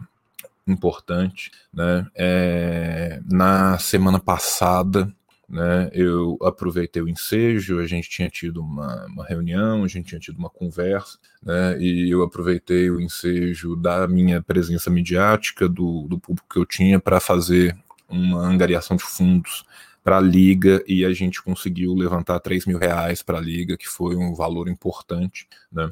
[0.68, 2.07] importante, né?
[2.15, 5.14] É, na semana passada,
[5.53, 10.19] né, eu aproveitei o ensejo, a gente tinha tido uma, uma, reunião, a gente tinha
[10.19, 16.18] tido uma conversa, né, e eu aproveitei o ensejo da minha presença midiática, do, do
[16.18, 17.77] público que eu tinha, para fazer
[18.10, 19.64] uma angariação de fundos
[20.03, 23.88] para a liga e a gente conseguiu levantar 3 mil reais para a liga, que
[23.88, 25.91] foi um valor importante, né,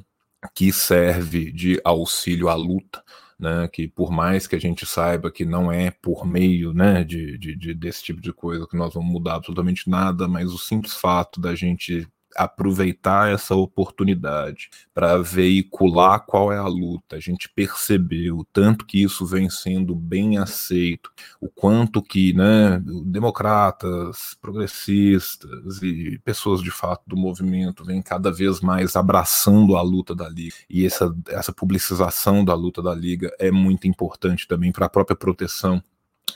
[0.56, 3.04] que serve de auxílio à luta
[3.42, 7.38] né, que por mais que a gente saiba que não é por meio né, de,
[7.40, 10.94] de, de, desse tipo de coisa que nós vamos mudar absolutamente nada, mas o simples
[10.94, 17.16] fato da gente aproveitar essa oportunidade para veicular qual é a luta.
[17.16, 24.38] A gente percebeu tanto que isso vem sendo bem aceito, o quanto que, né, democratas,
[24.42, 30.30] progressistas e pessoas de fato do movimento vêm cada vez mais abraçando a luta da
[30.30, 30.56] liga.
[30.70, 35.16] E essa essa publicização da luta da liga é muito importante também para a própria
[35.16, 35.84] proteção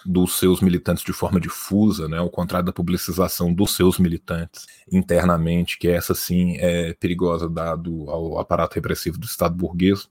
[0.06, 5.78] dos seus militantes de forma difusa, né, ao contrário da publicização dos seus militantes internamente,
[5.78, 10.10] que essa sim é perigosa dado ao aparato repressivo do Estado burguês.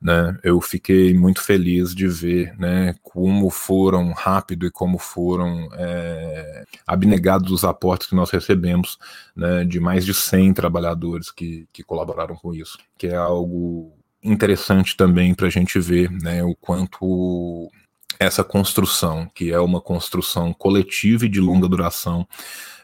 [0.00, 6.64] Né, eu fiquei muito feliz de ver né, como foram rápido e como foram é,
[6.86, 8.98] abnegados os aportes que nós recebemos
[9.34, 14.96] né, de mais de 100 trabalhadores que, que colaboraram com isso, que é algo interessante
[14.96, 17.70] também para a gente ver né, o quanto
[18.18, 22.26] essa construção, que é uma construção coletiva e de longa duração,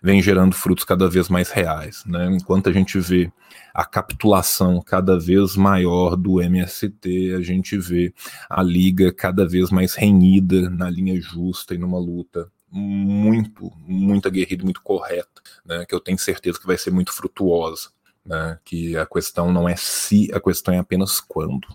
[0.03, 2.03] vem gerando frutos cada vez mais reais.
[2.07, 2.27] Né?
[2.33, 3.31] Enquanto a gente vê
[3.73, 8.13] a capitulação cada vez maior do MST, a gente vê
[8.51, 14.65] a liga cada vez mais renhida na linha justa e numa luta muito, muito aguerrida,
[14.65, 15.85] muito correta, né?
[15.87, 17.91] que eu tenho certeza que vai ser muito frutuosa.
[18.25, 18.59] Né?
[18.65, 21.67] Que a questão não é se, a questão é apenas quando.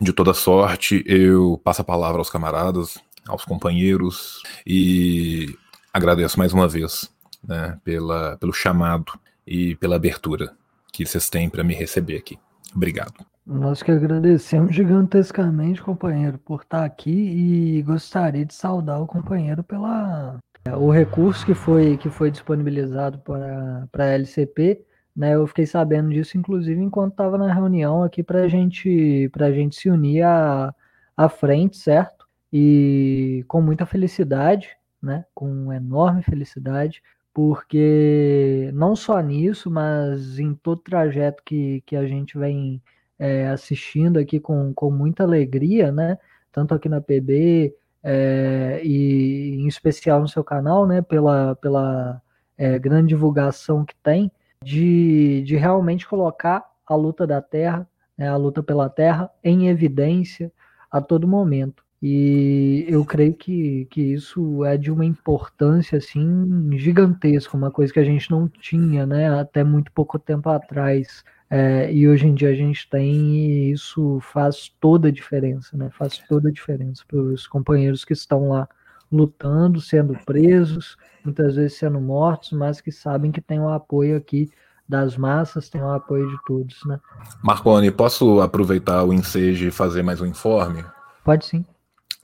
[0.00, 5.56] De toda sorte, eu passo a palavra aos camaradas, aos companheiros e
[5.92, 7.10] agradeço mais uma vez
[7.46, 9.12] né, pela, pelo chamado
[9.46, 10.52] e pela abertura
[10.92, 12.38] que vocês têm para me receber aqui.
[12.74, 13.14] Obrigado.
[13.46, 20.38] Nós que agradecemos gigantescamente, companheiro, por estar aqui e gostaria de saudar o companheiro pela
[20.74, 24.84] o recurso que foi, que foi disponibilizado para a LCP
[25.16, 29.52] né, eu fiquei sabendo disso, inclusive, enquanto estava na reunião aqui para a gente, a
[29.52, 30.74] gente se unir à,
[31.16, 32.26] à frente, certo?
[32.52, 37.02] E com muita felicidade, né, com enorme felicidade,
[37.32, 42.82] porque não só nisso, mas em todo o trajeto que, que a gente vem
[43.18, 46.18] é, assistindo aqui com, com muita alegria, né,
[46.52, 52.22] tanto aqui na PB é, e em especial no seu canal, né, pela, pela
[52.56, 54.30] é, grande divulgação que tem,
[54.62, 60.52] de, de realmente colocar a luta da terra, né, a luta pela terra, em evidência
[60.90, 61.84] a todo momento.
[62.02, 67.98] E eu creio que, que isso é de uma importância assim gigantesca, uma coisa que
[67.98, 71.24] a gente não tinha né, até muito pouco tempo atrás.
[71.48, 75.90] É, e hoje em dia a gente tem e isso faz toda a diferença, né?
[75.96, 78.68] Faz toda a diferença para os companheiros que estão lá
[79.10, 84.50] lutando, sendo presos, muitas vezes sendo mortos, mas que sabem que tem o apoio aqui
[84.88, 87.00] das massas, tem o apoio de todos, né?
[87.42, 90.84] Marconi, posso aproveitar o ensejo e fazer mais um informe?
[91.24, 91.64] Pode sim.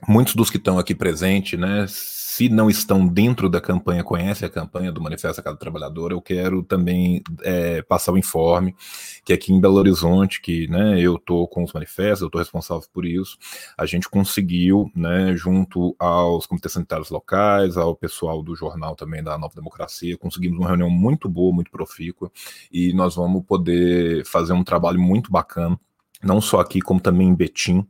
[0.07, 4.49] Muitos dos que estão aqui presentes, né, se não estão dentro da campanha, conhecem a
[4.49, 8.75] campanha do Manifesto da Casa Trabalhador, eu quero também é, passar o informe
[9.23, 12.83] que aqui em Belo Horizonte, que né, eu estou com os manifestos, eu estou responsável
[12.91, 13.37] por isso,
[13.77, 19.37] a gente conseguiu, né, junto aos comitês sanitários locais, ao pessoal do jornal também da
[19.37, 22.31] Nova Democracia, conseguimos uma reunião muito boa, muito profícua,
[22.71, 25.79] e nós vamos poder fazer um trabalho muito bacana,
[26.23, 27.85] não só aqui, como também em Betim,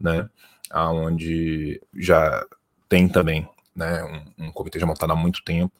[0.00, 0.28] né,
[0.72, 2.44] onde já
[2.88, 4.04] tem também né,
[4.38, 5.72] um, um, comitê já montado há muito tempo.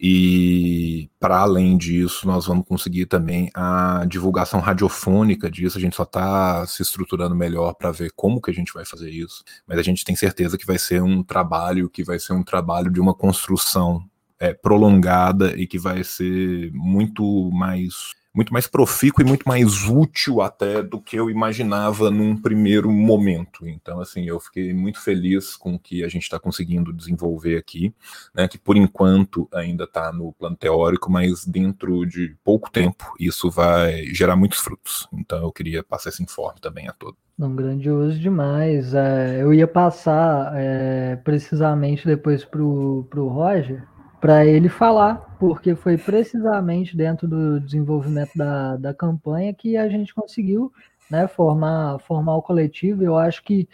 [0.00, 5.78] E para além disso, nós vamos conseguir também a divulgação radiofônica disso.
[5.78, 9.10] A gente só está se estruturando melhor para ver como que a gente vai fazer
[9.10, 9.42] isso.
[9.66, 12.90] Mas a gente tem certeza que vai ser um trabalho que vai ser um trabalho
[12.90, 14.04] de uma construção
[14.38, 20.40] é, prolongada e que vai ser muito mais muito mais profícuo e muito mais útil
[20.40, 23.66] até do que eu imaginava num primeiro momento.
[23.66, 27.92] Então, assim, eu fiquei muito feliz com o que a gente está conseguindo desenvolver aqui,
[28.32, 33.50] né, que por enquanto ainda está no plano teórico, mas dentro de pouco tempo isso
[33.50, 35.08] vai gerar muitos frutos.
[35.12, 37.18] Então, eu queria passar esse informe também a todos.
[37.36, 38.94] Não, grandioso demais.
[38.94, 43.82] É, eu ia passar é, precisamente depois para o Roger,
[44.20, 50.14] para ele falar, porque foi precisamente dentro do desenvolvimento da, da campanha que a gente
[50.14, 50.72] conseguiu
[51.10, 53.02] né, formar, formar o coletivo.
[53.04, 53.68] Eu acho que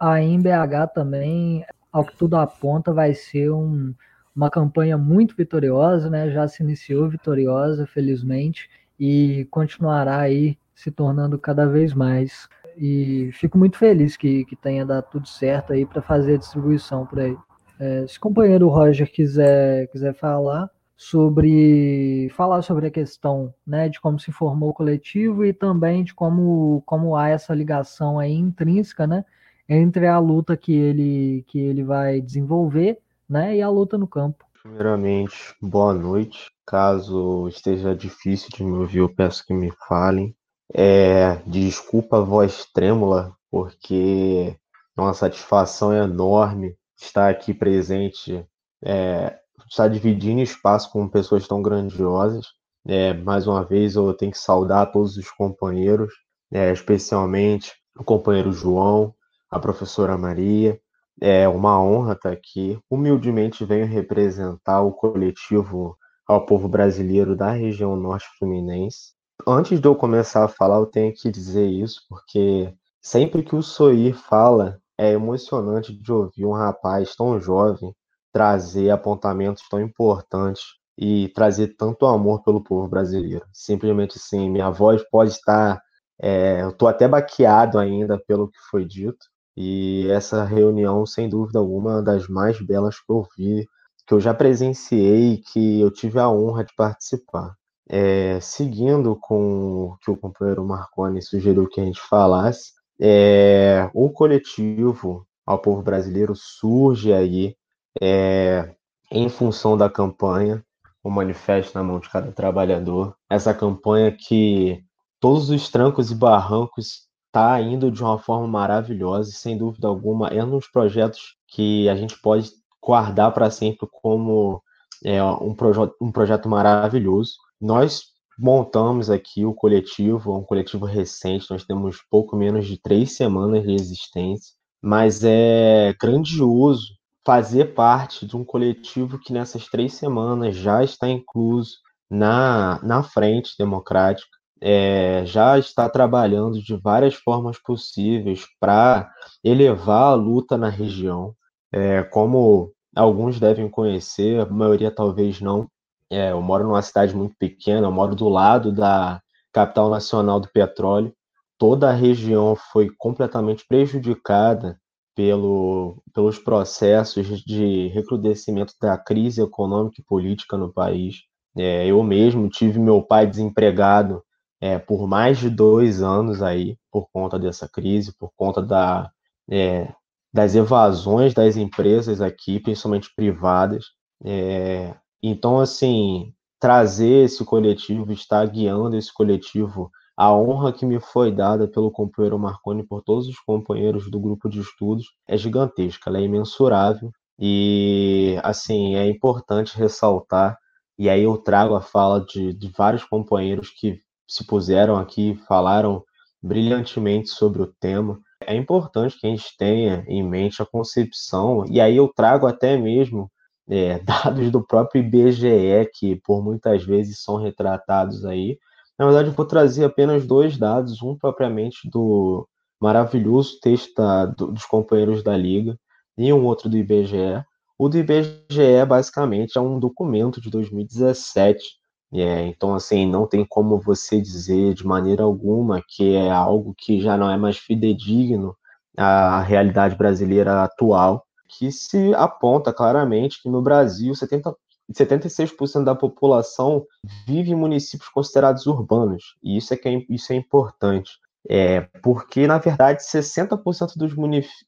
[0.00, 3.94] a MBH também, ao que tudo aponta, vai ser um,
[4.34, 6.30] uma campanha muito vitoriosa, né?
[6.30, 12.48] já se iniciou vitoriosa, felizmente, e continuará aí se tornando cada vez mais.
[12.76, 17.04] E fico muito feliz que, que tenha dado tudo certo aí para fazer a distribuição
[17.04, 17.36] por aí.
[17.78, 23.98] É, se o companheiro Roger quiser, quiser falar sobre falar sobre a questão né, de
[23.98, 29.06] como se formou o coletivo e também de como, como há essa ligação aí intrínseca
[29.06, 29.24] né,
[29.66, 34.44] entre a luta que ele, que ele vai desenvolver né, e a luta no campo.
[34.62, 36.50] Primeiramente, boa noite.
[36.66, 40.36] Caso esteja difícil de me ouvir, eu peço que me falem.
[40.70, 44.54] É, desculpa a voz trêmula, porque
[44.94, 48.44] é uma satisfação enorme estar aqui presente,
[48.84, 49.38] é,
[49.68, 52.46] estar dividindo espaço com pessoas tão grandiosas.
[52.86, 56.12] É, mais uma vez, eu tenho que saudar todos os companheiros,
[56.52, 59.14] é, especialmente o companheiro João,
[59.50, 60.80] a professora Maria.
[61.20, 62.78] É uma honra estar aqui.
[62.90, 65.96] Humildemente venho representar o coletivo
[66.26, 69.12] ao povo brasileiro da região norte fluminense.
[69.46, 72.72] Antes de eu começar a falar, eu tenho que dizer isso, porque
[73.02, 77.94] sempre que o Soir fala é emocionante de ouvir um rapaz tão jovem
[78.32, 80.62] trazer apontamentos tão importantes
[80.98, 83.46] e trazer tanto amor pelo povo brasileiro.
[83.52, 85.80] Simplesmente assim, minha voz pode estar.
[86.20, 89.26] É, eu estou até baqueado ainda pelo que foi dito,
[89.56, 93.66] e essa reunião, sem dúvida alguma, é uma das mais belas que eu vi,
[94.06, 97.54] que eu já presenciei e que eu tive a honra de participar.
[97.88, 104.10] É, seguindo com o que o companheiro Marconi sugeriu que a gente falasse, é, o
[104.10, 107.56] coletivo ao povo brasileiro surge aí
[108.00, 108.74] é,
[109.10, 110.64] em função da campanha,
[111.02, 113.14] o manifesto na mão de cada trabalhador.
[113.28, 114.84] Essa campanha que
[115.18, 120.28] todos os trancos e barrancos está indo de uma forma maravilhosa e sem dúvida alguma
[120.28, 122.50] é um dos projetos que a gente pode
[122.82, 124.62] guardar para sempre como
[125.04, 127.34] é, um, proje um projeto maravilhoso.
[127.60, 128.04] Nós
[128.38, 133.74] montamos aqui o coletivo, um coletivo recente, nós temos pouco menos de três semanas de
[133.74, 141.08] existência, mas é grandioso fazer parte de um coletivo que nessas três semanas já está
[141.08, 141.76] incluso
[142.10, 144.28] na, na frente democrática,
[144.60, 149.10] é, já está trabalhando de várias formas possíveis para
[149.42, 151.34] elevar a luta na região.
[151.72, 155.68] É, como alguns devem conhecer, a maioria talvez não,
[156.10, 159.22] é, eu moro numa cidade muito pequena, eu moro do lado da
[159.52, 161.14] capital nacional do petróleo.
[161.56, 164.78] Toda a região foi completamente prejudicada
[165.14, 171.22] pelo, pelos processos de recrudescimento da crise econômica e política no país.
[171.56, 174.22] É, eu mesmo tive meu pai desempregado
[174.60, 179.10] é, por mais de dois anos aí, por conta dessa crise, por conta da,
[179.50, 179.92] é,
[180.32, 183.86] das evasões das empresas aqui, principalmente privadas.
[184.24, 189.90] É, então, assim, trazer esse coletivo, estar guiando esse coletivo,
[190.20, 194.50] a honra que me foi dada pelo companheiro Marconi por todos os companheiros do grupo
[194.50, 200.58] de estudos é gigantesca, ela é imensurável e, assim, é importante ressaltar,
[200.98, 203.98] e aí eu trago a fala de, de vários companheiros que
[204.28, 206.04] se puseram aqui, falaram
[206.42, 208.20] brilhantemente sobre o tema.
[208.42, 212.76] É importante que a gente tenha em mente a concepção, e aí eu trago até
[212.76, 213.32] mesmo
[213.70, 218.58] é, dados do próprio IBGE, que por muitas vezes são retratados aí.
[219.00, 222.46] Na verdade, eu vou trazer apenas dois dados, um propriamente do
[222.78, 225.74] maravilhoso texto da, do, dos companheiros da Liga
[226.18, 227.42] e um outro do IBGE.
[227.78, 231.64] O do IBGE, basicamente, é um documento de 2017.
[232.12, 237.00] É, então, assim, não tem como você dizer de maneira alguma que é algo que
[237.00, 238.54] já não é mais fidedigno
[238.98, 244.54] à realidade brasileira atual que se aponta claramente que no Brasil 70,
[244.92, 246.86] 76% da população
[247.26, 251.10] vive em municípios considerados urbanos, e isso é, que é, isso é importante.
[251.48, 254.14] É, porque, na verdade, 60% dos,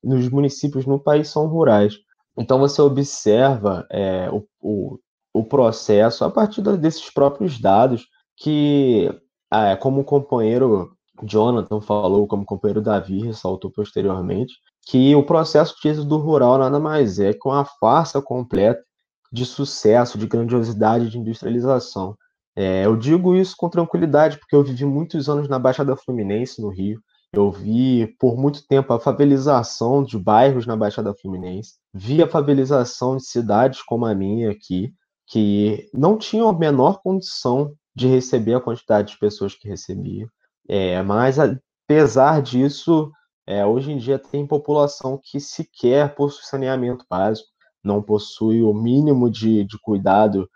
[0.03, 1.99] dos municípios no país são rurais.
[2.37, 4.99] Então, você observa é, o, o,
[5.35, 9.11] o processo a partir desses próprios dados que,
[9.53, 14.55] é, como o companheiro Jonathan falou, como o companheiro Davi ressaltou posteriormente,
[14.87, 18.83] que o processo de êxodo rural nada mais é que uma farsa completa
[19.33, 22.17] de sucesso, de grandiosidade, de industrialização.
[22.55, 26.69] É, eu digo isso com tranquilidade, porque eu vivi muitos anos na Baixada Fluminense, no
[26.69, 27.01] Rio.
[27.33, 33.17] Eu vi por muito tempo a favelização de bairros na Baixada Fluminense, vi a favelização
[33.17, 34.93] de cidades como a minha aqui,
[35.27, 40.27] que não tinham a menor condição de receber a quantidade de pessoas que recebia.
[40.69, 43.11] É, mas, apesar disso,
[43.47, 47.49] é, hoje em dia tem população que sequer possui saneamento básico,
[47.83, 50.49] não possui o mínimo de, de cuidado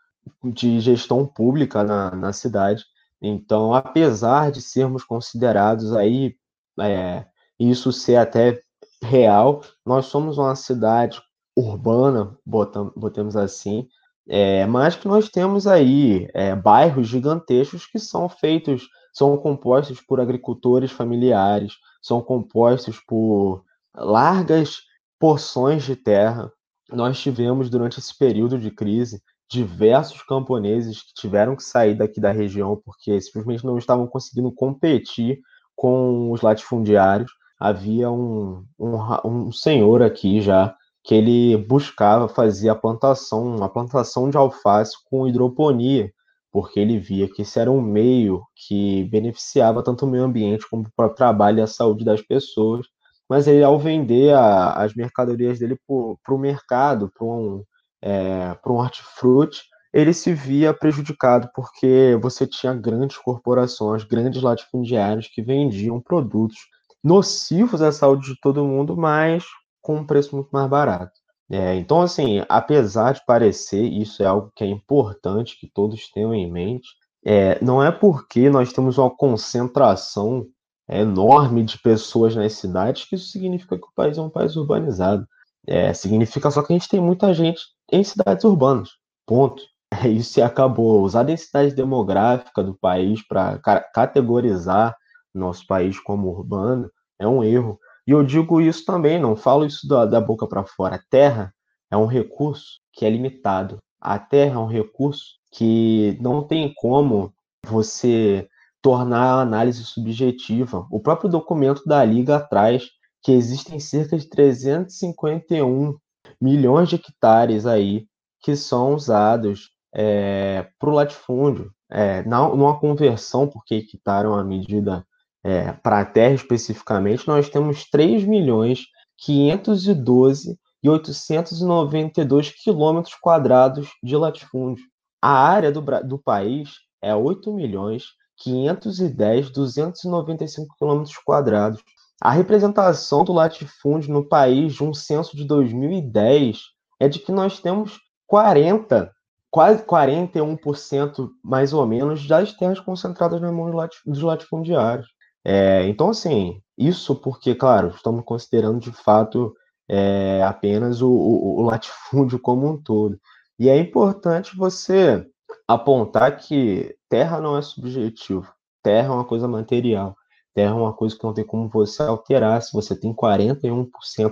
[0.42, 2.84] de gestão pública na, na cidade.
[3.20, 6.34] Então, apesar de sermos considerados aí,
[6.80, 7.24] é,
[7.58, 8.60] isso ser até
[9.02, 11.20] real, nós somos uma cidade
[11.56, 13.88] urbana, botamos, botemos assim,
[14.28, 20.20] é, mas que nós temos aí é, bairros gigantescos que são feitos, são compostos por
[20.20, 24.78] agricultores familiares, são compostos por largas
[25.18, 26.52] porções de terra.
[26.90, 32.32] Nós tivemos durante esse período de crise diversos camponeses que tiveram que sair daqui da
[32.32, 35.40] região porque simplesmente não estavam conseguindo competir
[35.74, 37.30] com os latifundiários.
[37.58, 40.74] Havia um, um, um senhor aqui já
[41.06, 46.12] que ele buscava fazer a plantação, a plantação de alface com hidroponia,
[46.50, 50.84] porque ele via que esse era um meio que beneficiava tanto o meio ambiente como
[50.98, 52.86] o trabalho e a saúde das pessoas.
[53.28, 57.64] Mas ele, ao vender a, as mercadorias dele para o mercado, para um,
[58.02, 59.62] é, um hortifruti,
[59.92, 66.56] ele se via prejudicado porque você tinha grandes corporações, grandes latifundiários que vendiam produtos
[67.02, 69.44] nocivos à saúde de todo mundo, mas
[69.80, 71.12] com um preço muito mais barato.
[71.48, 76.34] É, então, assim, apesar de parecer, isso é algo que é importante que todos tenham
[76.34, 76.88] em mente,
[77.24, 80.46] é, não é porque nós temos uma concentração
[80.88, 85.26] enorme de pessoas nas cidades que isso significa que o país é um país urbanizado.
[85.66, 88.90] É, significa só que a gente tem muita gente em cidades urbanas.
[89.26, 89.62] Ponto.
[89.92, 91.02] É, isso se acabou.
[91.02, 93.58] Usar a densidade demográfica do país para
[93.92, 94.96] categorizar
[95.34, 97.78] nosso país como urbano é um erro.
[98.06, 100.96] E eu digo isso também, não falo isso da, da boca para fora.
[100.96, 101.52] A terra
[101.90, 103.78] é um recurso que é limitado.
[104.00, 107.34] A terra é um recurso que não tem como
[107.64, 108.48] você
[108.86, 110.86] tornar a análise subjetiva.
[110.92, 112.88] O próprio documento da Liga traz
[113.20, 115.96] que existem cerca de 351
[116.40, 118.06] milhões de hectares aí
[118.40, 121.72] que são usados é, para o latifúndio.
[121.90, 125.04] É, numa conversão, porque é uma medida
[125.42, 128.84] é, para a Terra especificamente, nós temos 3 milhões
[129.18, 134.84] 512 e 892 quilômetros quadrados de latifúndio.
[135.20, 136.70] A área do, do país
[137.02, 138.04] é 8 milhões
[138.38, 141.82] 510 295 quilômetros quadrados.
[142.20, 146.60] A representação do latifúndio no país de um censo de 2010
[146.98, 149.12] é de que nós temos 40,
[149.50, 153.70] quase 41% mais ou menos das terras concentradas na mão
[154.06, 155.06] dos latifundiários.
[155.44, 159.54] É, então, assim, isso porque, claro, estamos considerando de fato
[159.88, 163.18] é, apenas o, o, o latifúndio como um todo.
[163.58, 165.24] E é importante você
[165.68, 168.46] apontar que terra não é subjetivo,
[168.82, 170.16] terra é uma coisa material,
[170.54, 172.62] terra é uma coisa que não tem como você alterar.
[172.62, 173.88] Se você tem 41%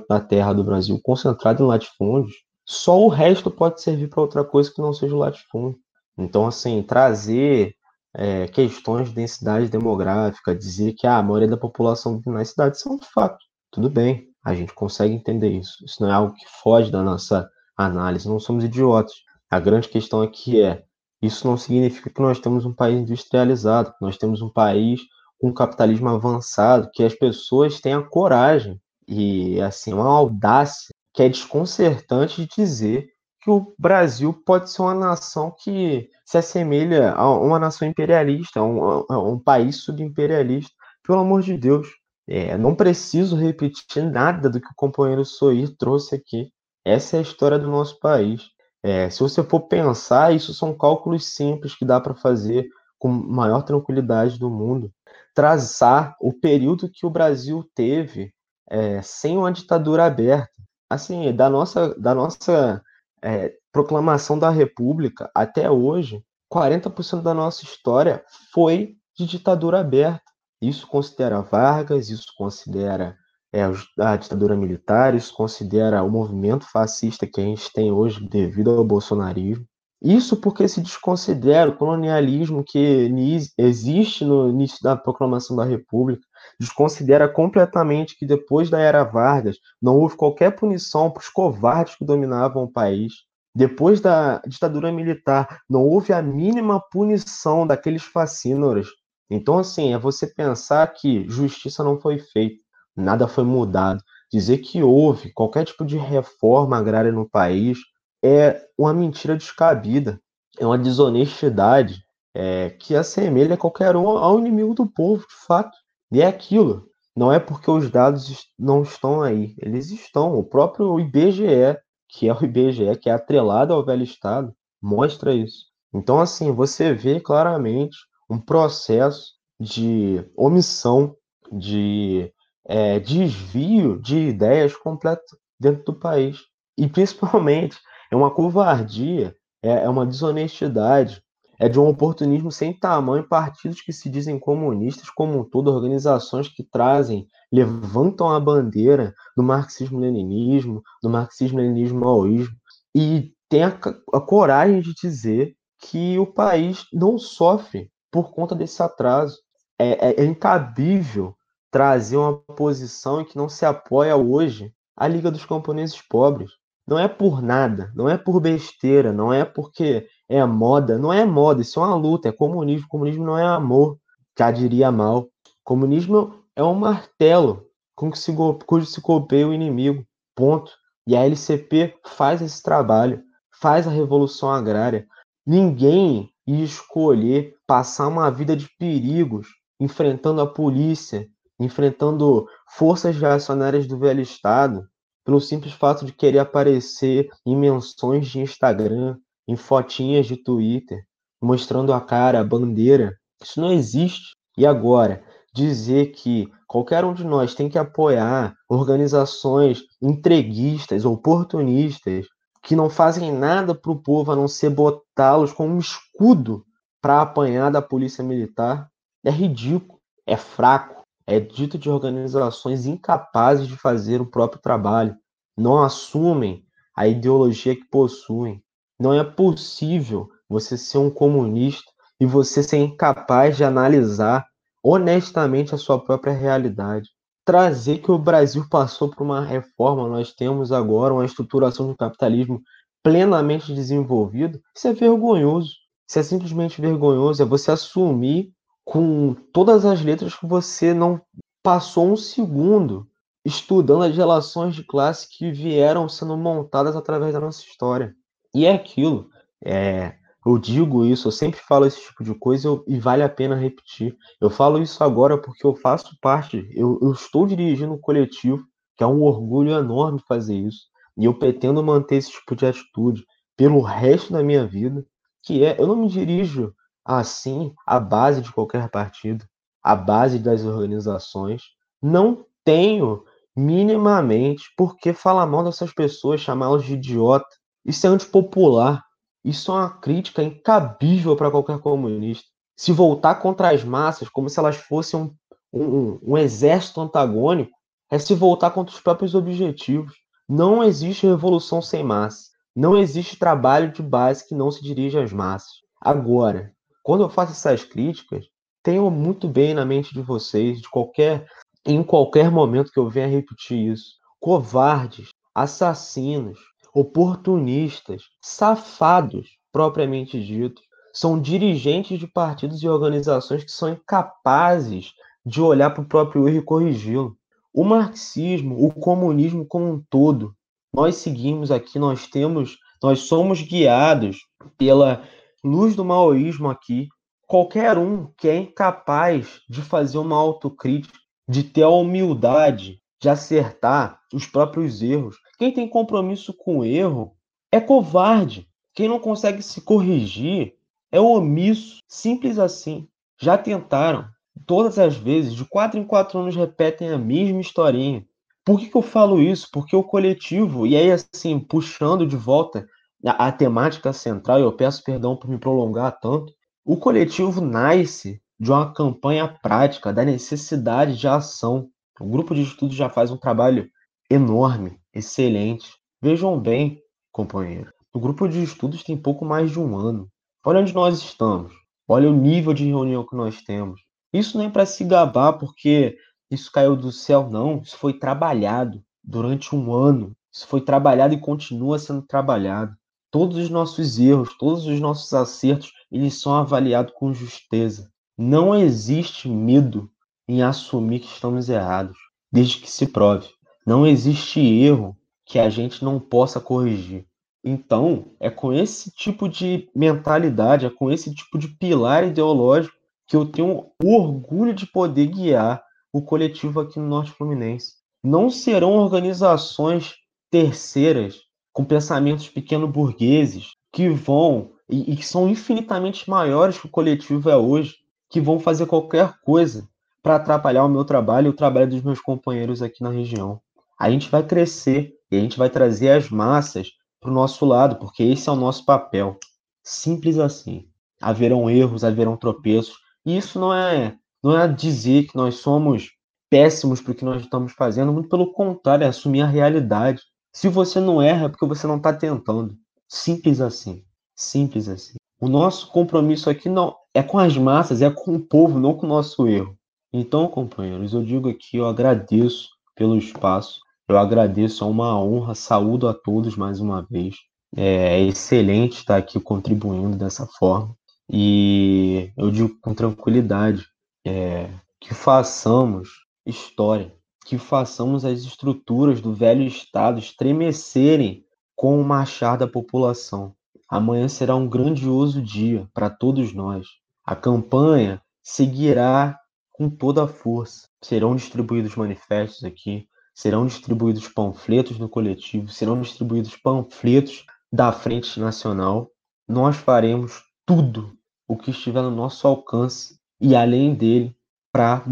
[0.09, 2.35] da terra do Brasil concentrada em latifúndios,
[2.67, 5.79] só o resto pode servir para outra coisa que não seja o latifúndio.
[6.17, 7.75] Então, assim, trazer
[8.15, 12.95] é, questões de densidade demográfica, dizer que ah, a maioria da população nas cidades são
[12.95, 13.45] um fato.
[13.71, 15.85] Tudo bem, a gente consegue entender isso.
[15.85, 19.15] Isso não é algo que foge da nossa análise, não somos idiotas.
[19.51, 20.85] A grande questão aqui é:
[21.25, 25.01] isso não significa que nós temos um país industrializado, que nós temos um país
[25.39, 31.29] com capitalismo avançado, que as pessoas têm a coragem e assim uma audácia que é
[31.29, 33.09] desconcertante de dizer
[33.41, 38.65] que o Brasil pode ser uma nação que se assemelha a uma nação imperialista, a
[38.65, 40.73] um, a um país subimperialista.
[41.07, 41.87] Pelo amor de Deus,
[42.27, 46.49] é, não preciso repetir nada do que o companheiro Soir trouxe aqui.
[46.83, 48.54] Essa é a história do nosso país.
[48.85, 53.63] É, se você for pensar, isso são cálculos simples que dá para fazer com maior
[53.63, 54.93] tranquilidade do mundo.
[55.35, 58.31] Traçar o período que o Brasil teve
[58.69, 60.51] é, sem uma ditadura aberta.
[60.91, 62.83] Assim, da nossa, da nossa
[63.23, 70.21] é, proclamação da República até hoje, 40% da nossa história foi de ditadura aberta.
[70.61, 73.17] Isso considera Vargas, isso considera
[73.55, 73.63] é,
[74.03, 78.85] a ditadura militar, isso considera o movimento fascista que a gente tem hoje devido ao
[78.85, 79.65] bolsonarismo.
[80.03, 83.09] Isso porque se desconsidera o colonialismo que
[83.57, 86.23] existe no início da proclamação da República,
[86.59, 92.05] desconsidera completamente que depois da era Vargas não houve qualquer punição para os covardes que
[92.05, 93.13] dominavam o país.
[93.57, 98.89] Depois da ditadura militar, não houve a mínima punição daqueles fascínoras.
[99.31, 102.64] Então, assim, é você pensar que justiça não foi feita,
[102.97, 104.03] nada foi mudado.
[104.33, 107.79] Dizer que houve qualquer tipo de reforma agrária no país
[108.23, 110.21] é uma mentira descabida,
[110.59, 112.03] é uma desonestidade
[112.35, 115.77] é, que assemelha qualquer um ao inimigo do povo, de fato.
[116.11, 116.89] E é aquilo.
[117.17, 120.37] Não é porque os dados não estão aí, eles estão.
[120.37, 124.53] O próprio IBGE, que é o IBGE, que é atrelado ao velho Estado,
[124.83, 125.67] mostra isso.
[125.95, 127.97] Então, assim, você vê claramente
[128.29, 131.15] um processo de omissão,
[131.53, 132.33] de
[132.67, 136.39] é, desvio de ideias completo dentro do país.
[136.77, 137.79] E principalmente
[138.11, 141.23] é uma covardia, é, é uma desonestidade,
[141.59, 146.49] é de um oportunismo sem tamanho, partidos que se dizem comunistas, como um todo, organizações
[146.49, 152.55] que trazem, levantam a bandeira do marxismo-leninismo, do marxismo-leninismo-maoísmo,
[152.95, 153.69] e tem a,
[154.13, 159.39] a coragem de dizer que o país não sofre por conta desse atraso.
[159.79, 161.37] É, é, é incabível
[161.75, 166.53] trazer uma posição que não se apoia hoje a Liga dos Camponeses Pobres.
[166.87, 171.25] Não é por nada, não é por besteira, não é porque é moda, não é
[171.25, 172.87] moda, isso é uma luta, é comunismo.
[172.89, 173.99] Comunismo não é amor,
[174.39, 175.29] já diria mal.
[175.65, 178.33] Comunismo é um martelo com que se,
[178.65, 180.71] cujo se golpeia o inimigo, ponto.
[181.09, 183.21] E a LCP faz esse trabalho,
[183.61, 185.09] faz a revolução agrária.
[185.45, 189.49] Ninguém ia escolher passar uma vida de perigos,
[189.81, 191.29] enfrentando a polícia,
[191.59, 194.87] enfrentando forças reacionárias do velho Estado,
[195.25, 199.17] pelo simples fato de querer aparecer em menções de Instagram,
[199.49, 201.03] em fotinhas de Twitter,
[201.41, 203.17] mostrando a cara, a bandeira.
[203.43, 204.35] Isso não existe.
[204.57, 205.23] E agora,
[205.55, 212.27] dizer que qualquer um de nós tem que apoiar organizações entreguistas, oportunistas,
[212.63, 216.65] que não fazem nada para o povo a não ser botá-los como um escudo
[217.01, 218.89] para apanhar da polícia militar,
[219.23, 220.94] é ridículo, é fraco
[221.27, 225.17] é dito de organizações incapazes de fazer o próprio trabalho,
[225.57, 226.65] não assumem
[226.95, 228.63] a ideologia que possuem.
[228.99, 231.91] Não é possível você ser um comunista
[232.21, 234.47] e você ser incapaz de analisar
[234.83, 237.11] honestamente a sua própria realidade.
[237.45, 242.63] Trazer que o Brasil passou por uma reforma, nós temos agora uma estruturação do capitalismo
[243.03, 245.73] plenamente desenvolvido, isso é vergonhoso.
[246.09, 248.53] Isso é simplesmente vergonhoso, é você assumir
[248.85, 251.21] com todas as letras que você não
[251.63, 253.09] passou um segundo
[253.45, 258.15] estudando as relações de classe que vieram sendo montadas através da nossa história.
[258.55, 259.29] E é aquilo.
[259.63, 260.15] É,
[260.47, 263.55] eu digo isso, eu sempre falo esse tipo de coisa eu, e vale a pena
[263.55, 264.17] repetir.
[264.41, 268.65] Eu falo isso agora porque eu faço parte, eu, eu estou dirigindo um coletivo,
[268.97, 270.87] que é um orgulho enorme fazer isso.
[271.17, 273.25] E eu pretendo manter esse tipo de atitude
[273.57, 275.05] pelo resto da minha vida,
[275.43, 276.75] que é, eu não me dirijo
[277.05, 279.45] Assim, a base de qualquer partido,
[279.83, 281.63] a base das organizações,
[282.01, 283.25] não tenho
[283.55, 287.47] minimamente por que falar mal dessas pessoas, chamá-las de idiota.
[287.85, 289.05] Isso é antipopular.
[289.45, 292.49] Isso é uma crítica incabível para qualquer comunista.
[292.77, 295.35] Se voltar contra as massas como se elas fossem um,
[295.73, 297.71] um, um exército antagônico,
[298.11, 300.15] é se voltar contra os próprios objetivos.
[300.49, 302.51] Não existe revolução sem massa.
[302.75, 305.71] Não existe trabalho de base que não se dirige às massas.
[306.01, 306.73] Agora,
[307.05, 308.47] quando eu faço essas críticas,
[308.83, 311.47] tenham muito bem na mente de vocês, de qualquer,
[311.85, 314.15] em qualquer momento que eu venha repetir isso.
[314.41, 316.59] Covardes, assassinos,
[316.95, 320.81] oportunistas, safados, propriamente dito,
[321.13, 325.13] são dirigentes de partidos e organizações que são incapazes
[325.45, 327.37] de olhar para o próprio erro e corrigi-lo.
[327.71, 330.57] O marxismo, o comunismo como um todo,
[330.91, 334.47] nós seguimos aqui, nós temos, nós somos guiados
[334.79, 335.23] pela
[335.65, 337.09] luz do maoísmo aqui,
[337.47, 341.19] qualquer um que é incapaz de fazer uma autocrítica,
[341.49, 345.37] de ter a humildade de acertar os próprios erros.
[345.59, 347.35] Quem tem compromisso com o erro
[347.73, 348.69] é covarde.
[348.93, 350.75] Quem não consegue se corrigir
[351.11, 352.01] é omisso.
[352.07, 353.09] Simples assim.
[353.41, 354.27] Já tentaram.
[354.67, 358.27] Todas as vezes, de quatro em quatro anos, repetem a mesma historinha.
[358.65, 359.69] Por que, que eu falo isso?
[359.73, 362.87] Porque o coletivo, e aí assim, puxando de volta
[363.27, 366.53] a, a temática central, eu peço perdão por me prolongar tanto,
[366.85, 371.89] o coletivo nasce de uma campanha prática, da necessidade de ação.
[372.21, 373.89] O grupo de estudos já faz um trabalho
[374.31, 375.91] enorme, excelente.
[376.23, 377.01] Vejam bem,
[377.33, 380.29] companheiro, O grupo de estudos tem pouco mais de um ano.
[380.65, 381.73] Olha onde nós estamos.
[382.07, 384.01] Olha o nível de reunião que nós temos.
[384.33, 386.17] Isso não é para se gabar porque
[386.51, 387.81] isso caiu do céu, não.
[387.83, 390.37] Isso foi trabalhado durante um ano.
[390.53, 392.95] Isso foi trabalhado e continua sendo trabalhado.
[393.35, 398.09] Todos os nossos erros, todos os nossos acertos, eles são avaliados com justeza.
[398.39, 400.09] Não existe medo
[400.47, 402.17] em assumir que estamos errados,
[402.53, 403.49] desde que se prove.
[403.85, 407.27] Não existe erro que a gente não possa corrigir.
[407.65, 412.95] Então, é com esse tipo de mentalidade, é com esse tipo de pilar ideológico
[413.27, 415.83] que eu tenho orgulho de poder guiar
[416.13, 417.95] o coletivo aqui no Norte Fluminense.
[418.23, 420.15] Não serão organizações
[420.53, 421.41] terceiras
[421.75, 427.97] com pensamentos pequeno-burgueses que vão e, que são infinitamente maiores que o coletivo é hoje,
[428.31, 429.89] que vão fazer qualquer coisa
[430.23, 433.61] para atrapalhar o meu trabalho e o trabalho dos meus companheiros aqui na região.
[433.99, 437.97] A gente vai crescer e a gente vai trazer as massas para o nosso lado,
[437.97, 439.39] porque esse é o nosso papel.
[439.83, 440.87] Simples assim.
[441.21, 442.97] Haverão erros, haverão tropeços,
[443.27, 446.11] e isso não é, não é dizer que nós somos
[446.49, 450.23] péssimos para o que nós estamos fazendo, muito pelo contrário, é assumir a realidade.
[450.55, 452.77] Se você não erra, é porque você não está tentando.
[453.09, 454.05] Simples assim.
[454.37, 455.15] Simples assim.
[455.41, 459.05] O nosso compromisso aqui não é com as massas, é com o povo, não com
[459.05, 459.77] o nosso erro.
[460.13, 466.07] Então, companheiros, eu digo aqui, eu agradeço pelo espaço, eu agradeço, é uma honra, saúdo
[466.07, 467.35] a todos mais uma vez.
[467.77, 470.97] É, excelente estar aqui contribuindo dessa forma.
[471.29, 473.89] E eu digo com tranquilidade
[474.25, 474.71] é,
[475.01, 476.11] que façamos
[476.47, 477.13] história,
[477.45, 481.45] que façamos as estruturas do velho Estado estremecerem
[481.77, 483.55] com o marchar da população.
[483.89, 486.87] Amanhã será um grandioso dia para todos nós.
[487.25, 489.39] A campanha seguirá
[489.71, 490.89] com toda a força.
[491.03, 499.11] Serão distribuídos manifestos aqui, serão distribuídos panfletos no coletivo, serão distribuídos panfletos da Frente Nacional.
[499.47, 501.13] Nós faremos tudo
[501.47, 504.35] o que estiver no nosso alcance e além dele
[504.73, 505.05] para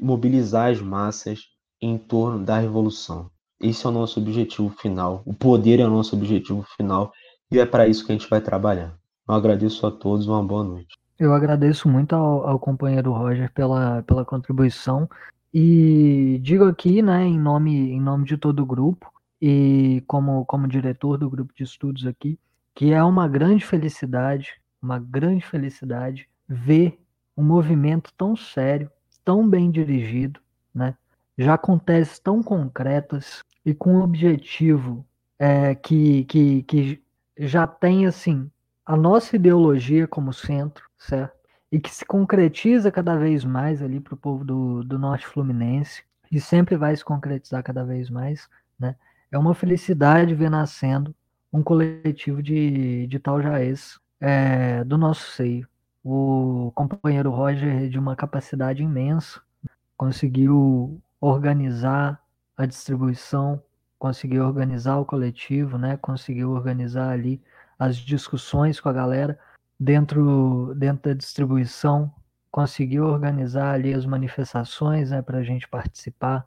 [0.00, 1.49] mobilizar as massas
[1.80, 3.30] em torno da revolução.
[3.60, 5.22] Esse é o nosso objetivo final.
[5.26, 7.12] O poder é o nosso objetivo final
[7.50, 8.94] e é para isso que a gente vai trabalhar.
[9.28, 10.98] Eu agradeço a todos, uma boa noite.
[11.18, 15.08] Eu agradeço muito ao, ao companheiro Roger pela, pela contribuição
[15.52, 20.66] e digo aqui, né, em nome, em nome de todo o grupo e como, como
[20.66, 22.38] diretor do grupo de estudos aqui,
[22.74, 26.98] que é uma grande felicidade, uma grande felicidade ver
[27.36, 28.90] um movimento tão sério,
[29.24, 30.40] tão bem dirigido,
[30.74, 30.94] né,
[31.40, 35.06] já com teses tão concretas e com um objetivo
[35.38, 37.02] é, que, que, que
[37.38, 38.50] já tem assim
[38.84, 41.34] a nossa ideologia como centro, certo?
[41.72, 46.02] E que se concretiza cada vez mais ali para o povo do, do norte fluminense
[46.30, 48.46] e sempre vai se concretizar cada vez mais,
[48.78, 48.94] né?
[49.32, 51.14] É uma felicidade ver nascendo
[51.50, 55.66] um coletivo de, de tal jaez é, do nosso seio.
[56.04, 59.40] O companheiro Roger, de uma capacidade imensa,
[59.96, 62.22] conseguiu organizar
[62.56, 63.62] a distribuição,
[63.98, 65.96] conseguiu organizar o coletivo, né?
[65.96, 67.42] conseguiu organizar ali
[67.78, 69.38] as discussões com a galera
[69.78, 72.12] dentro, dentro da distribuição,
[72.50, 76.46] conseguiu organizar ali as manifestações né, para a gente participar.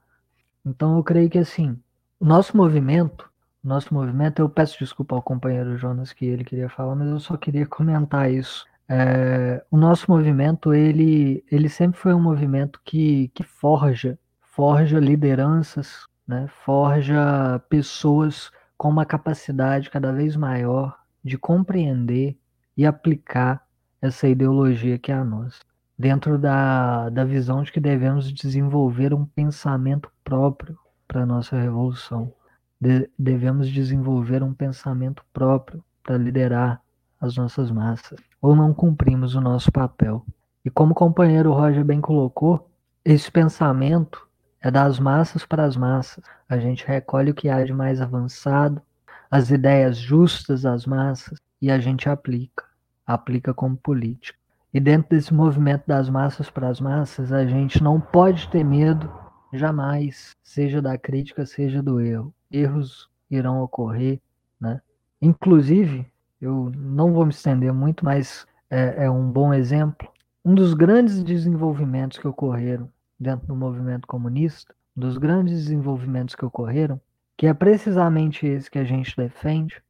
[0.65, 1.79] Então eu creio que assim,
[2.19, 3.29] o nosso movimento,
[3.63, 7.37] nosso movimento, eu peço desculpa ao companheiro Jonas que ele queria falar, mas eu só
[7.37, 8.65] queria comentar isso.
[8.89, 14.19] É, o nosso movimento, ele, ele sempre foi um movimento que, que forja,
[14.55, 22.37] forja lideranças, né, forja pessoas com uma capacidade cada vez maior de compreender
[22.77, 23.65] e aplicar
[23.99, 25.59] essa ideologia que é a nossa,
[25.97, 30.77] dentro da, da visão de que devemos desenvolver um pensamento próprio
[31.07, 32.31] para a nossa revolução.
[32.79, 36.79] De, devemos desenvolver um pensamento próprio para liderar
[37.19, 40.23] as nossas massas, ou não cumprimos o nosso papel.
[40.63, 42.69] E como o companheiro Roger bem colocou,
[43.03, 44.27] esse pensamento
[44.63, 46.23] é das massas para as massas.
[46.47, 48.81] A gente recolhe o que há de mais avançado,
[49.29, 52.63] as ideias justas das massas e a gente aplica,
[53.05, 54.39] aplica como política.
[54.73, 59.11] E dentro desse movimento das massas para as massas, a gente não pode ter medo
[59.51, 62.33] jamais, seja da crítica, seja do erro.
[62.49, 64.19] Erros irão ocorrer,
[64.59, 64.81] né?
[65.21, 66.07] Inclusive,
[66.41, 70.07] eu não vou me estender muito, mas é, é um bom exemplo.
[70.43, 76.45] Um dos grandes desenvolvimentos que ocorreram dentro do movimento comunista, um dos grandes desenvolvimentos que
[76.45, 76.99] ocorreram
[77.37, 79.81] que é precisamente esse que a gente defende,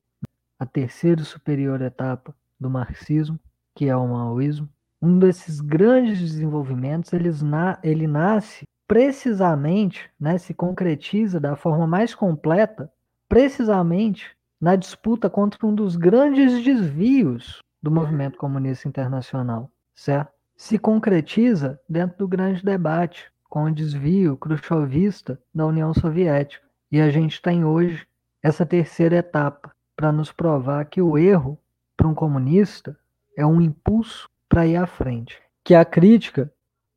[0.58, 3.40] a terceira superior etapa do marxismo,
[3.76, 4.70] que é o maoísmo.
[5.02, 12.91] Um desses grandes desenvolvimentos, na, ele nasce precisamente, né, se concretiza da forma mais completa,
[13.28, 20.32] precisamente na disputa contra um dos grandes desvios do movimento comunista internacional, certo?
[20.55, 26.65] Se concretiza dentro do grande debate com o desvio khrushchevista da União Soviética.
[26.91, 28.07] E a gente tem hoje
[28.41, 31.57] essa terceira etapa para nos provar que o erro
[31.95, 32.97] para um comunista
[33.38, 35.41] é um impulso para ir à frente.
[35.63, 36.51] Que a crítica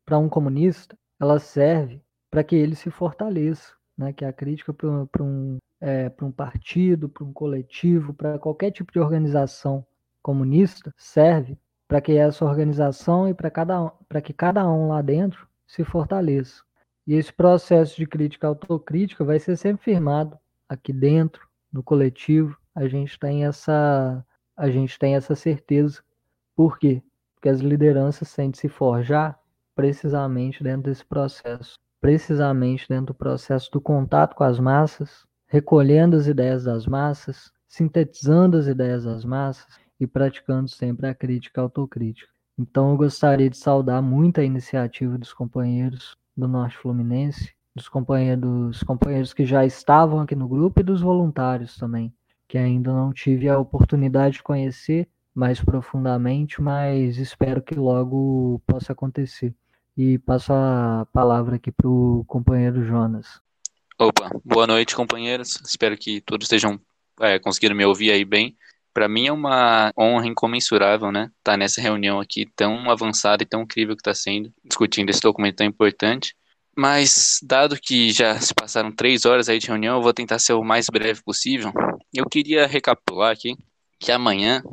[0.05, 4.13] para um comunista ela serve para que ele se fortaleça, né?
[4.13, 8.99] Que a crítica para um, é, um partido, para um coletivo, para qualquer tipo de
[8.99, 9.85] organização
[10.21, 11.57] comunista serve
[11.87, 16.61] para que essa organização e para que cada um lá dentro se fortaleça.
[17.05, 20.37] E esse processo de crítica autocrítica vai ser sempre firmado
[20.67, 22.57] aqui dentro, no coletivo.
[22.75, 26.01] A gente tem essa a gente tem essa certeza.
[26.55, 27.01] Por quê?
[27.35, 29.39] Porque as lideranças sentem se forjar
[29.75, 36.25] precisamente dentro desse processo, precisamente dentro do processo do contato com as massas, recolhendo as
[36.25, 42.29] ideias das massas, sintetizando as ideias das massas e praticando sempre a crítica autocrítica.
[42.57, 48.81] Então eu gostaria de saudar muito a iniciativa dos companheiros do Norte Fluminense, dos companheiros,
[48.83, 52.13] companheiros que já estavam aqui no grupo e dos voluntários também,
[52.47, 58.93] que ainda não tive a oportunidade de conhecer mais profundamente, mas espero que logo possa
[58.93, 59.53] acontecer.
[59.95, 63.39] E passo a palavra aqui para o companheiro Jonas.
[63.99, 65.61] Opa, boa noite, companheiros.
[65.65, 66.79] Espero que todos estejam
[67.19, 68.57] é, conseguindo me ouvir aí bem.
[68.97, 71.25] Para mim é uma honra incomensurável, né?
[71.37, 75.21] Estar tá nessa reunião aqui tão avançada e tão incrível que está sendo, discutindo esse
[75.21, 76.35] documento tão importante.
[76.75, 80.53] Mas, dado que já se passaram três horas aí de reunião, eu vou tentar ser
[80.53, 81.71] o mais breve possível.
[82.11, 83.55] Eu queria recapitular aqui
[83.99, 84.63] que amanhã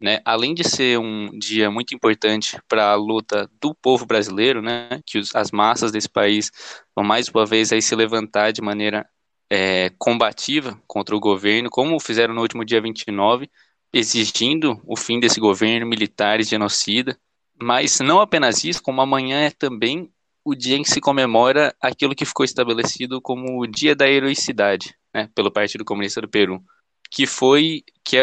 [0.00, 0.20] né?
[0.24, 5.00] Além de ser um dia muito importante para a luta do povo brasileiro, né?
[5.04, 6.52] Que os, as massas desse país
[6.94, 9.04] vão mais uma vez aí se levantar de maneira
[9.50, 13.50] é, combativa contra o governo, como fizeram no último dia 29,
[13.92, 17.18] exigindo o fim desse governo militar e genocida.
[17.60, 20.10] Mas não apenas isso, como amanhã é também
[20.44, 24.94] o dia em que se comemora aquilo que ficou estabelecido como o Dia da Heroicidade,
[25.12, 26.64] né, pelo Partido Comunista do Peru
[27.10, 28.22] que foi que é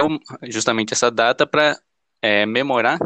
[0.50, 1.78] justamente essa data para
[2.22, 2.98] é, memorar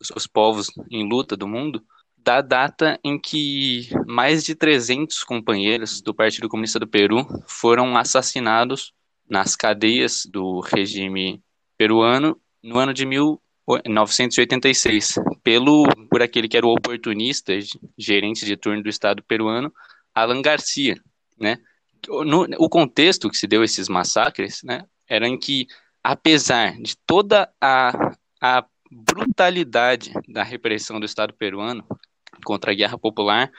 [0.00, 1.82] os, os povos em luta do mundo
[2.22, 8.92] da data em que mais de 300 companheiros do Partido Comunista do Peru foram assassinados
[9.28, 11.42] nas cadeias do regime
[11.76, 17.52] peruano no ano de 1986 pelo por aquele que era o oportunista
[17.96, 19.72] gerente de turno do Estado peruano
[20.14, 21.00] Alan Garcia,
[21.38, 21.58] né?
[22.08, 25.66] No, o contexto que se deu esses massacres, né, era em que,
[26.02, 31.84] apesar de toda a, a brutalidade da repressão do Estado peruano
[32.44, 33.50] contra a guerra popular,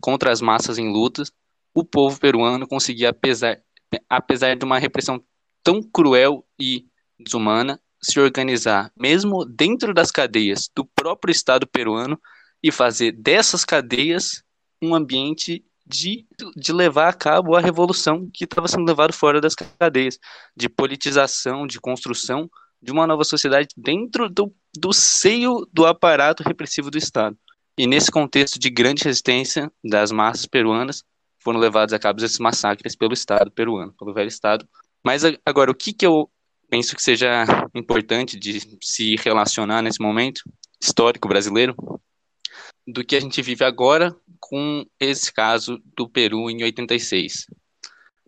[0.00, 1.32] contra as massas em lutas,
[1.74, 3.60] o povo peruano conseguia, apesar,
[4.08, 5.22] apesar de uma repressão
[5.62, 6.86] tão cruel e
[7.18, 12.18] desumana, se organizar, mesmo dentro das cadeias do próprio Estado peruano,
[12.62, 14.42] e fazer dessas cadeias
[14.82, 16.26] um ambiente de,
[16.56, 20.18] de levar a cabo a revolução que estava sendo levada fora das cadeias,
[20.56, 22.48] de politização, de construção
[22.82, 27.36] de uma nova sociedade dentro do, do seio do aparato repressivo do Estado.
[27.80, 31.02] E nesse contexto de grande resistência das massas peruanas,
[31.38, 34.68] foram levados a cabo esses massacres pelo Estado peruano, pelo velho Estado.
[35.02, 36.30] Mas agora, o que, que eu
[36.68, 40.42] penso que seja importante de se relacionar nesse momento
[40.78, 41.74] histórico brasileiro
[42.86, 47.46] do que a gente vive agora com esse caso do Peru em 86.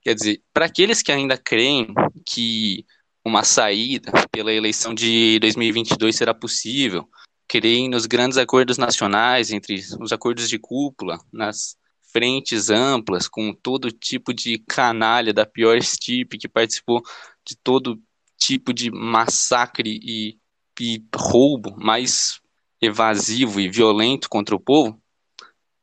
[0.01, 1.93] Quer dizer, para aqueles que ainda creem
[2.25, 2.87] que
[3.23, 7.07] uma saída pela eleição de 2022 será possível,
[7.53, 11.77] creem nos grandes acordos nacionais, entre os acordos de cúpula, nas
[12.11, 17.03] frentes amplas, com todo tipo de canalha da pior estipe que participou
[17.47, 18.01] de todo
[18.39, 20.39] tipo de massacre e,
[20.81, 22.41] e roubo mais
[22.81, 24.99] evasivo e violento contra o povo,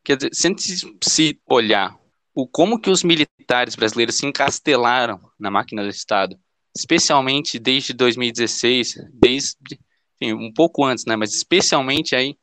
[0.04, 1.96] quer dizer, se, se olhar
[2.34, 6.36] o como que os militares brasileiros se encastelaram na máquina do Estado,
[6.76, 9.80] especialmente desde 2016, desde
[10.20, 12.36] enfim, um pouco antes, né, mas especialmente aí,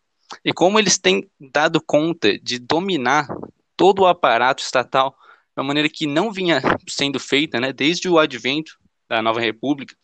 [0.45, 3.29] e como eles têm dado conta de dominar
[3.77, 8.19] todo o aparato estatal de uma maneira que não vinha sendo feita, né, desde o
[8.19, 8.79] advento
[9.09, 9.95] da nova república,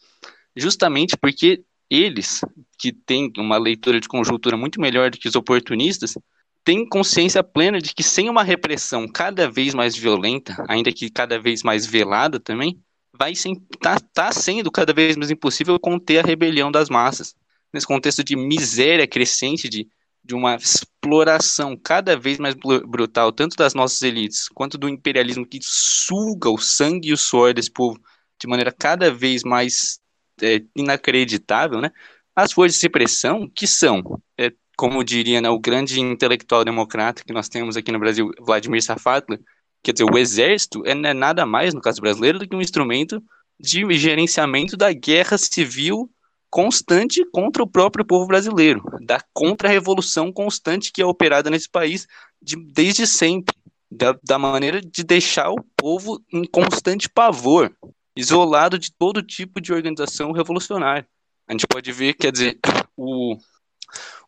[0.56, 2.40] justamente porque eles,
[2.78, 6.16] que têm uma leitura de conjuntura muito melhor do que os oportunistas,
[6.64, 11.38] têm consciência plena de que sem uma repressão cada vez mais violenta, ainda que cada
[11.38, 12.80] vez mais velada também,
[13.12, 13.34] vai
[13.80, 17.34] tá, tá sendo cada vez mais impossível conter a rebelião das massas.
[17.72, 19.88] Nesse contexto de miséria crescente, de,
[20.22, 25.58] de uma exploração cada vez mais brutal, tanto das nossas elites, quanto do imperialismo que
[25.62, 27.98] suga o sangue e o suor desse povo
[28.40, 30.00] de maneira cada vez mais
[30.42, 31.90] é, inacreditável, né,
[32.34, 34.02] as forças de repressão, que são,
[34.38, 38.82] é, como diria né, o grande intelectual democrata que nós temos aqui no Brasil, Vladimir
[38.82, 39.38] Safatli,
[39.82, 43.22] quer dizer, o exército é, é nada mais, no caso brasileiro, do que um instrumento
[43.60, 46.10] de gerenciamento da guerra civil
[46.52, 52.06] constante contra o próprio povo brasileiro, da contra-revolução constante que é operada nesse país
[52.42, 53.56] de, desde sempre,
[53.90, 57.74] da, da maneira de deixar o povo em constante pavor,
[58.14, 61.08] isolado de todo tipo de organização revolucionária.
[61.48, 62.58] A gente pode ver, quer dizer,
[62.94, 63.38] o,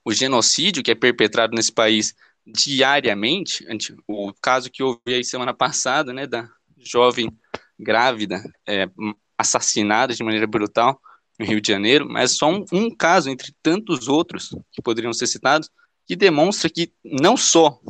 [0.02, 2.14] o genocídio que é perpetrado nesse país
[2.46, 3.66] diariamente,
[4.08, 6.48] o caso que houve aí semana passada, né, da
[6.78, 7.30] jovem
[7.78, 8.88] grávida é,
[9.36, 10.98] assassinada de maneira brutal
[11.38, 15.26] no Rio de Janeiro, mas só um, um caso entre tantos outros que poderiam ser
[15.26, 15.68] citados,
[16.06, 17.80] que demonstra que não só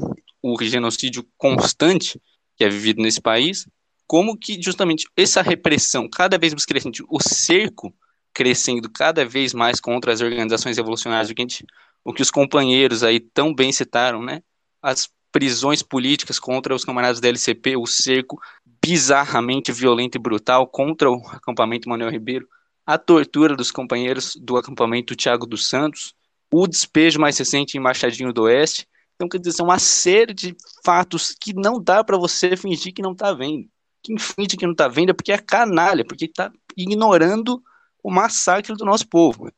[0.43, 2.21] o genocídio constante
[2.57, 3.67] que é vivido nesse país,
[4.07, 7.95] como que justamente essa repressão cada vez mais crescente, o cerco
[8.33, 11.65] crescendo cada vez mais contra as organizações revolucionárias, o que, gente,
[12.05, 14.43] o que os companheiros aí tão bem citaram, né?
[14.83, 18.41] As prisões políticas contra os camaradas da LCP, o cerco
[18.85, 22.47] bizarramente violento e brutal contra o acampamento Manuel Ribeiro,
[22.87, 26.15] a tortura dos companheiros do acampamento Tiago dos Santos,
[26.53, 28.87] o despejo mais recente em Machadinho do Oeste.
[29.15, 33.03] Então, quer dizer, são uma série de fatos que não dá para você fingir que
[33.03, 33.69] não está vendo.
[34.03, 37.63] Quem finge que não está vendo é porque é canalha, porque está ignorando
[38.03, 39.51] o massacre do nosso povo.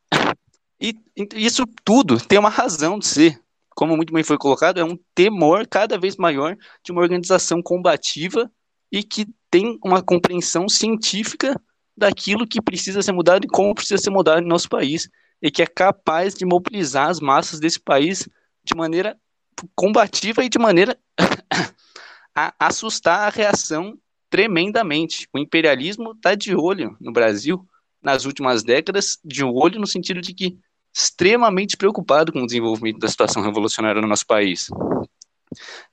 [0.79, 0.95] E,
[1.35, 3.41] isso tudo tem uma razão de ser.
[3.71, 8.49] Como muito bem foi colocado, é um temor cada vez maior de uma organização combativa
[8.91, 11.59] e que tem uma compreensão científica
[11.97, 15.09] daquilo que precisa ser mudado e como precisa ser mudado no nosso país,
[15.41, 18.27] e que é capaz de mobilizar as massas desse país
[18.63, 19.17] de maneira
[19.75, 20.97] combativa e de maneira
[22.35, 23.97] a assustar a reação
[24.29, 25.27] tremendamente.
[25.33, 27.65] O imperialismo está de olho no Brasil
[28.01, 30.57] nas últimas décadas, de olho no sentido de que
[30.95, 34.67] extremamente preocupado com o desenvolvimento da situação revolucionária no nosso país.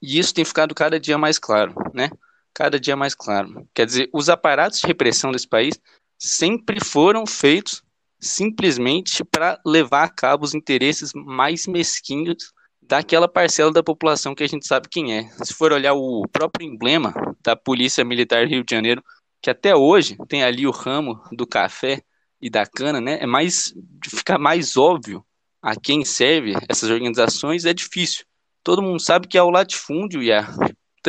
[0.00, 2.10] E isso tem ficado cada dia mais claro, né?
[2.54, 3.68] Cada dia mais claro.
[3.74, 5.78] Quer dizer, os aparatos de repressão desse país
[6.18, 7.82] sempre foram feitos
[8.20, 14.46] simplesmente para levar a cabo os interesses mais mesquinhos daquela parcela da população que a
[14.46, 15.28] gente sabe quem é.
[15.44, 17.12] Se for olhar o próprio emblema
[17.42, 19.02] da Polícia Militar Rio de Janeiro,
[19.42, 22.02] que até hoje tem ali o ramo do café
[22.40, 23.18] e da cana, né?
[23.20, 23.74] É mais
[24.06, 25.24] ficar mais óbvio
[25.62, 28.24] a quem serve essas organizações é difícil.
[28.62, 30.46] Todo mundo sabe que é o latifúndio e a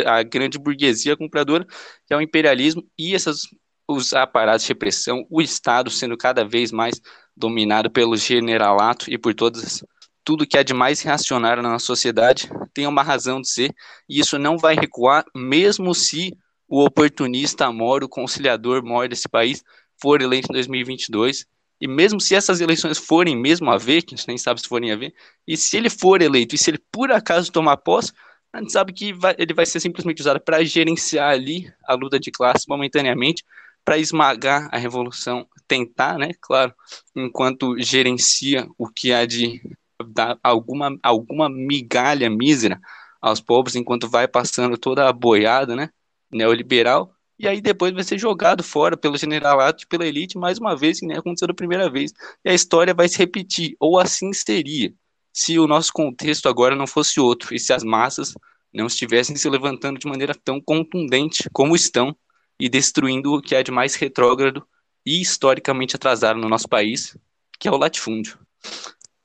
[0.05, 1.65] a grande burguesia compradora,
[2.05, 3.41] que é o imperialismo e essas,
[3.87, 7.01] os aparatos de repressão, o Estado sendo cada vez mais
[7.35, 9.83] dominado pelo generalato e por todas
[10.25, 13.73] tudo que é de mais reacionário na sociedade tem uma razão de ser,
[14.09, 16.35] e isso não vai recuar, mesmo se
[16.67, 19.63] o oportunista mor, o conciliador mor desse país,
[20.01, 21.45] for eleito em 2022,
[21.79, 24.67] e mesmo se essas eleições forem mesmo a ver, que a gente nem sabe se
[24.67, 25.13] forem a ver,
[25.47, 28.11] e se ele for eleito, e se ele por acaso tomar posse,
[28.55, 32.17] a gente sabe que vai, ele vai ser simplesmente usado para gerenciar ali a luta
[32.17, 33.43] de classe momentaneamente,
[33.83, 36.73] para esmagar a revolução, tentar, né, claro,
[37.13, 39.61] enquanto gerencia o que há de
[40.07, 42.79] dar alguma, alguma migalha mísera
[43.21, 45.89] aos pobres, enquanto vai passando toda a boiada, né,
[46.31, 51.01] neoliberal, e aí depois vai ser jogado fora pelo generalato, pela elite, mais uma vez,
[51.01, 52.13] que nem aconteceu da primeira vez,
[52.43, 54.93] e a história vai se repetir, ou assim seria
[55.35, 58.33] se o nosso contexto agora não fosse outro e se as massas
[58.73, 62.15] não estivessem se levantando de maneira tão contundente como estão
[62.57, 64.65] e destruindo o que é de mais retrógrado
[65.05, 67.17] e historicamente atrasado no nosso país,
[67.59, 68.39] que é o latifúndio.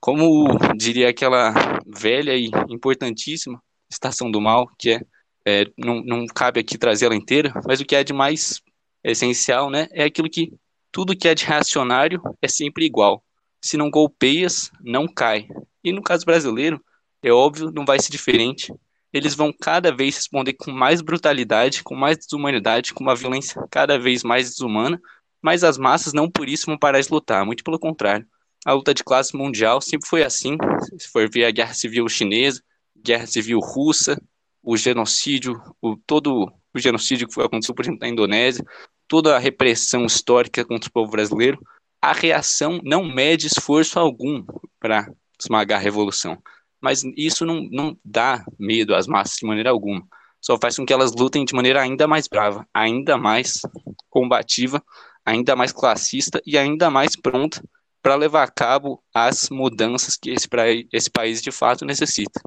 [0.01, 1.55] Como diria aquela
[1.87, 5.01] velha e importantíssima estação do mal, que é,
[5.47, 8.61] é não, não cabe aqui trazer ela inteira, mas o que é de mais
[9.05, 10.53] essencial, né, é aquilo que
[10.91, 13.25] tudo que é de reacionário é sempre igual.
[13.61, 15.47] Se não golpeias, não cai.
[15.85, 16.83] E no caso brasileiro,
[17.23, 18.73] é óbvio, não vai ser diferente.
[19.13, 23.99] Eles vão cada vez responder com mais brutalidade, com mais desumanidade, com uma violência cada
[23.99, 25.01] vez mais desumana,
[25.43, 28.27] mas as massas não por isso vão parar de lutar, muito pelo contrário.
[28.65, 30.57] A luta de classe mundial sempre foi assim.
[30.99, 32.63] Se for ver a guerra civil chinesa,
[32.97, 34.21] guerra civil russa,
[34.63, 38.65] o genocídio, o, todo o genocídio que aconteceu, por exemplo, na Indonésia,
[39.09, 41.59] toda a repressão histórica contra o povo brasileiro,
[42.01, 44.45] a reação não mede esforço algum
[44.79, 45.07] para
[45.39, 46.39] esmagar a revolução.
[46.81, 50.03] Mas isso não, não dá medo às massas de maneira alguma.
[50.41, 53.61] Só faz com que elas lutem de maneira ainda mais brava, ainda mais
[54.09, 54.83] combativa,
[55.25, 57.63] ainda mais classista e ainda mais pronta
[58.03, 60.49] para levar a cabo as mudanças que esse,
[60.91, 62.41] esse país de fato necessita.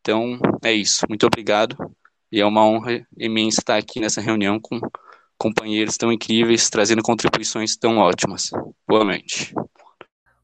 [0.00, 1.04] Então, é isso.
[1.08, 1.76] Muito obrigado.
[2.30, 4.80] E é uma honra imensa estar aqui nessa reunião com
[5.40, 8.50] companheiros tão incríveis, trazendo contribuições tão ótimas.
[8.86, 9.54] Boa noite.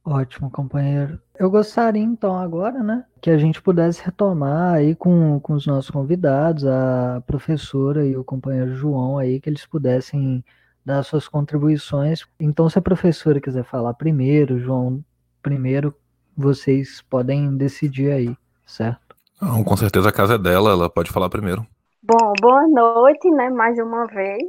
[0.02, 1.20] Ótimo, companheiro.
[1.38, 5.90] Eu gostaria então agora, né, que a gente pudesse retomar aí com, com os nossos
[5.90, 10.42] convidados, a professora e o companheiro João aí, que eles pudessem
[10.84, 12.24] dar suas contribuições.
[12.40, 15.04] Então, se a professora quiser falar primeiro, João
[15.42, 15.94] primeiro,
[16.34, 19.16] vocês podem decidir aí, certo?
[19.42, 21.66] Não, com certeza a casa é dela, ela pode falar primeiro.
[22.02, 24.44] Bom, boa noite, né, mais uma vez,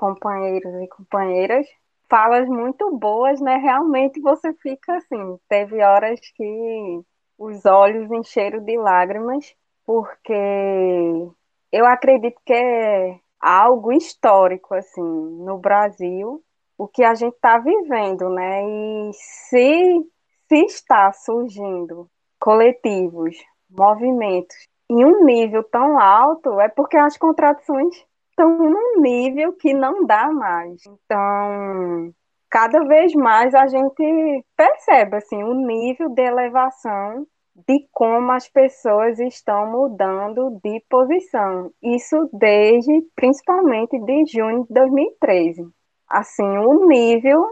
[0.00, 1.66] companheiros e companheiras
[2.08, 3.56] falas muito boas, né?
[3.56, 5.38] Realmente você fica assim.
[5.46, 7.00] Teve horas que
[7.38, 9.54] os olhos encheram de lágrimas,
[9.84, 10.32] porque
[11.70, 16.42] eu acredito que é algo histórico, assim, no Brasil,
[16.76, 18.62] o que a gente está vivendo, né?
[18.64, 20.10] E se,
[20.48, 22.08] se está surgindo
[22.40, 23.36] coletivos,
[23.68, 24.56] movimentos
[24.90, 27.94] em um nível tão alto, é porque as contradições
[28.40, 30.80] estão num nível que não dá mais.
[30.86, 32.12] Então,
[32.48, 37.26] cada vez mais a gente percebe assim o nível de elevação
[37.68, 41.70] de como as pessoas estão mudando de posição.
[41.82, 45.68] Isso desde principalmente de junho de 2013.
[46.08, 47.44] Assim, o nível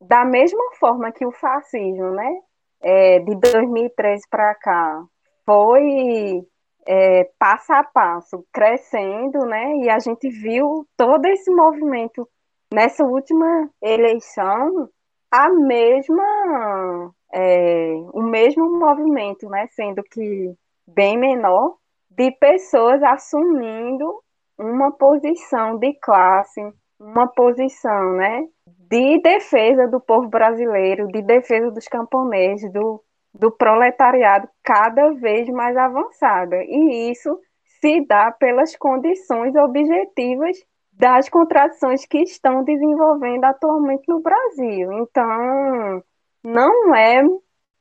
[0.00, 2.40] da mesma forma que o fascismo, né,
[2.80, 5.04] é, de 2013 para cá,
[5.44, 6.42] foi
[6.86, 9.76] é, passo a passo crescendo, né?
[9.78, 12.28] E a gente viu todo esse movimento
[12.72, 14.88] nessa última eleição,
[15.30, 19.66] a mesma, é, o mesmo movimento, né?
[19.72, 20.54] Sendo que
[20.86, 21.76] bem menor,
[22.10, 24.22] de pessoas assumindo
[24.58, 26.60] uma posição de classe,
[26.98, 28.46] uma posição, né?
[28.66, 33.02] De defesa do povo brasileiro, de defesa dos camponeses, do
[33.32, 36.56] do proletariado cada vez mais avançada.
[36.64, 37.38] E isso
[37.80, 40.58] se dá pelas condições objetivas
[40.92, 44.92] das contradições que estão desenvolvendo atualmente no Brasil.
[44.92, 46.02] Então,
[46.44, 47.22] não é,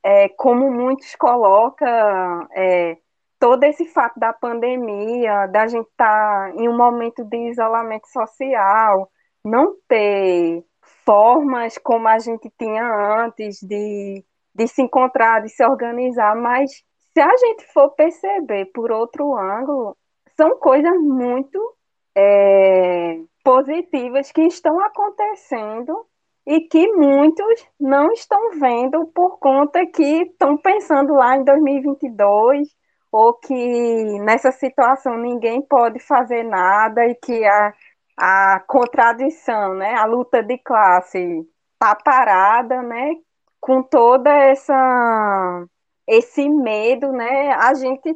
[0.04, 2.98] é como muitos colocam é,
[3.40, 9.10] todo esse fato da pandemia, da gente estar tá em um momento de isolamento social,
[9.44, 10.64] não ter
[11.06, 12.86] formas como a gente tinha
[13.24, 14.24] antes de
[14.60, 16.70] de se encontrar, de se organizar, mas
[17.14, 19.96] se a gente for perceber por outro ângulo,
[20.36, 21.58] são coisas muito
[22.14, 26.06] é, positivas que estão acontecendo
[26.46, 32.68] e que muitos não estão vendo por conta que estão pensando lá em 2022
[33.12, 37.74] ou que nessa situação ninguém pode fazer nada e que a,
[38.18, 43.14] a contradição, né, a luta de classe está parada, né,
[43.60, 45.66] com toda essa
[46.08, 47.52] esse medo, né?
[47.54, 48.16] A gente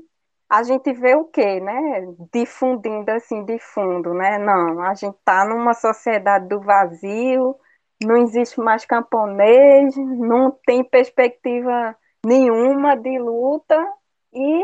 [0.50, 2.14] a gente vê o quê, né?
[2.32, 4.38] Difundindo assim de fundo, né?
[4.38, 7.56] Não, a gente está numa sociedade do vazio,
[8.04, 11.96] não existe mais camponês, não tem perspectiva
[12.26, 13.84] nenhuma de luta
[14.34, 14.64] e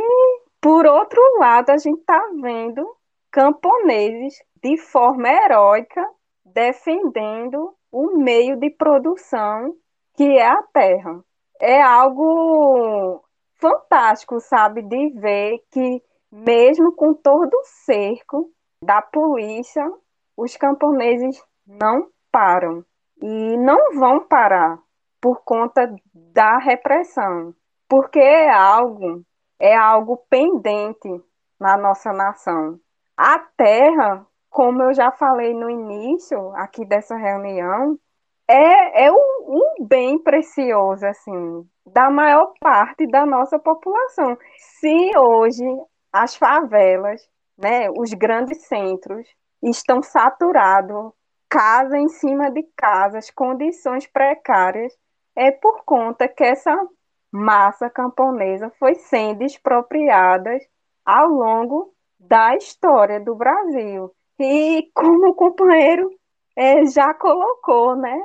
[0.61, 2.85] por outro lado a gente está vendo
[3.31, 6.07] camponeses de forma heróica
[6.45, 9.75] defendendo o meio de produção
[10.19, 11.23] que é a Terra.
[11.61, 13.23] É algo
[13.55, 18.51] fantástico, sabe, de ver que mesmo com todo o cerco
[18.83, 19.89] da polícia,
[20.35, 22.83] os camponeses não param
[23.21, 24.77] e não vão parar
[25.21, 27.55] por conta da repressão,
[27.87, 29.23] porque é algo
[29.57, 31.09] é algo pendente
[31.57, 32.77] na nossa nação.
[33.15, 37.97] A terra, como eu já falei no início aqui dessa reunião,
[38.49, 39.15] é, é um,
[39.47, 44.35] um bem precioso, assim, da maior parte da nossa população.
[44.57, 45.63] Se hoje
[46.11, 47.21] as favelas,
[47.55, 49.27] né, os grandes centros,
[49.61, 51.11] estão saturados,
[51.47, 54.97] casa em cima de casas, condições precárias,
[55.35, 56.75] é por conta que essa
[57.31, 60.57] massa camponesa foi sendo expropriada
[61.05, 64.11] ao longo da história do Brasil.
[64.39, 66.09] E como o companheiro
[66.55, 68.19] é, já colocou, né?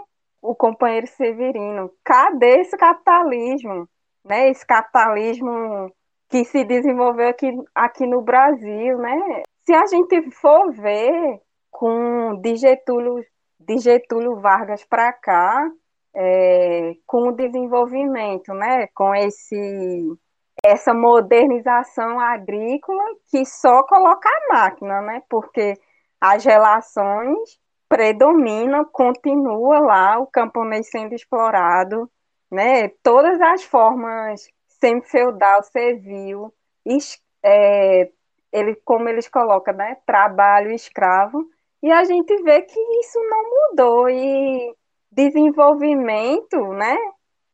[0.45, 1.91] O companheiro Severino.
[2.05, 3.89] Cadê esse capitalismo?
[4.23, 4.51] Né?
[4.51, 5.91] Esse capitalismo
[6.29, 9.43] que se desenvolveu aqui, aqui no Brasil, né?
[9.65, 11.41] Se a gente for ver
[11.71, 13.25] com de Getúlio,
[13.59, 15.71] de Getúlio Vargas para cá,
[16.15, 18.87] é, com o desenvolvimento, né?
[18.95, 20.19] Com esse
[20.65, 25.23] essa modernização agrícola que só coloca a máquina, né?
[25.29, 25.75] Porque
[26.21, 27.59] as relações
[27.95, 32.11] predomina, continua lá o camponês sendo explorado,
[32.51, 32.89] né?
[33.05, 34.49] Todas as formas
[34.81, 36.53] semi-feudal, servil,
[37.41, 38.11] é,
[38.53, 39.97] ele, como eles colocam, né?
[40.05, 41.49] Trabalho escravo,
[41.81, 44.11] E a gente vê que isso não mudou.
[44.11, 44.75] E
[45.13, 46.97] desenvolvimento né,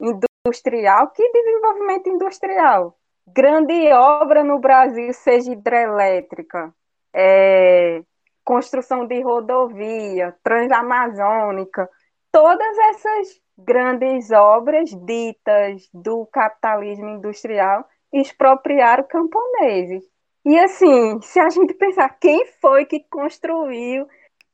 [0.00, 2.96] industrial, que desenvolvimento industrial?
[3.26, 6.74] Grande obra no Brasil, seja hidrelétrica,
[7.14, 8.02] é,
[8.50, 11.88] construção de rodovia, transamazônica,
[12.32, 20.02] todas essas grandes obras ditas do capitalismo industrial expropriaram camponeses.
[20.44, 24.08] E assim, se a gente pensar quem foi que construiu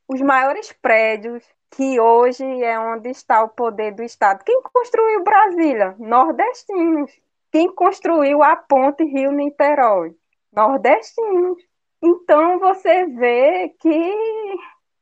[0.07, 4.43] os maiores prédios que hoje é onde está o poder do Estado.
[4.43, 5.95] Quem construiu Brasília?
[5.97, 7.11] Nordestinos.
[7.51, 10.15] Quem construiu a ponte Rio-Niterói?
[10.53, 11.66] Nordestinos.
[12.01, 14.13] Então você vê que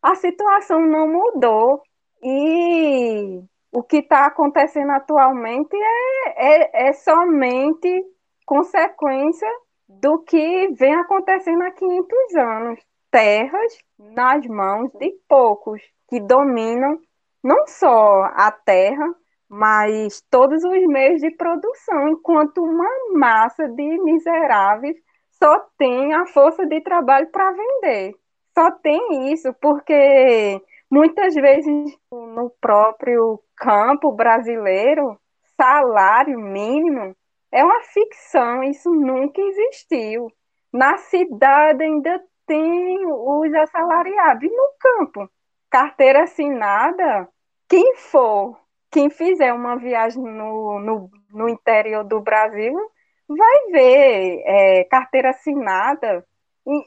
[0.02, 1.82] a situação não mudou
[2.24, 3.42] e
[3.72, 8.06] o que está acontecendo atualmente é, é, é somente
[8.46, 9.50] consequência
[9.88, 12.80] do que vem acontecendo há 500 anos.
[13.12, 17.00] Terras nas mãos de poucos que dominam
[17.44, 19.14] não só a terra,
[19.48, 24.98] mas todos os meios de produção, enquanto uma massa de miseráveis
[25.42, 28.16] só tem a força de trabalho para vender.
[28.54, 35.20] Só tem isso, porque muitas vezes no próprio campo brasileiro,
[35.58, 37.16] salário mínimo
[37.52, 40.32] é uma ficção, isso nunca existiu.
[40.72, 44.44] Na cidade ainda tem os assalariados.
[44.44, 45.30] E no campo,
[45.70, 47.28] carteira assinada,
[47.68, 48.58] quem for,
[48.92, 52.78] quem fizer uma viagem no, no, no interior do Brasil,
[53.28, 56.26] vai ver é, carteira assinada.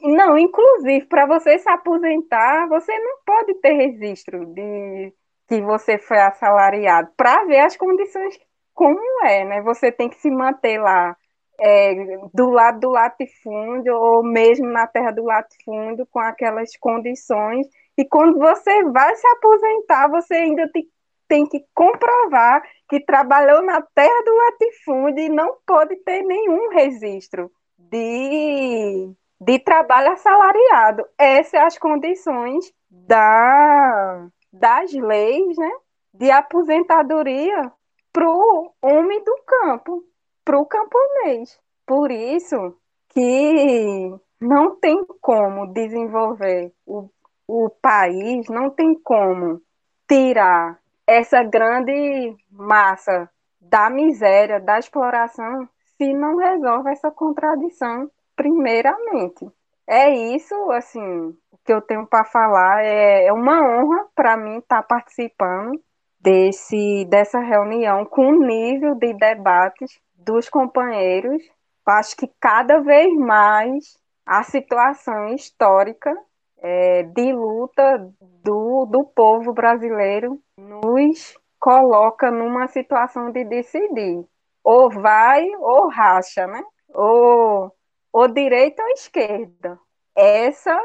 [0.03, 5.13] Não, inclusive, para você se aposentar, você não pode ter registro de
[5.47, 8.37] que você foi assalariado, para ver as condições
[8.73, 9.61] como é, né?
[9.63, 11.17] Você tem que se manter lá
[11.59, 11.93] é,
[12.33, 18.39] do lado do latifúndio ou mesmo na terra do latifúndio com aquelas condições e quando
[18.39, 20.87] você vai se aposentar você ainda te,
[21.29, 27.51] tem que comprovar que trabalhou na terra do latifúndio e não pode ter nenhum registro
[27.77, 31.05] de, de trabalho assalariado.
[31.17, 35.71] Essas são as condições da, das leis né,
[36.15, 37.71] de aposentadoria
[38.11, 40.03] para o homem do campo
[40.43, 41.59] para o camponês.
[41.85, 42.75] Por isso
[43.09, 47.07] que não tem como desenvolver o,
[47.47, 49.61] o país, não tem como
[50.07, 50.78] tirar
[51.09, 53.29] essa grande massa
[53.59, 59.45] da miséria, da exploração, se não resolve essa contradição primeiramente.
[59.87, 62.83] É isso, assim, que eu tenho para falar.
[62.83, 65.81] É, é uma honra para mim estar tá participando
[66.19, 71.41] desse, dessa reunião com o nível de debates dos companheiros,
[71.85, 76.15] acho que cada vez mais a situação histórica
[76.61, 78.11] é, de luta
[78.43, 84.25] do, do povo brasileiro nos coloca numa situação de decidir.
[84.63, 86.63] Ou vai ou racha, né?
[86.93, 87.71] Ou,
[88.11, 89.79] ou direita ou esquerda.
[90.15, 90.77] Essa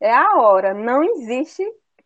[0.00, 0.74] é a hora.
[0.74, 1.64] Não existe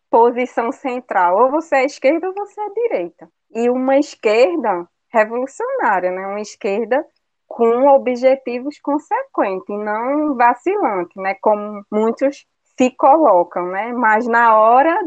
[0.09, 1.37] posição central.
[1.37, 3.29] Ou você é esquerda ou você é direita.
[3.53, 6.25] E uma esquerda revolucionária, né?
[6.27, 7.05] Uma esquerda
[7.47, 11.35] com objetivos consequentes, não vacilante, né?
[11.41, 12.45] Como muitos
[12.77, 13.91] se colocam, né?
[13.93, 14.97] Mas na hora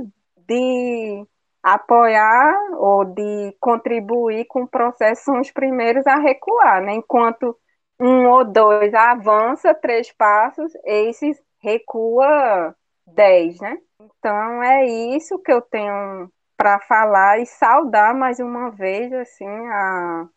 [0.49, 1.26] de
[1.62, 6.94] apoiar ou de contribuir com o processo são os primeiros a recuar, né?
[6.94, 7.57] Enquanto
[7.99, 12.75] um ou dois avança três passos, esses recua
[13.07, 13.78] dez, né?
[14.01, 20.28] Então é isso que eu tenho para falar e saudar mais uma vez assim a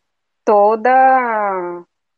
[0.44, 0.90] toda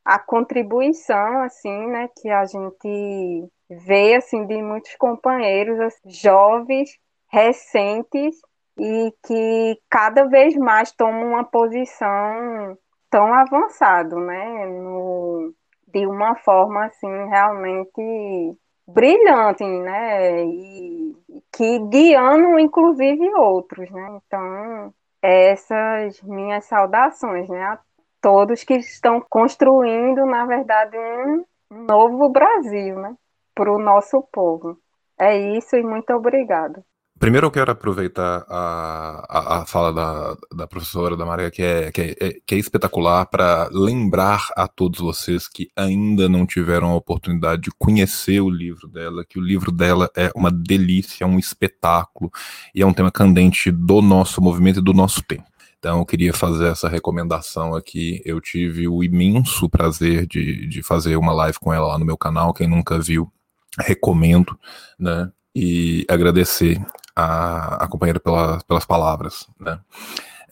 [0.05, 6.91] a contribuição assim, né, que a gente vê assim de muitos companheiros assim, jovens,
[7.29, 8.41] recentes
[8.79, 12.77] e que cada vez mais tomam uma posição
[13.09, 15.53] tão avançado, né, no,
[15.89, 20.45] de uma forma assim realmente brilhante, né?
[20.45, 21.17] E
[21.53, 24.21] que guiando inclusive outros, né?
[24.27, 27.63] Então, essas minhas saudações, né?
[27.63, 27.79] A
[28.21, 33.17] todos que estão construindo, na verdade, um novo Brasil, né?
[33.55, 34.79] Para o nosso povo.
[35.19, 36.83] É isso e muito obrigado.
[37.21, 41.93] Primeiro eu quero aproveitar a, a, a fala da, da professora da Maria, que é,
[41.93, 46.95] que é, que é espetacular, para lembrar a todos vocês que ainda não tiveram a
[46.95, 51.39] oportunidade de conhecer o livro dela, que o livro dela é uma delícia, é um
[51.39, 52.31] espetáculo
[52.75, 55.45] e é um tema candente do nosso movimento e do nosso tempo.
[55.79, 58.23] Então eu queria fazer essa recomendação aqui.
[58.25, 62.17] Eu tive o imenso prazer de, de fazer uma live com ela lá no meu
[62.17, 62.55] canal.
[62.55, 63.31] Quem nunca viu,
[63.79, 64.59] recomendo,
[64.99, 65.31] né?
[65.55, 66.81] e agradecer
[67.15, 69.49] a, a companheira pela, pelas palavras.
[69.59, 69.81] Né?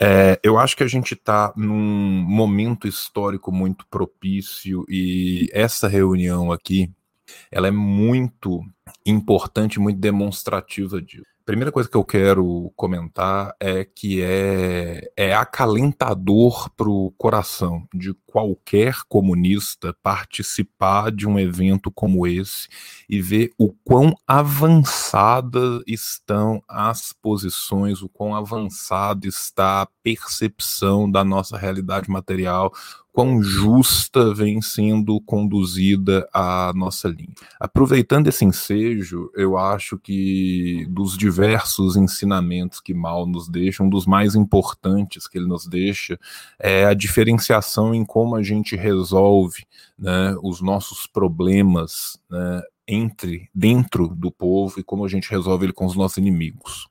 [0.01, 6.53] É, eu acho que a gente está num momento histórico muito propício e essa reunião
[6.53, 6.91] aqui
[7.51, 8.63] ela é muito
[9.05, 16.69] importante, muito demonstrativa disso primeira coisa que eu quero comentar é que é, é acalentador
[16.77, 22.69] para o coração de qualquer comunista participar de um evento como esse
[23.09, 31.25] e ver o quão avançadas estão as posições, o quão avançada está a percepção da
[31.25, 32.75] nossa realidade material,
[33.19, 37.35] quão justa vem sendo conduzida a nossa linha.
[37.59, 44.07] Aproveitando esse ensejo, eu acho que dos diversos ensinamentos que Mal nos deixa, um dos
[44.07, 46.17] mais importantes que ele nos deixa
[46.61, 49.65] é a diferenciação em como a gente resolve
[49.99, 55.73] né, os nossos problemas né, entre dentro do povo e como a gente resolve ele
[55.73, 56.89] com os nossos inimigos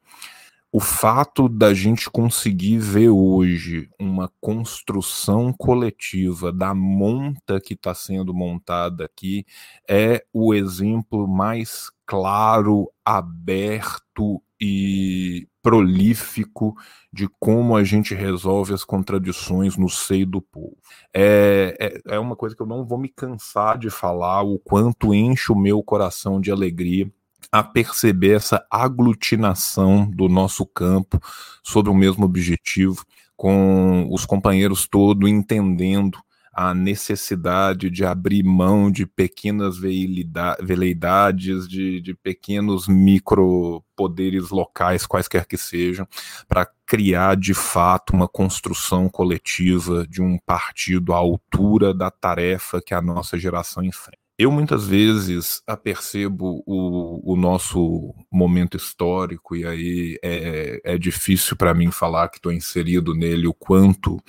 [0.72, 8.34] o fato da gente conseguir ver hoje uma construção coletiva da monta que está sendo
[8.34, 9.46] montada aqui
[9.90, 16.76] é o exemplo mais claro, aberto e prolífico
[17.14, 20.78] de como a gente resolve as contradições no seio do povo.
[21.14, 25.14] É, é, é uma coisa que eu não vou me cansar de falar, o quanto
[25.14, 27.12] enche o meu coração de alegria
[27.52, 31.20] a perceber essa aglutinação do nosso campo
[31.64, 36.20] sobre o mesmo objetivo, com os companheiros todos entendendo
[36.58, 45.56] a necessidade de abrir mão de pequenas veleidades, de, de pequenos micropoderes locais, quaisquer que
[45.56, 46.08] sejam,
[46.48, 52.96] para criar de fato uma construção coletiva de um partido à altura da tarefa que
[52.96, 54.27] a nossa geração enfrenta.
[54.40, 61.74] Eu muitas vezes apercebo o, o nosso momento histórico, e aí é, é difícil para
[61.74, 64.22] mim falar que estou inserido nele, o quanto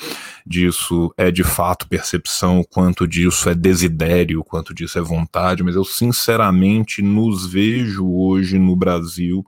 [0.47, 5.63] disso é de fato percepção, o quanto disso é desidério, o quanto disso é vontade,
[5.63, 9.45] mas eu sinceramente nos vejo hoje no Brasil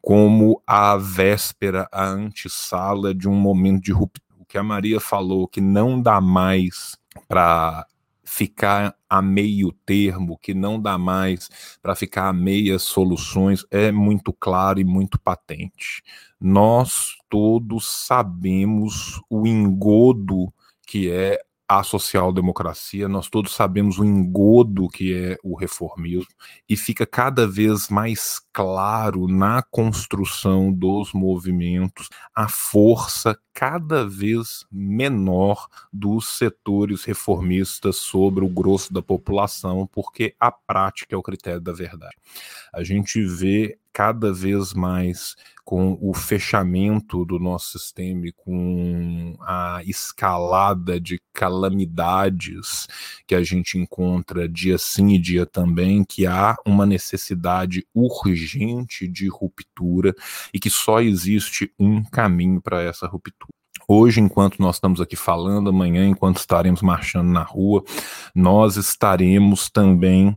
[0.00, 4.24] como a véspera, a antessala de um momento de ruptura.
[4.38, 7.84] O que a Maria falou, que não dá mais para
[8.26, 11.48] ficar a meio termo, que não dá mais
[11.80, 16.02] para ficar a meias soluções, é muito claro e muito patente.
[16.40, 20.52] Nós todos sabemos o engodo
[20.86, 26.30] que é a social-democracia, nós todos sabemos o engodo que é o reformismo,
[26.68, 35.66] e fica cada vez mais claro na construção dos movimentos a força cada vez menor
[35.92, 41.72] dos setores reformistas sobre o grosso da população, porque a prática é o critério da
[41.72, 42.14] verdade.
[42.72, 45.34] A gente vê cada vez mais
[45.64, 52.86] com o fechamento do nosso sistema e com a escalada de calamidades
[53.26, 59.28] que a gente encontra dia sim e dia também, que há uma necessidade urgente de
[59.28, 60.14] ruptura
[60.52, 63.48] e que só existe um caminho para essa ruptura.
[63.88, 67.82] Hoje, enquanto nós estamos aqui falando, amanhã, enquanto estaremos marchando na rua,
[68.34, 70.36] nós estaremos também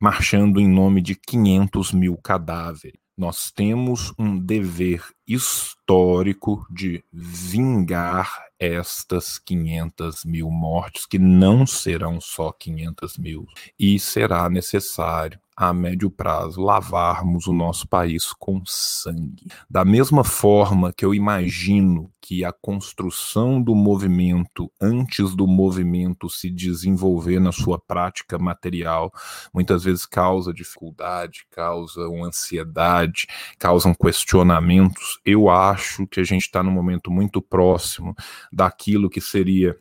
[0.00, 3.00] marchando em nome de 500 mil cadáveres.
[3.16, 12.52] Nós temos um dever histórico de vingar estas 500 mil mortes, que não serão só
[12.52, 13.46] 500 mil,
[13.78, 19.46] e será necessário a médio prazo, lavarmos o nosso país com sangue.
[19.70, 26.50] Da mesma forma que eu imagino que a construção do movimento, antes do movimento se
[26.50, 29.10] desenvolver na sua prática material,
[29.54, 33.26] muitas vezes causa dificuldade, causa ansiedade,
[33.58, 35.15] causam questionamentos.
[35.24, 38.14] Eu acho que a gente está num momento muito próximo
[38.52, 39.76] daquilo que seria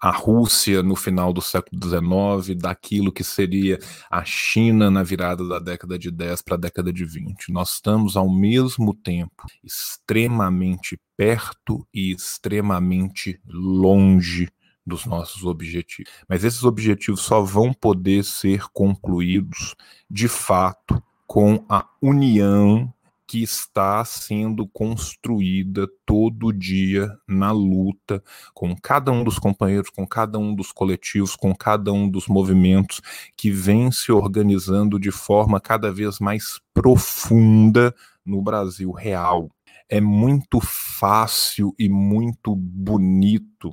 [0.00, 3.78] a Rússia no final do século XIX, daquilo que seria
[4.10, 7.52] a China na virada da década de 10 para a década de 20.
[7.52, 14.48] Nós estamos ao mesmo tempo extremamente perto e extremamente longe
[14.86, 16.10] dos nossos objetivos.
[16.26, 19.74] Mas esses objetivos só vão poder ser concluídos
[20.10, 22.92] de fato com a união
[23.30, 28.20] que está sendo construída todo dia na luta
[28.52, 33.00] com cada um dos companheiros, com cada um dos coletivos, com cada um dos movimentos
[33.36, 37.94] que vem se organizando de forma cada vez mais profunda
[38.26, 39.48] no Brasil real.
[39.88, 43.72] É muito fácil e muito bonito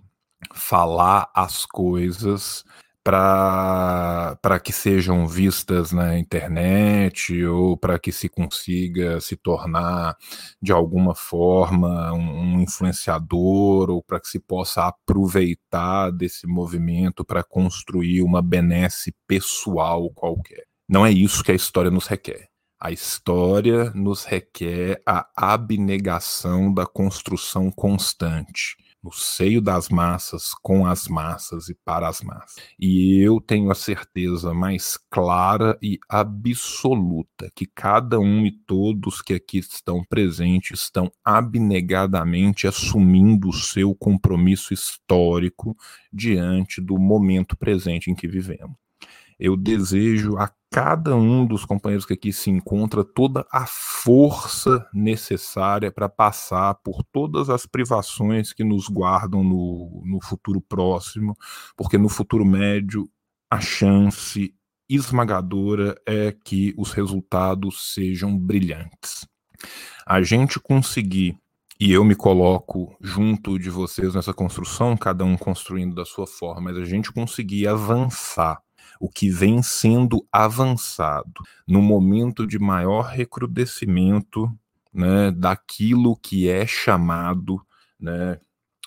[0.54, 2.64] falar as coisas
[3.08, 10.18] para que sejam vistas na internet ou para que se consiga se tornar
[10.62, 17.46] de alguma forma um, um influenciador ou para que se possa aproveitar desse movimento para
[17.46, 20.66] construir uma benesse pessoal qualquer.
[20.90, 22.50] Não é isso que a história nos requer.
[22.78, 31.08] A história nos requer a abnegação da construção constante no seio das massas, com as
[31.08, 32.56] massas e para as massas.
[32.80, 39.34] E eu tenho a certeza mais clara e absoluta que cada um e todos que
[39.34, 45.76] aqui estão presentes estão abnegadamente assumindo o seu compromisso histórico
[46.12, 48.76] diante do momento presente em que vivemos.
[49.40, 55.92] Eu desejo a cada um dos companheiros que aqui se encontra toda a força necessária
[55.92, 61.36] para passar por todas as privações que nos guardam no, no futuro próximo,
[61.76, 63.10] porque no futuro médio
[63.50, 64.54] a chance
[64.90, 69.28] esmagadora é que os resultados sejam brilhantes.
[70.06, 71.38] A gente conseguir
[71.80, 76.62] e eu me coloco junto de vocês nessa construção, cada um construindo da sua forma,
[76.62, 78.60] mas a gente conseguir avançar
[79.00, 84.52] o que vem sendo avançado no momento de maior recrudescimento
[84.94, 87.62] né, daquilo que é chamado
[88.00, 88.40] né,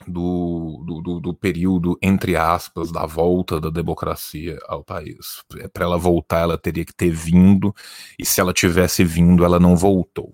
[0.06, 5.42] do, do, do, período, entre aspas, da volta da democracia ao país.
[5.56, 7.74] É, Para ela voltar, ela teria que ter vindo,
[8.18, 10.32] e se ela tivesse vindo, ela não voltou.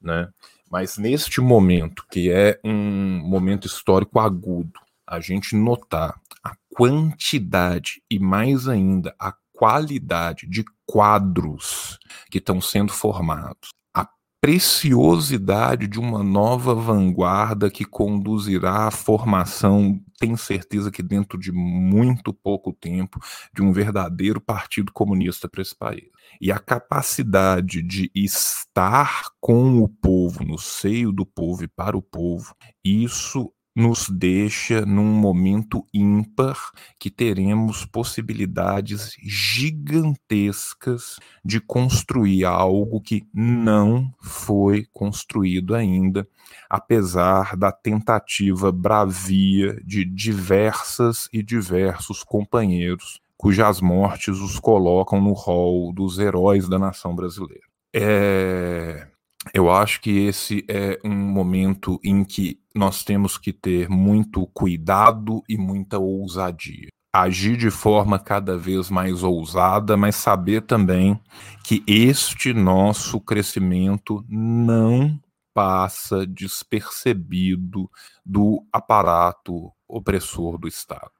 [0.00, 0.28] Né?
[0.70, 8.18] Mas neste momento, que é um momento histórico agudo, a gente notar a quantidade e
[8.18, 11.98] mais ainda a qualidade de quadros
[12.30, 14.06] que estão sendo formados, a
[14.40, 22.34] preciosidade de uma nova vanguarda que conduzirá à formação, tenho certeza que dentro de muito
[22.34, 23.18] pouco tempo,
[23.54, 26.10] de um verdadeiro partido comunista para esse país.
[26.40, 32.02] E a capacidade de estar com o povo, no seio do povo e para o
[32.02, 43.26] povo, isso nos deixa num momento ímpar que teremos possibilidades gigantescas de construir algo que
[43.34, 46.28] não foi construído ainda,
[46.70, 55.92] apesar da tentativa bravia de diversas e diversos companheiros cujas mortes os colocam no rol
[55.92, 57.64] dos heróis da nação brasileira.
[57.92, 59.06] É,
[59.52, 65.42] eu acho que esse é um momento em que nós temos que ter muito cuidado
[65.48, 66.88] e muita ousadia.
[67.12, 71.20] Agir de forma cada vez mais ousada, mas saber também
[71.62, 75.20] que este nosso crescimento não
[75.54, 77.88] passa despercebido
[78.26, 81.12] do aparato opressor do Estado.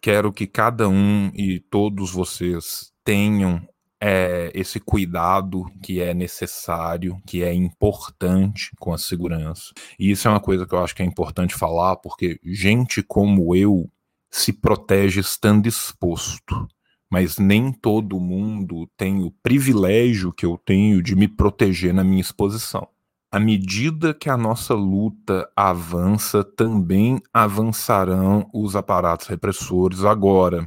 [0.00, 3.64] Quero que cada um e todos vocês tenham
[4.04, 9.72] é, esse cuidado que é necessário, que é importante com a segurança.
[9.96, 13.54] E isso é uma coisa que eu acho que é importante falar, porque gente como
[13.54, 13.88] eu
[14.28, 16.66] se protege estando exposto.
[17.08, 22.22] Mas nem todo mundo tem o privilégio que eu tenho de me proteger na minha
[22.22, 22.88] exposição.
[23.30, 30.04] À medida que a nossa luta avança, também avançarão os aparatos repressores.
[30.04, 30.66] Agora,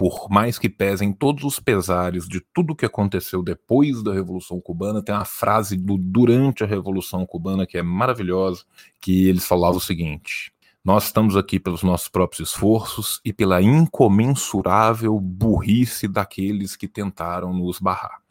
[0.00, 5.02] por mais que pesem todos os pesares de tudo que aconteceu depois da Revolução Cubana,
[5.02, 8.64] tem uma frase do durante a Revolução Cubana que é maravilhosa,
[8.98, 15.20] que eles falavam o seguinte: nós estamos aqui pelos nossos próprios esforços e pela incomensurável
[15.20, 18.22] burrice daqueles que tentaram nos barrar.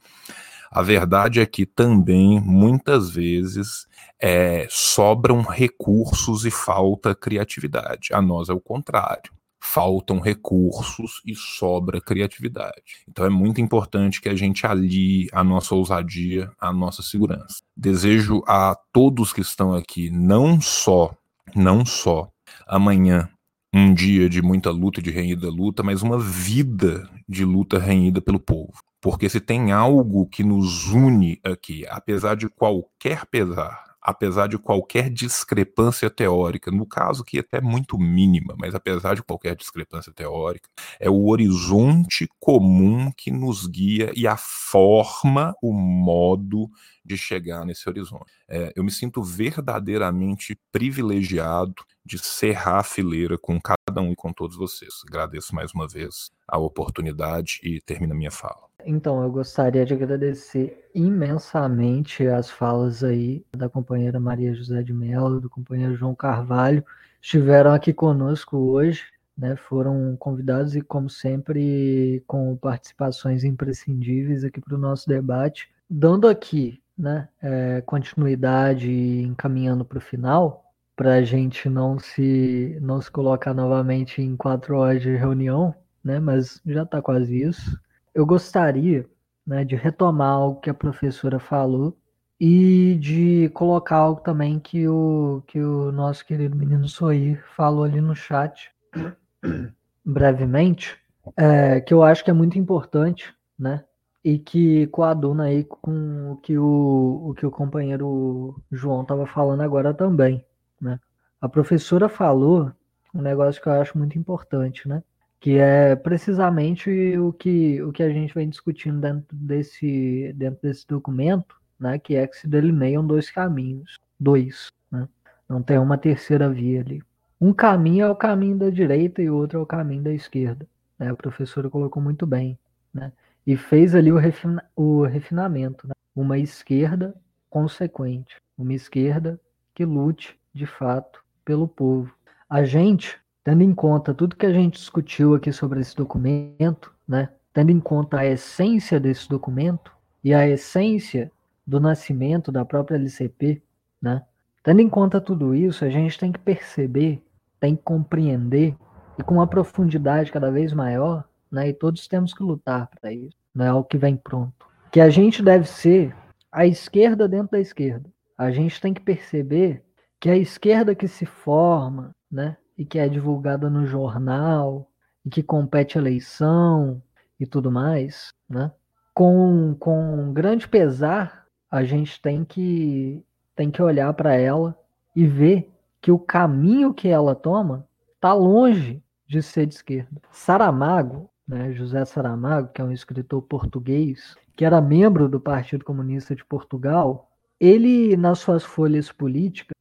[0.71, 3.87] A verdade é que também, muitas vezes,
[4.19, 8.09] é, sobram recursos e falta criatividade.
[8.11, 13.03] A nós é o contrário faltam recursos e sobra criatividade.
[13.07, 17.61] Então é muito importante que a gente alie a nossa ousadia, a nossa segurança.
[17.75, 21.13] Desejo a todos que estão aqui não só,
[21.55, 22.29] não só
[22.67, 23.29] amanhã
[23.73, 28.39] um dia de muita luta, de renhida luta, mas uma vida de luta renhida pelo
[28.39, 28.73] povo.
[29.01, 35.09] Porque se tem algo que nos une aqui, apesar de qualquer pesar, apesar de qualquer
[35.09, 40.67] discrepância teórica, no caso que até muito mínima, mas apesar de qualquer discrepância teórica,
[40.99, 46.69] é o horizonte comum que nos guia e a forma, o modo
[47.05, 48.31] de chegar nesse horizonte.
[48.47, 54.33] É, eu me sinto verdadeiramente privilegiado de cerrar a fileira com cada um e com
[54.33, 54.93] todos vocês.
[55.07, 58.68] Agradeço mais uma vez a oportunidade e termino a minha fala.
[58.85, 65.39] Então, eu gostaria de agradecer imensamente as falas aí da companheira Maria José de Mello,
[65.39, 66.83] do companheiro João Carvalho,
[67.21, 69.03] estiveram aqui conosco hoje,
[69.37, 75.69] né, foram convidados e, como sempre, com participações imprescindíveis aqui para o nosso debate.
[75.89, 82.77] Dando aqui né, é, continuidade e encaminhando para o final, para a gente não se,
[82.81, 87.79] não se colocar novamente em quatro horas de reunião, né, mas já está quase isso.
[88.13, 89.05] Eu gostaria
[89.45, 91.97] né, de retomar algo que a professora falou
[92.39, 97.99] e de colocar algo também que o, que o nosso querido menino Soir falou ali
[97.99, 98.71] no chat,
[100.05, 100.97] brevemente,
[101.35, 103.83] é, que eu acho que é muito importante, né?
[104.23, 109.61] E que coaduna aí com o que o, o que o companheiro João estava falando
[109.61, 110.45] agora também,
[110.79, 110.99] né?
[111.41, 112.71] A professora falou
[113.13, 115.03] um negócio que eu acho muito importante, né?
[115.39, 120.85] Que é precisamente o que, o que a gente vem discutindo dentro desse, dentro desse
[120.87, 121.97] documento, né?
[121.97, 125.07] Que é que se delineiam dois caminhos, dois, né?
[125.47, 127.01] Não tem uma terceira via ali.
[127.41, 130.67] Um caminho é o caminho da direita e o outro é o caminho da esquerda.
[130.97, 131.09] Né?
[131.09, 132.59] A professora colocou muito bem.
[132.93, 133.13] Né?
[133.47, 135.87] E fez ali o, refina o refinamento.
[135.87, 135.93] Né?
[136.13, 137.15] Uma esquerda
[137.49, 138.35] consequente.
[138.57, 139.39] Uma esquerda
[139.73, 142.13] que lute, de fato, pelo povo.
[142.49, 143.17] A gente,
[143.49, 147.29] tendo em conta tudo que a gente discutiu aqui sobre esse documento, né?
[147.51, 149.91] tendo em conta a essência desse documento
[150.23, 151.31] e a essência
[151.65, 153.59] do nascimento da própria LCP,
[153.99, 154.21] né?
[154.63, 157.23] tendo em conta tudo isso, a gente tem que perceber
[157.59, 158.75] tem que compreender
[159.17, 161.69] e com uma profundidade cada vez maior, né?
[161.69, 164.67] E todos temos que lutar para isso, não é algo que vem pronto.
[164.91, 166.15] Que a gente deve ser
[166.51, 168.09] a esquerda dentro da esquerda.
[168.37, 169.83] A gente tem que perceber
[170.19, 172.55] que a esquerda que se forma, né?
[172.79, 174.89] E que é divulgada no jornal
[175.23, 176.99] e que compete eleição
[177.39, 178.71] e tudo mais, né?
[179.13, 183.23] Com, com grande pesar, a gente tem que
[183.55, 184.73] tem que olhar para ela
[185.13, 185.69] e ver
[186.01, 187.85] que o caminho que ela toma
[188.15, 190.21] está longe de ser de esquerda.
[190.31, 196.35] Saramago, né, José Saramago, que é um escritor português, que era membro do Partido Comunista
[196.35, 199.75] de Portugal, ele, nas suas folhas políticas,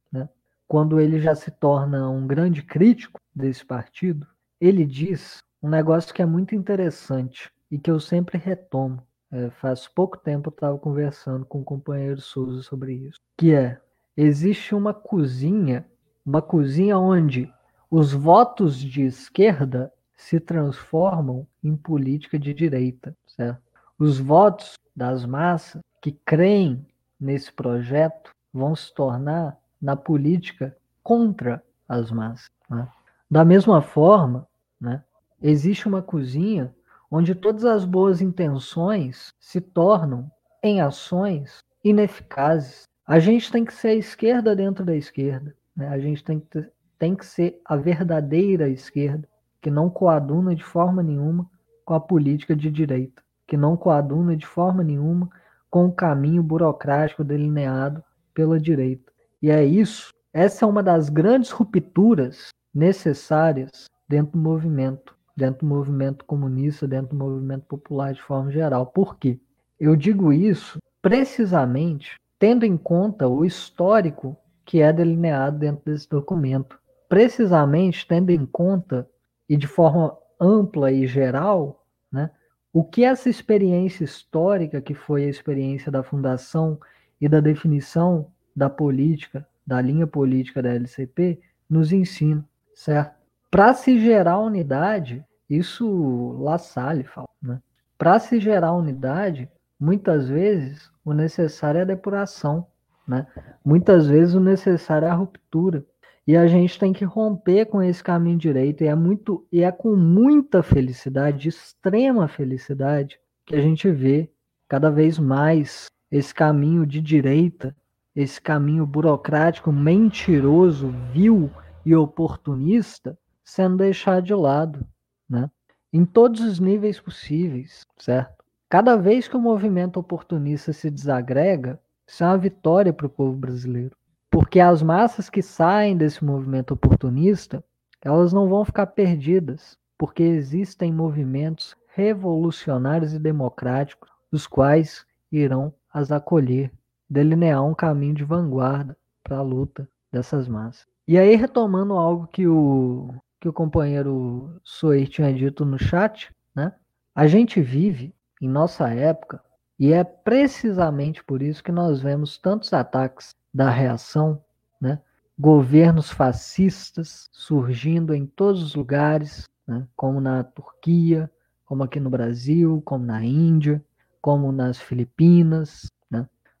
[0.69, 4.27] quando ele já se torna um grande crítico desse partido,
[4.61, 9.01] ele diz um negócio que é muito interessante e que eu sempre retomo.
[9.31, 13.81] É, faz pouco tempo eu estava conversando com o companheiro Souza sobre isso, que é
[14.15, 15.85] existe uma cozinha
[16.25, 17.51] uma cozinha onde
[17.89, 23.61] os votos de esquerda se transformam em política de direita, certo?
[23.97, 26.85] Os votos das massas que creem
[27.19, 32.49] nesse projeto vão se tornar na política contra as massas.
[32.69, 32.87] Né?
[33.29, 34.47] Da mesma forma,
[34.79, 35.03] né,
[35.41, 36.73] existe uma cozinha
[37.11, 40.29] onde todas as boas intenções se tornam
[40.61, 42.83] em ações ineficazes.
[43.05, 45.55] A gente tem que ser a esquerda dentro da esquerda.
[45.75, 45.87] Né?
[45.87, 46.67] A gente tem que,
[46.97, 49.27] tem que ser a verdadeira esquerda,
[49.61, 51.49] que não coaduna de forma nenhuma
[51.83, 55.29] com a política de direita, que não coaduna de forma nenhuma
[55.69, 59.08] com o caminho burocrático delineado pela direita.
[59.41, 65.73] E é isso, essa é uma das grandes rupturas necessárias dentro do movimento, dentro do
[65.73, 68.85] movimento comunista, dentro do movimento popular de forma geral.
[68.87, 69.39] Por quê?
[69.79, 74.35] Eu digo isso precisamente tendo em conta o histórico
[74.65, 79.09] que é delineado dentro desse documento, precisamente tendo em conta
[79.47, 82.29] e de forma ampla e geral, né,
[82.71, 86.79] o que essa experiência histórica, que foi a experiência da fundação
[87.19, 88.27] e da definição
[88.59, 91.39] da política, da linha política da LCP,
[91.69, 93.15] nos ensina, certo?
[93.49, 97.61] Para se gerar unidade, isso La Salle fala, né?
[97.97, 102.67] Para se gerar unidade, muitas vezes o necessário é a depuração,
[103.07, 103.25] né?
[103.63, 105.85] Muitas vezes o necessário é a ruptura.
[106.27, 108.83] E a gente tem que romper com esse caminho direito.
[108.83, 114.29] E é, muito, e é com muita felicidade, de extrema felicidade, que a gente vê
[114.67, 117.75] cada vez mais esse caminho de direita,
[118.21, 121.49] esse caminho burocrático, mentiroso, vil
[121.85, 124.85] e oportunista sendo deixado de lado,
[125.29, 125.49] né?
[125.91, 128.43] Em todos os níveis possíveis, certo?
[128.67, 133.37] Cada vez que o movimento oportunista se desagrega, isso é uma vitória para o povo
[133.37, 133.95] brasileiro.
[134.29, 137.63] Porque as massas que saem desse movimento oportunista,
[138.01, 146.11] elas não vão ficar perdidas, porque existem movimentos revolucionários e democráticos, os quais irão as
[146.11, 146.69] acolher,
[147.09, 150.87] delinear um caminho de vanguarda para a luta dessas massas.
[151.07, 156.73] E aí, retomando algo que o, que o companheiro Soir tinha dito no chat, né?
[157.15, 159.41] a gente vive, em nossa época,
[159.79, 164.43] e é precisamente por isso que nós vemos tantos ataques da reação,
[164.79, 164.99] né?
[165.37, 169.87] governos fascistas surgindo em todos os lugares, né?
[169.95, 171.31] como na Turquia,
[171.65, 173.83] como aqui no Brasil, como na Índia,
[174.21, 175.89] como nas Filipinas?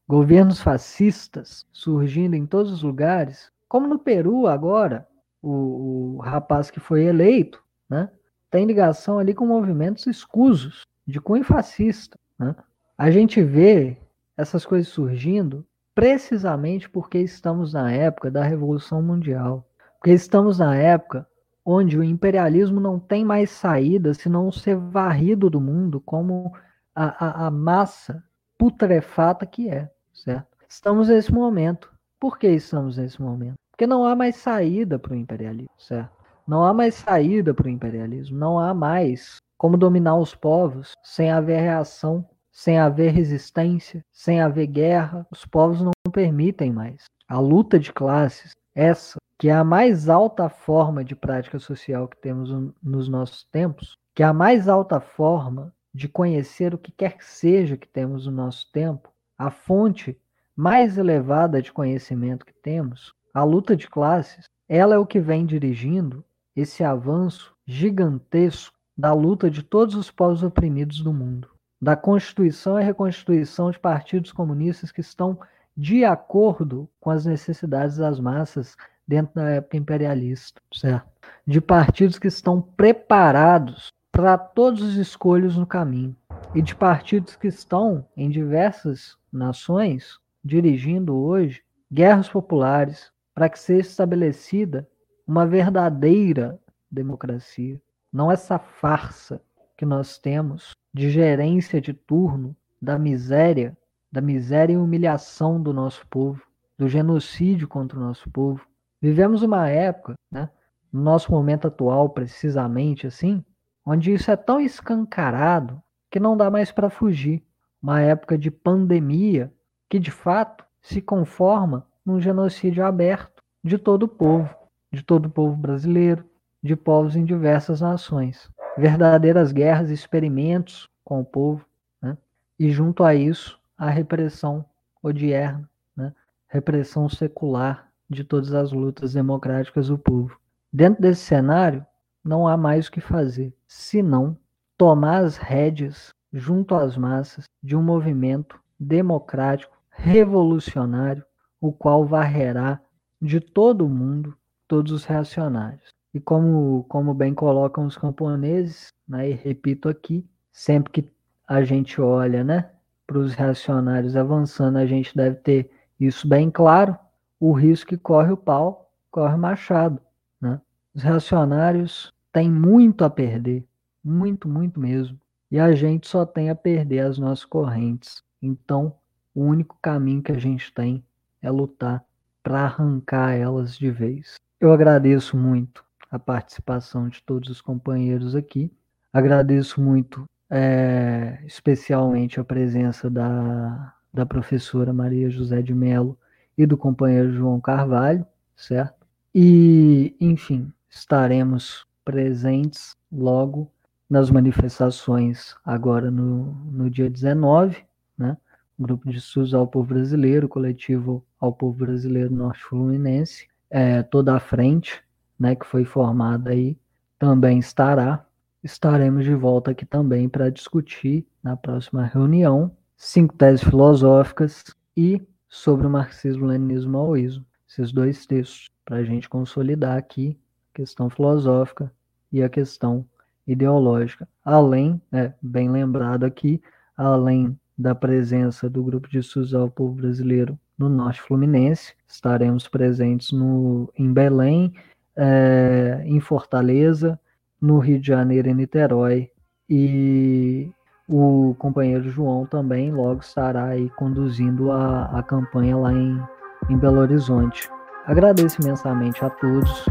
[0.09, 5.07] Governos fascistas surgindo em todos os lugares, como no Peru agora,
[5.39, 8.09] o, o rapaz que foi eleito, né?
[8.49, 12.17] tem ligação ali com movimentos escusos de cunho fascista.
[12.39, 12.55] Né?
[12.97, 13.97] A gente vê
[14.35, 15.63] essas coisas surgindo
[15.93, 19.69] precisamente porque estamos na época da Revolução Mundial.
[19.99, 21.27] Porque estamos na época
[21.63, 26.51] onde o imperialismo não tem mais saída senão ser varrido do mundo como
[26.95, 28.23] a, a, a massa
[28.57, 29.91] putrefata que é,
[30.23, 30.47] certo?
[30.67, 31.91] Estamos nesse momento.
[32.19, 33.55] Por que estamos nesse momento?
[33.71, 36.11] Porque não há mais saída para o imperialismo, certo?
[36.47, 41.31] Não há mais saída para o imperialismo, não há mais como dominar os povos sem
[41.31, 45.25] haver reação, sem haver resistência, sem haver guerra.
[45.31, 47.05] Os povos não permitem mais.
[47.27, 52.17] A luta de classes, essa que é a mais alta forma de prática social que
[52.17, 52.51] temos
[52.83, 57.25] nos nossos tempos, que é a mais alta forma de conhecer o que quer que
[57.25, 60.17] seja que temos no nosso tempo, a fonte
[60.53, 65.45] mais elevada de conhecimento que temos, a luta de classes, ela é o que vem
[65.45, 71.49] dirigindo esse avanço gigantesco da luta de todos os povos oprimidos do mundo,
[71.81, 75.39] da constituição e reconstituição de partidos comunistas que estão
[75.77, 78.75] de acordo com as necessidades das massas
[79.07, 81.07] dentro da época imperialista, certo?
[81.47, 86.13] De partidos que estão preparados para todos os escolhos no caminho
[86.53, 93.87] e de partidos que estão em diversas nações dirigindo hoje guerras populares para que seja
[93.87, 94.87] estabelecida
[95.25, 96.59] uma verdadeira
[96.89, 99.41] democracia, não essa farsa
[99.77, 103.77] que nós temos de gerência de turno da miséria,
[104.11, 106.41] da miséria e humilhação do nosso povo,
[106.77, 108.65] do genocídio contra o nosso povo.
[109.01, 110.49] Vivemos uma época, né,
[110.91, 113.43] no nosso momento atual, precisamente assim,
[113.85, 117.43] onde isso é tão escancarado que não dá mais para fugir.
[117.81, 119.51] Uma época de pandemia
[119.89, 124.53] que de fato se conforma num genocídio aberto de todo o povo,
[124.91, 126.23] de todo o povo brasileiro,
[126.61, 128.49] de povos em diversas nações.
[128.77, 131.65] Verdadeiras guerras, experimentos com o povo,
[132.01, 132.17] né?
[132.57, 134.65] e junto a isso, a repressão
[135.01, 136.13] odierna, né?
[136.47, 140.37] repressão secular de todas as lutas democráticas do povo.
[140.71, 141.85] Dentro desse cenário,
[142.23, 144.37] não há mais o que fazer, senão
[144.77, 151.23] tomar as rédeas junto às massas de um movimento democrático, revolucionário,
[151.59, 152.79] o qual varrerá
[153.21, 154.35] de todo o mundo
[154.67, 155.89] todos os reacionários.
[156.13, 161.09] E como, como bem colocam os camponeses, né, e repito aqui, sempre que
[161.47, 162.71] a gente olha né,
[163.05, 166.97] para os reacionários avançando, a gente deve ter isso bem claro,
[167.39, 169.99] o risco que corre o pau, corre o machado.
[170.39, 170.61] Né?
[170.93, 173.65] Os reacionários têm muito a perder,
[174.03, 175.19] muito, muito mesmo.
[175.51, 178.23] E a gente só tem a perder as nossas correntes.
[178.41, 178.95] Então,
[179.33, 181.03] o único caminho que a gente tem
[181.41, 182.03] é lutar
[182.43, 184.35] para arrancar elas de vez.
[184.59, 188.71] Eu agradeço muito a participação de todos os companheiros aqui.
[189.11, 196.17] Agradeço muito, é, especialmente, a presença da, da professora Maria José de Mello
[196.57, 199.07] e do companheiro João Carvalho, certo?
[199.33, 203.71] E, enfim, estaremos presentes logo
[204.09, 207.77] nas manifestações agora no, no dia 19,
[208.17, 208.35] né?
[208.79, 214.39] grupo de estudos ao povo brasileiro, coletivo ao povo brasileiro norte fluminense, é, toda a
[214.39, 215.03] frente,
[215.37, 216.77] né, que foi formada aí,
[217.17, 218.25] também estará.
[218.63, 224.65] Estaremos de volta aqui também para discutir na próxima reunião cinco teses filosóficas
[224.95, 227.45] e sobre o marxismo-leninismo maoísmo.
[227.67, 230.37] Esses dois textos, para a gente consolidar aqui
[230.73, 231.91] a questão filosófica
[232.31, 233.05] e a questão
[233.51, 234.27] ideológica.
[234.45, 236.61] Além, né, bem lembrado aqui,
[236.95, 239.21] além da presença do Grupo de
[239.55, 241.93] ao Povo Brasileiro no Norte Fluminense.
[242.07, 244.73] Estaremos presentes no, em Belém,
[245.15, 247.19] é, em Fortaleza,
[247.59, 249.31] no Rio de Janeiro e Niterói.
[249.69, 250.71] E
[251.07, 256.21] o companheiro João também logo estará aí conduzindo a, a campanha lá em,
[256.69, 257.69] em Belo Horizonte.
[258.05, 259.85] Agradeço imensamente a todos,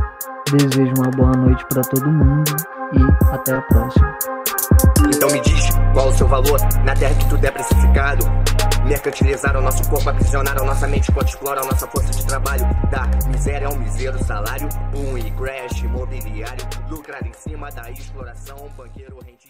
[0.50, 4.18] desejo uma boa noite para todo mundo e até a próxima.
[5.14, 8.24] Então me diz qual o seu valor na terra que tudo é precificado.
[8.84, 12.64] Mercantilizaram nosso corpo, aprisionaram nossa mente enquanto exploram nossa força de trabalho.
[12.90, 19.18] Da miséria ao miseiro salário, boom e crash imobiliário, lucrar em cima da exploração, banqueiro,
[19.24, 19.47] rentista.